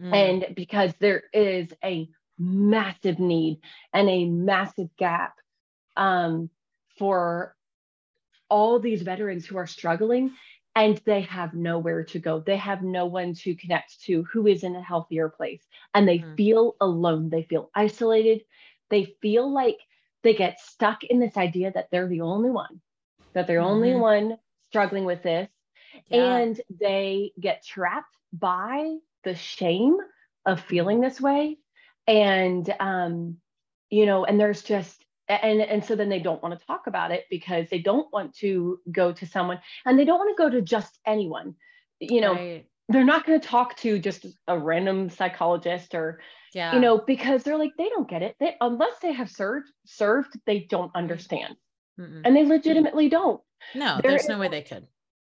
Mm. 0.00 0.14
And 0.14 0.54
because 0.54 0.92
there 1.00 1.24
is 1.32 1.72
a 1.84 2.08
massive 2.38 3.18
need 3.18 3.60
and 3.92 4.08
a 4.08 4.24
massive 4.26 4.88
gap 4.96 5.34
um, 5.96 6.50
for 6.98 7.54
all 8.48 8.78
these 8.78 9.02
veterans 9.02 9.46
who 9.46 9.56
are 9.56 9.66
struggling 9.66 10.32
and 10.74 11.00
they 11.04 11.22
have 11.22 11.54
nowhere 11.54 12.04
to 12.04 12.18
go. 12.18 12.40
They 12.40 12.56
have 12.56 12.82
no 12.82 13.06
one 13.06 13.34
to 13.34 13.54
connect 13.54 14.02
to 14.04 14.22
who 14.24 14.46
is 14.46 14.64
in 14.64 14.74
a 14.74 14.82
healthier 14.82 15.28
place. 15.28 15.62
And 15.94 16.08
they 16.08 16.18
mm-hmm. 16.18 16.34
feel 16.34 16.76
alone. 16.80 17.28
They 17.28 17.42
feel 17.42 17.70
isolated. 17.74 18.42
They 18.88 19.14
feel 19.20 19.52
like 19.52 19.78
they 20.22 20.34
get 20.34 20.60
stuck 20.60 21.04
in 21.04 21.18
this 21.18 21.36
idea 21.36 21.72
that 21.72 21.88
they're 21.90 22.08
the 22.08 22.22
only 22.22 22.50
one, 22.50 22.80
that 23.34 23.46
they're 23.46 23.60
mm-hmm. 23.60 23.68
only 23.68 23.94
one 23.94 24.38
struggling 24.70 25.04
with 25.04 25.22
this. 25.22 25.48
Yeah. 26.08 26.36
And 26.36 26.60
they 26.80 27.32
get 27.38 27.64
trapped 27.64 28.16
by 28.32 28.96
the 29.24 29.34
shame 29.34 29.98
of 30.46 30.60
feeling 30.60 31.00
this 31.00 31.20
way. 31.20 31.58
And, 32.06 32.74
um, 32.80 33.36
you 33.90 34.06
know, 34.06 34.24
and 34.24 34.40
there's 34.40 34.62
just 34.62 35.04
and 35.42 35.60
and 35.60 35.84
so 35.84 35.96
then 35.96 36.08
they 36.08 36.18
don't 36.18 36.42
want 36.42 36.58
to 36.58 36.66
talk 36.66 36.86
about 36.86 37.10
it 37.10 37.24
because 37.30 37.68
they 37.70 37.78
don't 37.78 38.12
want 38.12 38.34
to 38.34 38.78
go 38.90 39.12
to 39.12 39.26
someone 39.26 39.60
and 39.84 39.98
they 39.98 40.04
don't 40.04 40.18
want 40.18 40.36
to 40.36 40.42
go 40.42 40.50
to 40.50 40.62
just 40.62 40.98
anyone 41.06 41.54
you 42.00 42.20
know 42.20 42.34
right. 42.34 42.66
they're 42.88 43.04
not 43.04 43.26
going 43.26 43.40
to 43.40 43.46
talk 43.46 43.76
to 43.76 43.98
just 43.98 44.26
a 44.48 44.58
random 44.58 45.08
psychologist 45.08 45.94
or 45.94 46.20
yeah. 46.54 46.74
you 46.74 46.80
know 46.80 46.98
because 46.98 47.42
they're 47.42 47.58
like 47.58 47.72
they 47.78 47.88
don't 47.88 48.08
get 48.08 48.22
it 48.22 48.36
they 48.40 48.56
unless 48.60 48.98
they 49.00 49.12
have 49.12 49.30
served 49.30 49.68
served 49.84 50.38
they 50.46 50.60
don't 50.60 50.94
understand 50.94 51.54
Mm-mm. 51.98 52.22
and 52.24 52.36
they 52.36 52.44
legitimately 52.44 53.08
don't 53.08 53.40
no 53.74 53.98
there 54.02 54.12
there's 54.12 54.28
no 54.28 54.38
way 54.38 54.48
they 54.48 54.62
could 54.62 54.86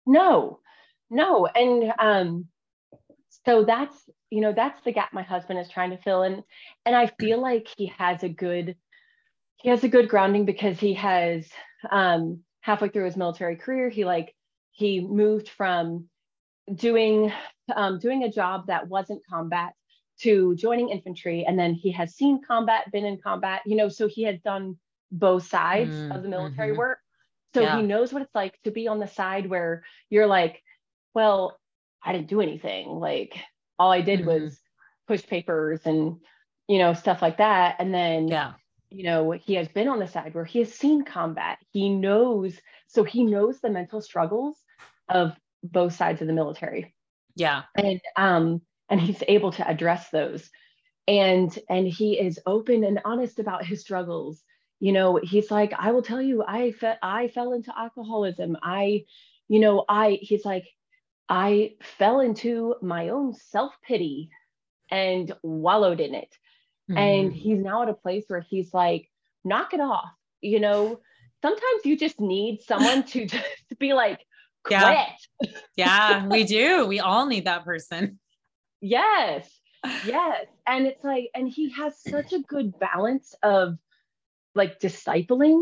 no 0.05 0.59
no 1.09 1.47
and 1.47 1.93
um 1.99 2.45
so 3.45 3.63
that's 3.63 3.95
you 4.29 4.41
know 4.41 4.53
that's 4.53 4.81
the 4.83 4.91
gap 4.91 5.13
my 5.13 5.21
husband 5.21 5.59
is 5.59 5.69
trying 5.69 5.91
to 5.91 5.97
fill 5.97 6.23
in 6.23 6.43
and 6.85 6.95
i 6.95 7.07
feel 7.19 7.39
like 7.41 7.67
he 7.77 7.87
has 7.97 8.23
a 8.23 8.29
good 8.29 8.75
he 9.63 9.69
has 9.69 9.83
a 9.83 9.87
good 9.89 10.09
grounding 10.09 10.43
because 10.43 10.77
he 10.77 10.93
has 10.93 11.47
um, 11.89 12.41
halfway 12.59 12.89
through 12.89 13.05
his 13.05 13.15
military 13.15 13.55
career, 13.55 13.89
he 13.89 14.03
like 14.03 14.35
he 14.71 14.99
moved 14.99 15.47
from 15.47 16.09
doing 16.75 17.31
um, 17.73 17.97
doing 17.97 18.23
a 18.23 18.31
job 18.31 18.67
that 18.67 18.89
wasn't 18.89 19.25
combat 19.25 19.71
to 20.19 20.53
joining 20.55 20.89
infantry, 20.89 21.45
and 21.47 21.57
then 21.57 21.73
he 21.73 21.91
has 21.91 22.13
seen 22.13 22.41
combat, 22.45 22.91
been 22.91 23.05
in 23.05 23.17
combat, 23.21 23.61
you 23.65 23.77
know, 23.77 23.87
so 23.87 24.07
he 24.07 24.23
has 24.23 24.37
done 24.41 24.77
both 25.13 25.47
sides 25.47 25.95
mm, 25.95 26.13
of 26.13 26.23
the 26.23 26.29
military 26.29 26.69
mm-hmm. 26.69 26.79
work. 26.79 26.99
So 27.53 27.61
yeah. 27.61 27.77
he 27.77 27.83
knows 27.83 28.11
what 28.11 28.21
it's 28.21 28.35
like 28.35 28.59
to 28.65 28.71
be 28.71 28.89
on 28.89 28.99
the 28.99 29.07
side 29.07 29.49
where 29.49 29.83
you're 30.09 30.27
like, 30.27 30.61
well, 31.13 31.57
I 32.03 32.11
didn't 32.11 32.27
do 32.27 32.41
anything. 32.41 32.89
Like 32.89 33.37
all 33.79 33.93
I 33.93 34.01
did 34.01 34.19
mm-hmm. 34.19 34.29
was 34.29 34.59
push 35.07 35.25
papers 35.25 35.81
and 35.85 36.17
you 36.67 36.79
know 36.79 36.93
stuff 36.93 37.21
like 37.21 37.37
that, 37.37 37.77
and 37.79 37.93
then 37.93 38.27
yeah 38.27 38.53
you 38.93 39.03
know 39.03 39.31
he 39.31 39.55
has 39.55 39.67
been 39.67 39.87
on 39.87 39.99
the 39.99 40.07
side 40.07 40.33
where 40.35 40.45
he 40.45 40.59
has 40.59 40.73
seen 40.73 41.03
combat. 41.03 41.57
He 41.71 41.89
knows 41.89 42.59
so 42.87 43.03
he 43.03 43.25
knows 43.25 43.59
the 43.59 43.69
mental 43.69 44.01
struggles 44.01 44.57
of 45.09 45.33
both 45.63 45.93
sides 45.93 46.21
of 46.21 46.27
the 46.27 46.33
military. 46.33 46.93
Yeah. 47.35 47.63
And 47.75 48.01
um 48.15 48.61
and 48.89 49.01
he's 49.01 49.23
able 49.27 49.51
to 49.53 49.67
address 49.67 50.09
those. 50.09 50.49
And 51.07 51.57
and 51.69 51.87
he 51.87 52.19
is 52.19 52.39
open 52.45 52.83
and 52.83 53.01
honest 53.03 53.39
about 53.39 53.65
his 53.65 53.81
struggles. 53.81 54.43
You 54.79 54.91
know 54.91 55.19
he's 55.21 55.49
like 55.49 55.73
i 55.77 55.91
will 55.91 56.03
tell 56.03 56.21
you 56.21 56.43
i 56.45 56.71
fe- 56.71 56.97
i 57.01 57.29
fell 57.29 57.53
into 57.53 57.73
alcoholism. 57.77 58.57
I 58.61 59.05
you 59.47 59.59
know 59.59 59.85
i 59.89 60.19
he's 60.21 60.45
like 60.45 60.65
i 61.29 61.73
fell 61.81 62.19
into 62.19 62.75
my 62.81 63.09
own 63.09 63.33
self-pity 63.33 64.29
and 64.91 65.33
wallowed 65.41 65.99
in 65.99 66.13
it 66.13 66.37
Mm-hmm. 66.89 66.97
And 66.97 67.33
he's 67.33 67.59
now 67.59 67.83
at 67.83 67.89
a 67.89 67.93
place 67.93 68.25
where 68.27 68.41
he's 68.41 68.73
like, 68.73 69.09
knock 69.43 69.73
it 69.73 69.79
off. 69.79 70.11
You 70.41 70.59
know, 70.59 70.99
sometimes 71.41 71.85
you 71.85 71.97
just 71.97 72.19
need 72.19 72.61
someone 72.61 73.03
to 73.03 73.25
just 73.27 73.79
be 73.79 73.93
like, 73.93 74.19
quit. 74.63 74.81
Yeah. 74.81 75.05
yeah, 75.75 76.27
we 76.27 76.43
do. 76.45 76.85
We 76.85 76.99
all 76.99 77.25
need 77.25 77.45
that 77.45 77.65
person. 77.65 78.19
Yes. 78.81 79.49
Yes. 80.05 80.45
And 80.65 80.87
it's 80.87 81.03
like, 81.03 81.29
and 81.35 81.49
he 81.49 81.69
has 81.71 82.01
such 82.01 82.31
a 82.31 82.39
good 82.39 82.79
balance 82.79 83.35
of 83.43 83.77
like 84.55 84.79
discipling 84.79 85.61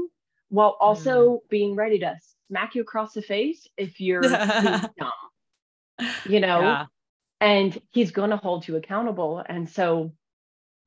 while 0.50 0.78
also 0.80 1.38
mm. 1.38 1.50
being 1.50 1.76
ready 1.76 1.98
to 1.98 2.16
smack 2.48 2.76
you 2.76 2.84
across 2.84 3.14
the 3.14 3.24
face 3.24 3.68
if 3.78 4.00
you're 4.00 4.22
dumb, 4.22 4.92
you 6.30 6.40
know? 6.40 6.62
Yeah. 6.62 6.86
And 7.40 7.82
he's 7.90 8.12
going 8.12 8.30
to 8.30 8.38
hold 8.38 8.68
you 8.68 8.76
accountable. 8.76 9.44
And 9.44 9.68
so 9.68 10.12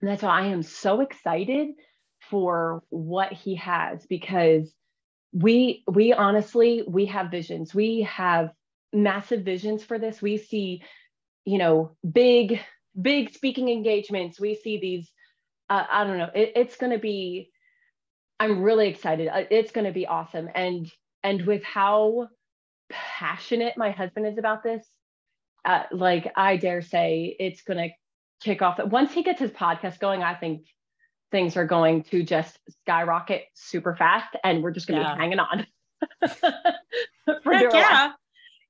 and 0.04 0.12
that's 0.12 0.22
why 0.22 0.42
I 0.42 0.46
am 0.48 0.62
so 0.62 1.00
excited 1.00 1.68
for 2.30 2.82
what 2.90 3.32
he 3.32 3.54
has 3.54 4.04
because 4.04 4.70
we 5.32 5.82
we 5.90 6.12
honestly 6.12 6.84
we 6.86 7.06
have 7.06 7.30
visions. 7.30 7.74
We 7.74 8.02
have 8.02 8.50
massive 8.92 9.46
visions 9.46 9.82
for 9.82 9.98
this. 9.98 10.20
We 10.20 10.36
see, 10.36 10.82
you 11.46 11.56
know, 11.56 11.96
big 12.12 12.60
big 13.00 13.32
speaking 13.32 13.70
engagements. 13.70 14.38
We 14.38 14.56
see 14.56 14.78
these 14.78 15.10
uh, 15.70 15.86
I 15.90 16.04
don't 16.04 16.18
know. 16.18 16.30
It, 16.34 16.52
it's 16.54 16.76
going 16.76 16.92
to 16.92 16.98
be 16.98 17.50
I'm 18.38 18.60
really 18.62 18.88
excited. 18.88 19.28
Uh, 19.28 19.44
it's 19.50 19.72
going 19.72 19.86
to 19.86 19.92
be 19.92 20.06
awesome 20.06 20.50
and 20.54 20.86
and 21.22 21.46
with 21.46 21.64
how 21.64 22.28
passionate 22.90 23.78
my 23.78 23.90
husband 23.90 24.26
is 24.26 24.36
about 24.36 24.62
this 24.62 24.86
uh, 25.64 25.84
like 25.92 26.30
I 26.36 26.58
dare 26.58 26.82
say 26.82 27.34
it's 27.40 27.62
going 27.62 27.78
to 27.78 27.94
kick 28.44 28.62
off. 28.62 28.76
That 28.76 28.90
once 28.90 29.12
he 29.12 29.22
gets 29.22 29.40
his 29.40 29.50
podcast 29.50 29.98
going, 29.98 30.22
I 30.22 30.34
think 30.34 30.66
things 31.32 31.56
are 31.56 31.66
going 31.66 32.04
to 32.04 32.22
just 32.22 32.58
skyrocket 32.82 33.44
super 33.54 33.96
fast, 33.96 34.36
and 34.44 34.62
we're 34.62 34.70
just 34.70 34.86
going 34.86 35.00
to 35.00 35.08
yeah. 35.08 35.14
be 35.14 35.20
hanging 35.20 35.40
on. 35.40 35.66
Heck, 37.44 37.72
yeah, 37.72 38.12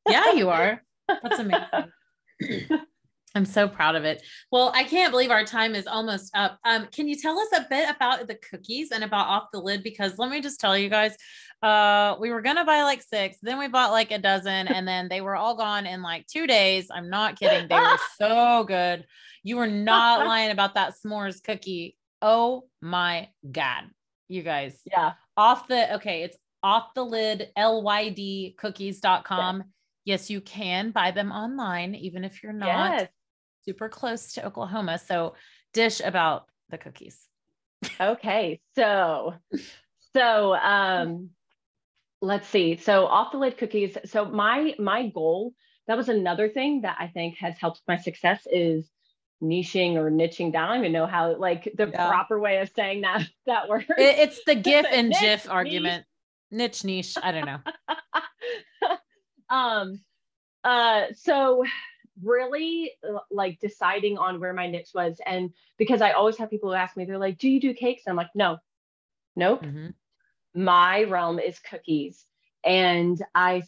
yeah, 0.09 0.33
you 0.33 0.49
are. 0.49 0.83
That's 1.23 1.39
amazing. 1.39 2.81
I'm 3.35 3.45
so 3.45 3.67
proud 3.67 3.97
of 3.97 4.05
it. 4.05 4.23
Well, 4.53 4.71
I 4.75 4.85
can't 4.85 5.11
believe 5.11 5.33
our 5.33 5.45
time 5.45 5.75
is 5.75 5.89
almost 5.89 6.31
up. 6.37 6.59
Um, 6.65 6.87
can 6.93 7.09
you 7.09 7.17
tell 7.17 7.37
us 7.39 7.49
a 7.57 7.67
bit 7.69 7.91
about 7.91 8.29
the 8.29 8.37
cookies 8.37 8.93
and 8.93 9.03
about 9.03 9.27
off 9.27 9.49
the 9.53 9.61
Lyd? 9.61 9.83
Because 9.83 10.19
let 10.19 10.31
me 10.31 10.41
just 10.41 10.61
tell 10.61 10.79
you 10.79 10.89
guys, 10.89 11.17
uh, 11.61 12.15
we 12.21 12.31
were 12.31 12.43
gonna 12.43 12.65
buy 12.65 12.83
like 12.85 13.03
six, 13.03 13.39
then 13.43 13.59
we 13.59 13.67
bought 13.67 13.91
like 13.91 14.13
a 14.13 14.19
dozen, 14.19 14.69
and 14.69 14.87
then 14.87 15.09
they 15.09 15.21
were 15.21 15.35
all 15.35 15.57
gone 15.57 15.85
in 15.87 16.01
like 16.01 16.27
two 16.27 16.47
days. 16.47 16.89
I'm 16.95 17.11
not 17.11 17.39
kidding. 17.39 17.67
They 17.67 17.75
were 17.75 17.99
so 18.21 18.65
good. 18.65 19.05
You 19.43 19.57
were 19.57 19.67
not 19.67 20.27
lying 20.27 20.53
about 20.53 20.75
that 20.75 20.95
s'mores 20.95 21.43
cookie. 21.43 21.97
Oh 22.23 22.69
my 22.81 23.31
God. 23.51 23.85
You 24.29 24.43
guys. 24.43 24.81
Yeah. 24.91 25.15
Off 25.37 25.67
the, 25.67 25.97
okay, 25.97 26.23
it's 26.23 26.39
off 26.63 26.95
the 26.95 27.05
Lyd, 27.05 27.49
lydcookies.com. 27.59 29.57
Yes. 30.05 30.23
yes, 30.23 30.31
you 30.31 30.41
can 30.41 30.93
buy 30.93 31.11
them 31.11 31.33
online, 31.33 31.95
even 31.95 32.25
if 32.25 32.43
you're 32.43 32.53
not 32.53 33.01
yes. 33.01 33.09
Super 33.65 33.89
close 33.89 34.33
to 34.35 34.47
Oklahoma. 34.47 34.99
So, 34.99 35.35
dish 35.73 36.01
about 36.01 36.47
the 36.71 36.79
cookies. 36.79 37.27
okay. 38.01 38.61
So, 38.77 39.35
so, 40.15 40.55
um, 40.55 41.31
let's 42.25 42.49
see. 42.49 42.77
So 42.77 43.07
off 43.07 43.33
the 43.33 43.39
Lyd 43.39 43.59
cookies. 43.59 43.97
So 44.07 44.25
my 44.25 44.75
my 44.79 45.09
goal 45.09 45.55
that 45.87 45.97
was 45.97 46.09
another 46.09 46.49
thing 46.49 46.83
that 46.83 46.97
I 46.99 47.09
think 47.09 47.37
has 47.39 47.57
helped 47.59 47.83
my 47.87 47.99
success 47.99 48.47
is 48.51 48.91
niching 49.43 49.97
or 49.97 50.11
niching 50.11 50.53
down. 50.53 50.71
I 50.71 50.75
don't 50.75 50.85
even 50.85 50.93
know 50.93 51.07
how 51.07 51.37
like 51.37 51.71
the 51.77 51.89
yeah. 51.89 52.09
proper 52.09 52.41
way 52.41 52.59
of 52.59 52.71
saying 52.75 53.03
that 53.03 53.23
that 53.47 53.69
word. 53.69 53.85
It, 53.91 54.19
it's 54.19 54.41
the 54.47 54.55
GIF 54.55 54.87
and 54.91 55.11
niche, 55.11 55.21
GIF 55.21 55.51
argument. 55.51 56.07
Niche 56.51 56.85
niche. 56.85 57.17
I 57.23 57.33
don't 57.33 57.47
know. 57.47 57.59
um 59.51 60.01
uh 60.65 61.05
so 61.15 61.65
really 62.23 62.93
uh, 63.09 63.19
like 63.31 63.59
deciding 63.61 64.19
on 64.19 64.41
where 64.41 64.53
my 64.53 64.69
niche 64.69 64.91
was 64.95 65.21
and 65.27 65.51
because 65.79 66.01
I 66.01 66.13
always 66.13 66.37
have 66.39 66.51
people 66.51 66.71
who 66.71 66.77
ask 66.77 66.97
me, 66.97 67.05
they're 67.05 67.19
like, 67.19 67.39
do 67.39 67.49
you 67.49 67.61
do 67.61 67.75
cakes? 67.75 68.03
And 68.07 68.13
I'm 68.13 68.17
like, 68.17 68.35
no, 68.35 68.59
nope. 69.37 69.63
Mm-hmm. 69.63 69.89
My 70.55 71.05
realm 71.05 71.39
is 71.39 71.59
cookies. 71.59 72.25
And 72.65 73.21
I 73.35 73.63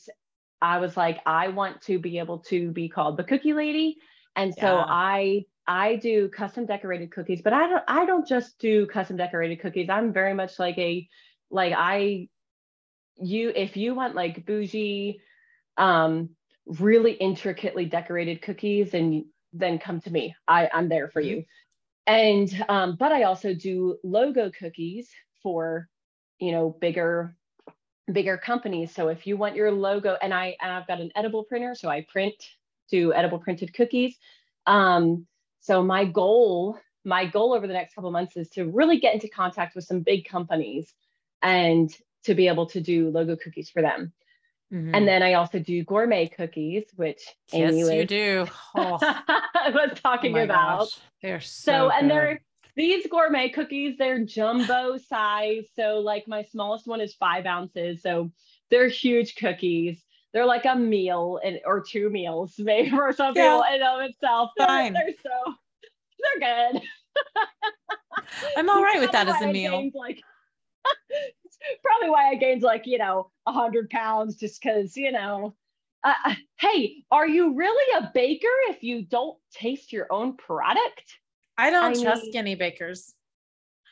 I 0.62 0.78
was 0.78 0.96
like, 0.96 1.20
I 1.26 1.48
want 1.48 1.82
to 1.82 1.98
be 1.98 2.18
able 2.18 2.38
to 2.50 2.70
be 2.70 2.88
called 2.88 3.16
the 3.16 3.24
cookie 3.24 3.52
lady. 3.52 3.98
And 4.34 4.54
so 4.54 4.76
yeah. 4.76 4.84
I 4.86 5.44
I 5.66 5.96
do 5.96 6.28
custom 6.28 6.66
decorated 6.66 7.10
cookies, 7.10 7.42
but 7.42 7.52
I 7.52 7.68
don't 7.68 7.84
I 7.88 8.06
don't 8.06 8.26
just 8.26 8.58
do 8.58 8.86
custom 8.86 9.16
decorated 9.16 9.60
cookies. 9.60 9.90
I'm 9.90 10.12
very 10.12 10.34
much 10.34 10.58
like 10.58 10.78
a 10.78 11.08
like 11.50 11.72
I 11.76 12.28
you 13.16 13.52
if 13.54 13.76
you 13.76 13.94
want 13.94 14.14
like 14.14 14.46
bougie 14.46 15.20
um 15.76 16.30
really 16.66 17.12
intricately 17.12 17.84
decorated 17.86 18.42
cookies 18.42 18.94
and 18.94 19.24
then 19.52 19.78
come 19.78 20.00
to 20.00 20.10
me. 20.10 20.34
I 20.46 20.68
I'm 20.72 20.88
there 20.88 21.08
for 21.08 21.20
you. 21.20 21.44
And 22.06 22.48
um 22.68 22.96
but 22.98 23.12
I 23.12 23.22
also 23.24 23.54
do 23.54 23.98
logo 24.02 24.50
cookies 24.50 25.08
for 25.42 25.88
you 26.38 26.52
know 26.52 26.76
bigger 26.80 27.36
bigger 28.12 28.36
companies. 28.36 28.94
So 28.94 29.08
if 29.08 29.26
you 29.26 29.36
want 29.36 29.56
your 29.56 29.72
logo 29.72 30.16
and 30.20 30.34
I 30.34 30.56
and 30.60 30.70
I've 30.70 30.86
got 30.86 31.00
an 31.00 31.10
edible 31.16 31.44
printer 31.44 31.74
so 31.74 31.88
I 31.88 32.06
print 32.10 32.34
do 32.90 33.12
edible 33.12 33.38
printed 33.38 33.72
cookies. 33.74 34.16
Um 34.66 35.26
so 35.60 35.82
my 35.82 36.04
goal, 36.04 36.78
my 37.04 37.26
goal 37.26 37.52
over 37.52 37.66
the 37.66 37.72
next 37.72 37.94
couple 37.94 38.10
months 38.12 38.36
is 38.36 38.48
to 38.50 38.66
really 38.66 39.00
get 39.00 39.14
into 39.14 39.28
contact 39.28 39.74
with 39.74 39.84
some 39.84 40.00
big 40.00 40.24
companies 40.24 40.92
and 41.42 41.90
to 42.24 42.34
be 42.34 42.48
able 42.48 42.66
to 42.66 42.80
do 42.80 43.10
logo 43.10 43.36
cookies 43.36 43.70
for 43.70 43.82
them. 43.82 44.12
Mm-hmm. 44.72 44.94
And 44.94 45.06
then 45.06 45.22
I 45.22 45.34
also 45.34 45.58
do 45.58 45.84
gourmet 45.84 46.26
cookies, 46.26 46.84
which 46.96 47.22
yes, 47.52 47.72
Amy 47.72 47.98
you 47.98 48.04
do. 48.04 48.46
Oh. 48.74 48.98
I 49.00 49.70
was 49.70 49.98
talking 50.00 50.36
oh 50.36 50.42
about. 50.42 50.80
Gosh. 50.80 50.98
They're 51.22 51.40
so, 51.40 51.72
so 51.72 51.90
and 51.90 52.10
they're 52.10 52.40
these 52.74 53.06
gourmet 53.06 53.48
cookies. 53.48 53.96
They're 53.96 54.24
jumbo 54.24 54.98
size. 54.98 55.66
So 55.76 56.00
like 56.00 56.28
my 56.28 56.42
smallest 56.42 56.86
one 56.86 57.00
is 57.00 57.14
five 57.14 57.46
ounces. 57.46 58.02
So 58.02 58.30
they're 58.70 58.88
huge 58.88 59.36
cookies. 59.36 60.02
They're 60.32 60.46
like 60.46 60.66
a 60.66 60.76
meal 60.76 61.40
and 61.42 61.60
or 61.64 61.80
two 61.80 62.10
meals 62.10 62.54
maybe 62.58 62.90
for 62.90 63.12
some 63.12 63.34
yeah. 63.34 63.42
people 63.42 63.64
in 63.74 63.82
of 63.82 64.10
itself. 64.10 64.50
They're, 64.56 64.92
they're 64.92 65.14
so 65.22 65.54
they're 66.40 66.72
good. 66.72 66.82
I'm 68.56 68.68
all 68.68 68.82
right 68.82 69.00
with 69.00 69.12
that 69.12 69.28
as 69.28 69.40
a 69.42 69.46
meal. 69.46 69.90
Like 69.94 70.20
probably 71.84 72.10
why 72.10 72.30
I 72.30 72.34
gained 72.34 72.62
like, 72.62 72.86
you 72.86 72.98
know, 72.98 73.30
a 73.46 73.52
hundred 73.52 73.90
pounds 73.90 74.36
just 74.36 74.62
because, 74.62 74.96
you 74.96 75.12
know, 75.12 75.54
uh, 76.04 76.14
uh, 76.24 76.34
hey, 76.58 77.04
are 77.10 77.26
you 77.26 77.54
really 77.54 77.98
a 77.98 78.10
baker 78.14 78.46
if 78.68 78.82
you 78.82 79.02
don't 79.02 79.36
taste 79.52 79.92
your 79.92 80.06
own 80.10 80.36
product? 80.36 81.18
I 81.58 81.70
don't 81.70 81.98
I 81.98 82.02
trust 82.02 82.22
mean... 82.22 82.32
skinny 82.32 82.54
bakers. 82.54 83.14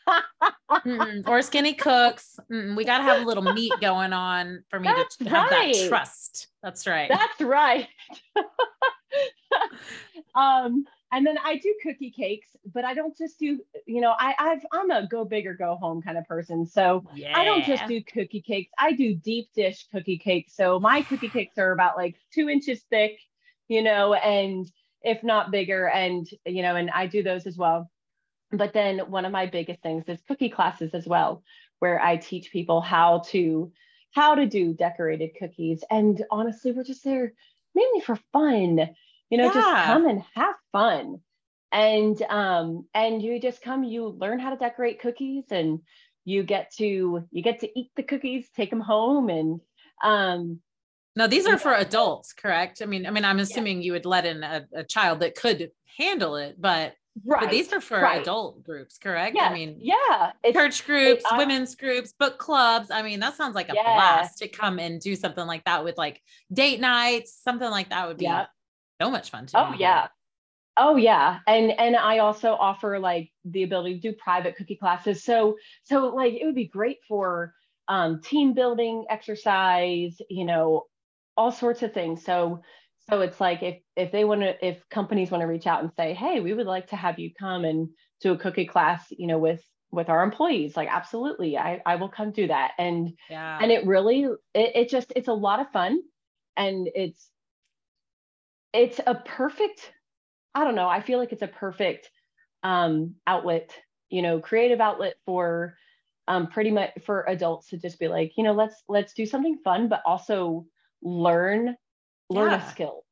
or 1.26 1.42
skinny 1.42 1.74
cooks. 1.74 2.38
Mm-mm. 2.50 2.76
We 2.76 2.84
got 2.84 2.98
to 2.98 3.04
have 3.04 3.22
a 3.22 3.24
little 3.24 3.42
meat 3.42 3.72
going 3.80 4.12
on 4.12 4.62
for 4.68 4.78
me 4.78 4.88
That's 4.88 5.16
to 5.16 5.28
have 5.28 5.50
right. 5.50 5.74
that 5.74 5.88
trust. 5.88 6.48
That's 6.62 6.86
right. 6.86 7.08
That's 7.08 7.40
right. 7.40 7.88
um, 10.34 10.84
and 11.14 11.24
then 11.24 11.38
I 11.38 11.58
do 11.58 11.72
cookie 11.80 12.10
cakes, 12.10 12.48
but 12.72 12.84
I 12.84 12.92
don't 12.92 13.16
just 13.16 13.38
do, 13.38 13.60
you 13.86 14.00
know, 14.00 14.16
I 14.18 14.34
I've 14.36 14.66
I'm 14.72 14.90
a 14.90 15.06
go 15.06 15.24
big 15.24 15.46
or 15.46 15.54
go 15.54 15.76
home 15.76 16.02
kind 16.02 16.18
of 16.18 16.26
person. 16.26 16.66
So 16.66 17.04
yeah. 17.14 17.38
I 17.38 17.44
don't 17.44 17.64
just 17.64 17.86
do 17.86 18.02
cookie 18.02 18.40
cakes. 18.40 18.72
I 18.76 18.94
do 18.94 19.14
deep 19.14 19.48
dish 19.54 19.86
cookie 19.92 20.18
cakes. 20.18 20.56
So 20.56 20.80
my 20.80 21.02
cookie 21.02 21.28
cakes 21.28 21.56
are 21.56 21.70
about 21.70 21.96
like 21.96 22.16
two 22.32 22.48
inches 22.48 22.82
thick, 22.90 23.20
you 23.68 23.80
know, 23.80 24.14
and 24.14 24.68
if 25.02 25.22
not 25.22 25.52
bigger. 25.52 25.88
And, 25.88 26.28
you 26.46 26.62
know, 26.62 26.74
and 26.74 26.90
I 26.90 27.06
do 27.06 27.22
those 27.22 27.46
as 27.46 27.56
well. 27.56 27.88
But 28.50 28.72
then 28.72 28.98
one 28.98 29.24
of 29.24 29.30
my 29.30 29.46
biggest 29.46 29.82
things 29.82 30.08
is 30.08 30.18
cookie 30.26 30.50
classes 30.50 30.94
as 30.94 31.06
well, 31.06 31.44
where 31.78 32.00
I 32.00 32.16
teach 32.16 32.50
people 32.50 32.80
how 32.80 33.20
to 33.26 33.70
how 34.10 34.34
to 34.34 34.46
do 34.46 34.74
decorated 34.74 35.30
cookies. 35.38 35.84
And 35.92 36.24
honestly, 36.28 36.72
we're 36.72 36.82
just 36.82 37.04
there 37.04 37.34
mainly 37.72 38.00
for 38.00 38.16
fun 38.32 38.88
you 39.31 39.39
know 39.39 39.47
yeah. 39.47 39.53
just 39.53 39.87
come 39.87 40.07
and 40.07 40.22
have 40.35 40.55
fun 40.72 41.20
and 41.72 42.22
um 42.22 42.87
and 42.95 43.22
you 43.22 43.41
just 43.41 43.61
come 43.62 43.85
you 43.85 44.09
learn 44.09 44.39
how 44.39 44.51
to 44.51 44.57
decorate 44.57 45.01
cookies 45.01 45.45
and 45.51 45.81
you 46.25 46.43
get 46.43 46.72
to 46.77 47.27
you 47.31 47.43
get 47.43 47.61
to 47.61 47.79
eat 47.79 47.91
the 47.97 48.03
cookies 48.03 48.49
take 48.57 48.70
them 48.70 48.81
home 48.81 49.29
and 49.29 49.61
um 50.03 50.61
now 51.16 51.27
these 51.27 51.47
are 51.47 51.59
for 51.59 51.75
adults 51.75 52.33
correct 52.33 52.81
i 52.81 52.87
mean 52.87 53.07
i 53.07 53.11
mean 53.11 53.25
i'm 53.25 53.41
assuming 53.41 53.79
yeah. 53.79 53.87
you 53.87 53.93
would 53.93 54.07
let 54.07 54.25
in 54.25 54.43
a, 54.43 54.66
a, 54.75 54.85
child 54.85 55.20
that 55.20 55.35
could 55.35 55.70
handle 55.99 56.37
it 56.37 56.57
but 56.59 56.95
Right. 57.25 57.43
But 57.43 57.51
these 57.53 57.72
are 57.72 57.81
for 57.81 58.01
right. 58.01 58.20
adult 58.20 58.64
groups, 58.64 58.99
correct? 58.99 59.37
Yeah. 59.37 59.45
I 59.49 59.55
mean, 59.55 59.77
yeah. 59.79 60.33
church 60.53 60.85
groups, 60.85 61.22
it, 61.25 61.33
uh, 61.33 61.37
women's 61.37 61.77
groups, 61.77 62.12
book 62.12 62.39
clubs. 62.39 62.91
I 62.91 63.03
mean, 63.03 63.20
that 63.20 63.37
sounds 63.37 63.55
like 63.55 63.68
a 63.68 63.72
yeah. 63.72 63.85
blast 63.85 64.39
to 64.39 64.49
come 64.49 64.81
and 64.81 65.01
do 65.01 65.14
something 65.14 65.47
like 65.47 65.64
that 65.64 65.85
with 65.85 65.97
like 65.97 66.20
date 66.53 66.81
nights, 66.81 67.39
something 67.41 67.70
like 67.70 67.91
that 67.91 68.09
would 68.09 68.18
be 68.18 68.25
yeah 68.25 68.47
so 69.01 69.11
much 69.11 69.30
fun 69.30 69.47
too. 69.47 69.57
Oh 69.57 69.74
yeah. 69.78 70.09
Oh 70.76 70.97
yeah. 70.97 71.40
And 71.47 71.70
and 71.72 71.97
I 71.97 72.18
also 72.18 72.53
offer 72.53 72.99
like 72.99 73.30
the 73.45 73.62
ability 73.62 74.01
to 74.01 74.12
do 74.12 74.16
private 74.16 74.57
cookie 74.57 74.76
classes. 74.76 75.24
So 75.24 75.57
so 75.84 76.09
like 76.09 76.34
it 76.34 76.45
would 76.45 76.55
be 76.55 76.68
great 76.68 76.99
for 77.09 77.55
um, 77.88 78.20
team 78.22 78.55
building 78.55 79.05
exercise, 79.11 80.16
you 80.30 80.45
know, 80.45 80.84
all 81.36 81.53
sorts 81.53 81.82
of 81.82 81.92
things. 81.92 82.24
So 82.24 82.62
so 83.09 83.20
it's 83.20 83.40
like 83.40 83.62
if 83.62 83.80
if 83.97 84.12
they 84.12 84.24
want 84.24 84.40
to 84.40 84.66
if 84.66 84.88
companies 84.88 85.30
want 85.30 85.42
to 85.42 85.47
reach 85.47 85.66
out 85.66 85.82
and 85.82 85.92
say, 85.97 86.14
"Hey, 86.14 86.40
we 86.40 86.55
would 86.55 86.66
like 86.66 86.88
to 86.88 86.97
have 86.97 87.18
you 87.18 87.30
come 87.38 87.64
and 87.64 87.88
do 88.20 88.32
a 88.32 88.38
cookie 88.38 88.66
class, 88.66 89.07
you 89.11 89.26
know, 89.26 89.38
with 89.38 89.62
with 89.95 90.09
our 90.09 90.22
employees 90.24 90.76
like 90.76 90.88
absolutely 90.90 91.57
i 91.57 91.80
i 91.86 91.95
will 91.95 92.09
come 92.09 92.32
do 92.32 92.49
that 92.49 92.72
and 92.78 93.12
yeah 93.30 93.59
and 93.62 93.70
it 93.70 93.86
really 93.86 94.24
it, 94.53 94.72
it 94.74 94.88
just 94.88 95.12
it's 95.14 95.28
a 95.28 95.32
lot 95.32 95.61
of 95.61 95.70
fun 95.70 96.01
and 96.57 96.88
it's 96.95 97.30
it's 98.75 99.01
a 99.07 99.14
perfect 99.14 99.93
i 100.55 100.64
don't 100.64 100.75
know 100.75 100.89
i 100.89 101.01
feel 101.01 101.18
like 101.18 101.33
it's 101.33 101.43
a 101.43 101.49
perfect 101.49 102.11
um, 102.62 103.14
outlet 103.27 103.70
you 104.09 104.22
know 104.22 104.41
creative 104.41 104.81
outlet 104.81 105.14
for 105.27 105.77
um, 106.29 106.47
pretty 106.47 106.70
much 106.70 106.91
for 107.05 107.25
adults 107.29 107.68
to 107.68 107.77
just 107.77 107.99
be 107.99 108.09
like 108.09 108.33
you 108.37 108.45
know 108.45 108.53
let's 108.53 108.83
let's 108.89 109.12
do 109.12 109.27
something 109.27 109.59
fun 109.62 109.89
but 109.89 110.03
also 110.07 110.66
learn 111.03 111.77
learn 112.31 112.51
yeah. 112.51 112.66
a 112.66 112.70
skill 112.70 113.05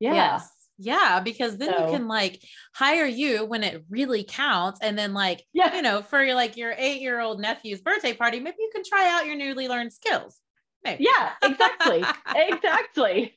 yeah 0.00 0.14
yes. 0.14 0.50
yeah 0.78 1.20
because 1.20 1.58
then 1.58 1.70
so, 1.70 1.84
you 1.84 1.92
can 1.92 2.08
like 2.08 2.42
hire 2.74 3.04
you 3.04 3.44
when 3.44 3.62
it 3.62 3.84
really 3.90 4.24
counts 4.24 4.80
and 4.80 4.98
then 4.98 5.12
like 5.12 5.44
yeah. 5.52 5.74
you 5.76 5.82
know 5.82 6.00
for 6.00 6.24
your 6.24 6.34
like 6.34 6.56
your 6.56 6.74
eight 6.78 7.02
year 7.02 7.20
old 7.20 7.38
nephew's 7.38 7.82
birthday 7.82 8.14
party 8.14 8.40
maybe 8.40 8.56
you 8.58 8.70
can 8.74 8.82
try 8.82 9.10
out 9.10 9.26
your 9.26 9.36
newly 9.36 9.68
learned 9.68 9.92
skills 9.92 10.40
maybe. 10.82 11.04
yeah 11.04 11.32
exactly 11.42 12.02
exactly 12.34 13.36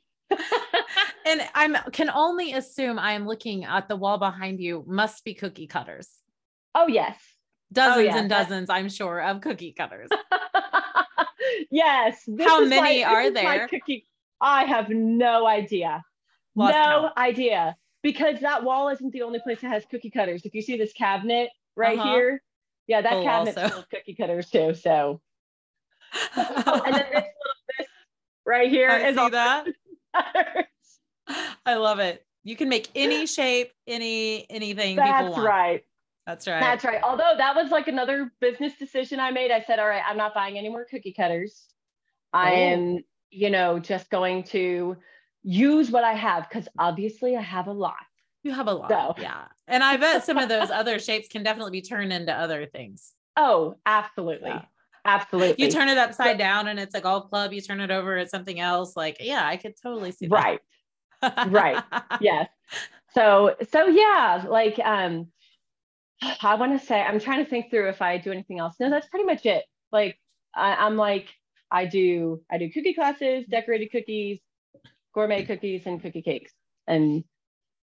and 1.25 1.41
I'm 1.55 1.75
can 1.91 2.09
only 2.09 2.53
assume 2.53 2.99
I 2.99 3.13
am 3.13 3.27
looking 3.27 3.65
at 3.65 3.87
the 3.87 3.95
wall 3.95 4.17
behind 4.17 4.59
you 4.59 4.83
must 4.87 5.23
be 5.23 5.33
cookie 5.33 5.67
cutters. 5.67 6.09
Oh 6.75 6.87
yes. 6.87 7.17
Dozens 7.71 7.97
oh, 7.97 8.01
yeah. 8.01 8.17
and 8.17 8.29
dozens, 8.29 8.69
I'm 8.69 8.89
sure, 8.89 9.21
of 9.21 9.41
cookie 9.41 9.73
cutters. 9.73 10.09
yes. 11.71 12.21
How 12.39 12.63
many 12.63 13.03
my, 13.03 13.11
are 13.11 13.29
there? 13.29 13.67
Cookie, 13.67 14.05
I 14.39 14.63
have 14.63 14.89
no 14.89 15.45
idea. 15.45 16.03
Lost 16.55 16.73
no 16.73 16.79
count. 16.79 17.17
idea. 17.17 17.75
Because 18.03 18.39
that 18.39 18.63
wall 18.63 18.87
isn't 18.89 19.11
the 19.11 19.23
only 19.23 19.39
place 19.39 19.59
that 19.61 19.69
has 19.69 19.83
cookie 19.89 20.11
cutters. 20.11 20.43
If 20.45 20.53
you 20.53 20.61
see 20.61 20.77
this 20.77 20.93
cabinet 20.93 21.49
right 21.75 21.99
uh-huh. 21.99 22.13
here, 22.13 22.43
yeah, 22.87 23.01
that 23.01 23.13
oh, 23.13 23.23
cabinet 23.23 23.57
has 23.57 23.85
cookie 23.91 24.15
cutters 24.15 24.49
too. 24.49 24.73
So, 24.73 25.19
oh, 26.37 26.81
and 26.85 26.95
then 26.95 27.05
this, 27.11 27.23
this 27.77 27.87
right 28.45 28.69
here 28.69 28.89
I 28.89 29.09
is 29.09 29.17
all 29.17 29.29
that. 29.31 29.67
I 31.65 31.75
love 31.75 31.99
it. 31.99 32.25
You 32.43 32.55
can 32.55 32.69
make 32.69 32.89
any 32.95 33.25
shape, 33.25 33.71
any 33.85 34.49
anything. 34.49 34.95
That's 34.95 35.37
right. 35.37 35.83
That's 36.25 36.47
right. 36.47 36.59
That's 36.59 36.83
right. 36.83 37.01
Although 37.03 37.33
that 37.37 37.55
was 37.55 37.71
like 37.71 37.87
another 37.87 38.31
business 38.41 38.73
decision 38.77 39.19
I 39.19 39.31
made. 39.31 39.51
I 39.51 39.61
said, 39.61 39.79
all 39.79 39.87
right, 39.87 40.03
I'm 40.05 40.17
not 40.17 40.33
buying 40.33 40.57
any 40.57 40.69
more 40.69 40.85
cookie 40.85 41.13
cutters. 41.13 41.67
I 42.33 42.51
oh. 42.51 42.55
am, 42.55 42.99
you 43.31 43.49
know, 43.49 43.79
just 43.79 44.09
going 44.09 44.43
to 44.45 44.97
use 45.43 45.89
what 45.89 46.03
I 46.03 46.13
have 46.13 46.47
because 46.49 46.67
obviously 46.77 47.37
I 47.37 47.41
have 47.41 47.67
a 47.67 47.71
lot. 47.71 47.95
You 48.43 48.51
have 48.51 48.67
a 48.67 48.73
lot. 48.73 48.89
So. 48.89 49.15
Yeah. 49.21 49.45
And 49.67 49.83
I 49.83 49.97
bet 49.97 50.25
some 50.25 50.37
of 50.37 50.49
those 50.49 50.69
other 50.69 50.99
shapes 50.99 51.27
can 51.29 51.43
definitely 51.43 51.71
be 51.71 51.81
turned 51.81 52.11
into 52.11 52.33
other 52.33 52.65
things. 52.65 53.13
Oh, 53.37 53.75
absolutely. 53.85 54.49
Yeah. 54.49 54.63
Absolutely. 55.07 55.65
You 55.65 55.71
turn 55.71 55.87
it 55.87 55.97
upside 55.97 56.37
down 56.37 56.67
and 56.67 56.79
it's 56.79 56.93
a 56.93 57.01
golf 57.01 57.29
club. 57.29 57.53
You 57.53 57.61
turn 57.61 57.79
it 57.79 57.91
over 57.91 58.17
it's 58.17 58.31
something 58.31 58.59
else. 58.59 58.95
Like, 58.95 59.17
yeah, 59.19 59.45
I 59.45 59.57
could 59.57 59.73
totally 59.81 60.11
see 60.11 60.27
that. 60.27 60.59
Right. 61.23 61.51
right. 61.51 61.83
Yes. 62.21 62.49
So, 63.13 63.55
so 63.71 63.87
yeah, 63.87 64.45
like, 64.47 64.77
um, 64.79 65.27
I 66.41 66.55
want 66.55 66.79
to 66.79 66.85
say, 66.85 67.01
I'm 67.01 67.19
trying 67.19 67.43
to 67.43 67.49
think 67.49 67.69
through 67.69 67.89
if 67.89 68.01
I 68.01 68.17
do 68.17 68.31
anything 68.31 68.59
else. 68.59 68.75
No, 68.79 68.89
that's 68.89 69.07
pretty 69.07 69.25
much 69.25 69.45
it. 69.45 69.63
Like, 69.91 70.19
I, 70.53 70.75
I'm 70.75 70.97
like, 70.97 71.27
I 71.71 71.85
do, 71.85 72.41
I 72.51 72.57
do 72.57 72.69
cookie 72.69 72.93
classes, 72.93 73.45
decorated 73.49 73.91
cookies, 73.91 74.39
gourmet 75.13 75.45
cookies, 75.45 75.83
and 75.85 76.01
cookie 76.01 76.21
cakes. 76.21 76.51
And 76.85 77.23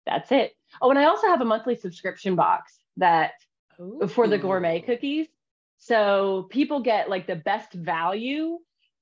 that's 0.07 0.33
it. 0.33 0.53
Oh, 0.81 0.91
and 0.91 0.99
I 0.99 1.05
also 1.05 1.27
have 1.27 1.41
a 1.41 1.45
monthly 1.45 1.77
subscription 1.77 2.37
box 2.37 2.79
that 2.97 3.33
Ooh. 3.81 4.09
for 4.09 4.29
the 4.29 4.39
gourmet 4.39 4.81
cookies. 4.81 5.27
So 5.81 6.47
people 6.51 6.81
get 6.81 7.11
like 7.11 7.27
the 7.27 7.37
best 7.37 7.73
value 7.73 8.59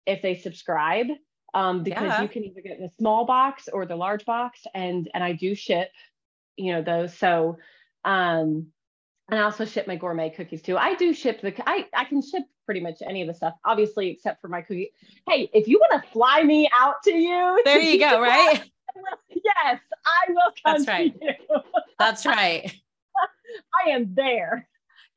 if 0.06 0.22
they 0.22 0.34
subscribe 0.34 1.08
um, 1.54 1.82
because 1.82 2.04
yeah. 2.04 2.22
you 2.22 2.28
can 2.28 2.44
either 2.44 2.60
get 2.60 2.78
the 2.78 2.90
small 2.98 3.24
box 3.24 3.68
or 3.72 3.84
the 3.84 3.96
large 3.96 4.24
box, 4.24 4.60
and 4.74 5.10
and 5.12 5.24
I 5.24 5.32
do 5.32 5.54
ship, 5.54 5.90
you 6.56 6.72
know 6.72 6.82
those. 6.82 7.16
So 7.16 7.58
um, 8.04 8.68
and 9.28 9.40
I 9.40 9.42
also 9.42 9.64
ship 9.64 9.86
my 9.86 9.96
gourmet 9.96 10.30
cookies 10.30 10.62
too. 10.62 10.76
I 10.76 10.94
do 10.94 11.12
ship 11.12 11.40
the 11.40 11.52
I 11.68 11.86
I 11.94 12.04
can 12.04 12.22
ship 12.22 12.44
pretty 12.64 12.80
much 12.80 12.96
any 13.06 13.22
of 13.22 13.28
the 13.28 13.34
stuff, 13.34 13.54
obviously 13.64 14.10
except 14.10 14.40
for 14.40 14.48
my 14.48 14.60
cookie. 14.60 14.92
Hey, 15.26 15.50
if 15.52 15.66
you 15.66 15.78
want 15.78 16.02
to 16.02 16.10
fly 16.10 16.42
me 16.42 16.70
out 16.74 17.02
to 17.04 17.14
you, 17.14 17.60
there 17.64 17.80
you 17.80 17.98
go, 17.98 18.20
right? 18.22 18.62
yes, 19.30 19.80
I 20.06 20.30
will 20.30 20.52
come 20.64 20.84
That's 20.84 20.86
right. 20.86 21.14
That's 21.98 22.26
right. 22.26 22.72
I 23.86 23.90
am 23.90 24.14
there. 24.14 24.68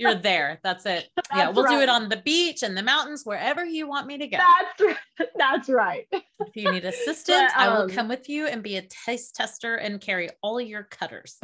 You're 0.01 0.15
there. 0.15 0.59
That's 0.63 0.85
it. 0.85 1.09
That's 1.15 1.29
yeah, 1.35 1.49
we'll 1.49 1.65
right. 1.65 1.77
do 1.77 1.81
it 1.81 1.89
on 1.89 2.09
the 2.09 2.17
beach 2.17 2.63
and 2.63 2.75
the 2.75 2.81
mountains, 2.81 3.23
wherever 3.23 3.63
you 3.63 3.87
want 3.87 4.07
me 4.07 4.17
to 4.17 4.27
go. 4.27 4.37
That's 4.37 4.81
right. 4.81 5.29
That's 5.37 5.69
right. 5.69 6.07
If 6.11 6.55
you 6.55 6.71
need 6.71 6.85
assistance, 6.85 7.53
but, 7.55 7.61
um, 7.61 7.69
I 7.69 7.73
will 7.75 7.83
um, 7.83 7.89
come 7.89 8.07
with 8.07 8.27
you 8.27 8.47
and 8.47 8.63
be 8.63 8.77
a 8.77 8.81
taste 9.05 9.35
tester 9.35 9.75
and 9.75 10.01
carry 10.01 10.29
all 10.41 10.59
your 10.59 10.83
cutters. 10.83 11.39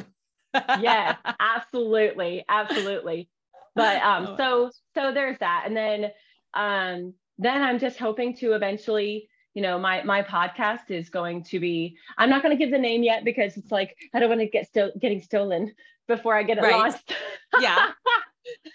yes, 0.54 1.18
absolutely, 1.40 2.44
absolutely. 2.50 3.30
But 3.76 4.02
um, 4.02 4.28
oh, 4.30 4.38
so 4.38 4.72
so 4.96 5.14
there's 5.14 5.38
that, 5.38 5.66
and 5.68 5.78
then 5.78 6.12
um, 6.56 7.14
then 7.38 7.62
I'm 7.62 7.78
just 7.78 8.00
hoping 8.00 8.36
to 8.38 8.54
eventually, 8.54 9.30
you 9.54 9.62
know, 9.62 9.78
my 9.78 10.02
my 10.02 10.24
podcast 10.24 10.90
is 10.90 11.10
going 11.10 11.44
to 11.46 11.60
be. 11.60 11.96
I'm 12.18 12.32
not 12.32 12.42
going 12.42 12.58
to 12.58 12.64
give 12.64 12.72
the 12.72 12.80
name 12.80 13.04
yet 13.04 13.24
because 13.24 13.56
it's 13.56 13.72
like 13.72 13.96
I 14.16 14.20
don't 14.20 14.30
want 14.30 14.42
to 14.42 14.48
get 14.48 14.66
still 14.66 14.92
getting 15.00 15.22
stolen 15.22 15.74
before 16.08 16.36
I 16.36 16.44
get 16.44 16.58
it 16.58 16.62
right. 16.62 16.76
launched. 16.76 17.14
Yeah. 17.60 17.92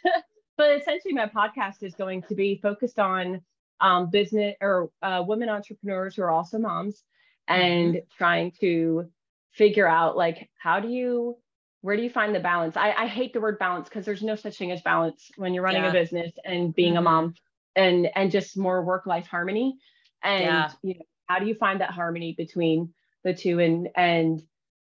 but 0.56 0.76
essentially, 0.80 1.14
my 1.14 1.26
podcast 1.26 1.82
is 1.82 1.94
going 1.94 2.22
to 2.24 2.34
be 2.34 2.58
focused 2.62 2.98
on 2.98 3.42
um, 3.80 4.10
business 4.10 4.54
or 4.60 4.90
uh, 5.02 5.22
women 5.26 5.48
entrepreneurs 5.48 6.14
who 6.14 6.22
are 6.22 6.30
also 6.30 6.58
moms 6.58 7.02
and 7.48 7.94
mm-hmm. 7.94 8.16
trying 8.16 8.52
to 8.60 9.10
figure 9.52 9.88
out 9.88 10.16
like 10.16 10.48
how 10.58 10.80
do 10.80 10.88
you 10.88 11.36
where 11.82 11.96
do 11.96 12.02
you 12.02 12.08
find 12.08 12.34
the 12.34 12.40
balance 12.40 12.76
i, 12.76 12.92
I 12.92 13.06
hate 13.06 13.32
the 13.32 13.40
word 13.40 13.58
balance 13.58 13.88
because 13.88 14.06
there's 14.06 14.22
no 14.22 14.36
such 14.36 14.56
thing 14.56 14.72
as 14.72 14.80
balance 14.80 15.30
when 15.36 15.52
you're 15.52 15.64
running 15.64 15.82
yeah. 15.82 15.90
a 15.90 15.92
business 15.92 16.32
and 16.44 16.74
being 16.74 16.94
mm-hmm. 16.94 17.06
a 17.06 17.10
mom 17.10 17.34
and 17.76 18.08
and 18.14 18.30
just 18.30 18.56
more 18.56 18.82
work 18.82 19.06
life 19.06 19.26
harmony 19.26 19.76
and 20.22 20.44
yeah. 20.44 20.70
you 20.82 20.94
know 20.94 21.04
how 21.26 21.38
do 21.38 21.46
you 21.46 21.54
find 21.54 21.80
that 21.80 21.90
harmony 21.90 22.34
between 22.36 22.94
the 23.24 23.34
two 23.34 23.58
and 23.58 23.88
and 23.96 24.42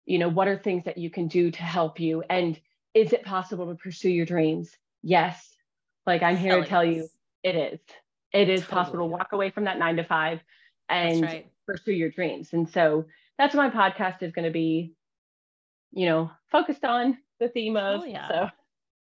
you 0.05 0.17
know 0.17 0.30
what 0.30 0.47
are 0.47 0.57
things 0.57 0.86
that 0.86 0.97
you 0.97 1.09
can 1.09 1.28
do 1.28 1.51
to 1.51 1.61
help 1.61 1.99
you 1.99 2.23
and 2.30 2.59
is 2.98 3.14
it 3.14 3.24
possible 3.24 3.68
to 3.68 3.76
pursue 3.76 4.10
your 4.10 4.26
dreams 4.26 4.72
yes 5.04 5.56
like 6.06 6.24
i'm 6.24 6.38
here 6.38 6.54
Hell 6.54 6.64
to 6.64 6.70
tell 6.70 6.84
yes. 6.84 6.95
you 6.95 7.08
it 7.43 7.56
is 7.56 7.80
it 8.34 8.50
is 8.50 8.62
totally. 8.62 8.76
possible 8.76 9.00
to 9.00 9.06
walk 9.06 9.30
away 9.32 9.52
from 9.52 9.66
that 9.66 9.78
nine 9.78 9.98
to 9.98 10.04
five 10.04 10.39
and 10.89 11.22
right. 11.22 11.52
pursue 11.66 11.93
your 11.93 12.10
dreams 12.10 12.50
and 12.54 12.68
so 12.70 13.06
that's 13.38 13.54
what 13.54 13.74
my 13.74 13.89
podcast 13.91 14.24
is 14.24 14.32
going 14.32 14.45
to 14.45 14.52
be 14.52 14.93
you 15.91 16.06
know 16.08 16.32
focused 16.52 16.84
on 16.84 17.18
the 17.39 17.50
theme 17.50 17.78
of 17.78 18.08
yeah. 18.08 18.28
so 18.28 18.50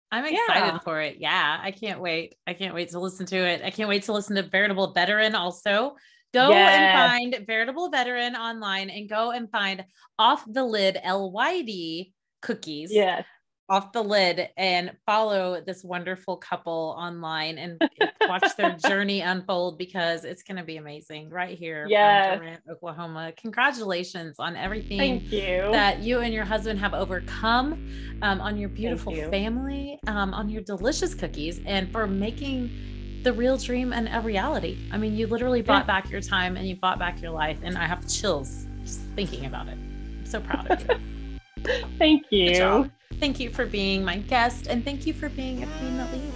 I'm 0.09 0.23
excited 0.23 0.73
yeah. 0.73 0.79
for 0.79 1.01
it. 1.01 1.17
Yeah, 1.19 1.59
I 1.61 1.71
can't 1.71 1.99
wait. 1.99 2.35
I 2.47 2.53
can't 2.53 2.73
wait 2.73 2.91
to 2.91 2.99
listen 3.01 3.25
to 3.25 3.35
it. 3.35 3.61
I 3.61 3.71
can't 3.71 3.89
wait 3.89 4.03
to 4.03 4.13
listen 4.13 4.37
to 4.37 4.43
Veritable 4.43 4.93
Veteran 4.93 5.35
also. 5.35 5.97
Go 6.33 6.51
and 6.51 7.33
find 7.33 7.45
Veritable 7.45 7.89
Veteran 7.89 8.35
online 8.35 8.89
and 8.89 9.09
go 9.09 9.31
and 9.31 9.49
find 9.49 9.83
Off 10.17 10.43
the 10.47 10.63
Lid 10.63 10.97
LYD 11.03 12.13
cookies. 12.41 12.91
Yes. 12.93 13.25
Off 13.69 13.91
the 13.91 14.01
Lyd 14.01 14.47
and 14.55 14.91
follow 15.05 15.59
this 15.59 15.83
wonderful 15.83 16.37
couple 16.37 16.95
online 16.97 17.57
and 17.57 17.81
watch 18.21 18.55
their 18.55 18.77
journey 18.77 19.19
unfold 19.19 19.77
because 19.77 20.23
it's 20.23 20.41
going 20.41 20.55
to 20.55 20.63
be 20.63 20.77
amazing 20.77 21.29
right 21.29 21.57
here 21.57 21.85
yes. 21.89 22.39
Durant, 22.39 22.61
Oklahoma. 22.71 23.33
Congratulations 23.35 24.37
on 24.39 24.55
everything 24.55 24.97
Thank 24.97 25.31
you. 25.31 25.69
that 25.71 25.99
you 25.99 26.19
and 26.19 26.33
your 26.33 26.45
husband 26.45 26.79
have 26.79 26.93
overcome 26.93 27.89
um, 28.21 28.39
on 28.39 28.57
your 28.57 28.69
beautiful 28.69 29.13
you. 29.13 29.29
family, 29.29 29.99
um, 30.07 30.33
on 30.33 30.49
your 30.49 30.61
delicious 30.61 31.13
cookies, 31.13 31.59
and 31.65 31.91
for 31.91 32.07
making 32.07 33.21
the 33.23 33.33
real 33.33 33.57
dream 33.57 33.91
and 33.91 34.07
a 34.09 34.21
reality. 34.21 34.77
I 34.93 34.97
mean, 34.97 35.13
you 35.15 35.27
literally 35.27 35.61
bought 35.61 35.83
yeah. 35.83 35.87
back 35.99 36.09
your 36.09 36.21
time 36.21 36.55
and 36.55 36.65
you 36.65 36.77
bought 36.77 36.99
back 36.99 37.21
your 37.21 37.31
life, 37.31 37.59
and 37.63 37.77
I 37.77 37.85
have 37.85 38.07
chills 38.07 38.65
just 38.83 39.01
thinking 39.15 39.45
about 39.45 39.67
it. 39.67 39.77
I'm 39.77 40.25
so 40.25 40.39
proud 40.39 40.71
of 40.71 40.81
you. 40.87 41.79
Thank 41.97 42.23
you. 42.29 42.89
Thank 43.19 43.39
you 43.39 43.49
for 43.49 43.65
being 43.65 44.05
my 44.05 44.17
guest, 44.17 44.67
and 44.67 44.83
thank 44.85 45.07
you 45.07 45.13
for 45.13 45.29
being 45.29 45.63
a 45.63 45.67
queen 45.79 45.97
that 45.97 46.13
leads. 46.13 46.33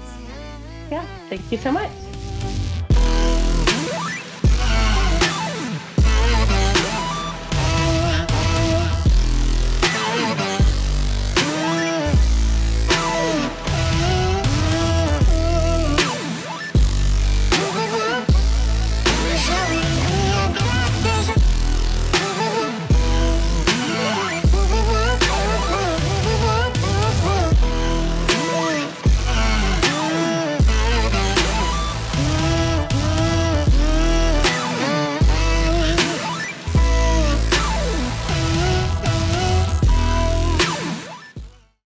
Yeah, 0.90 1.06
thank 1.30 1.52
you 1.52 1.58
so 1.58 1.72
much. 1.72 1.92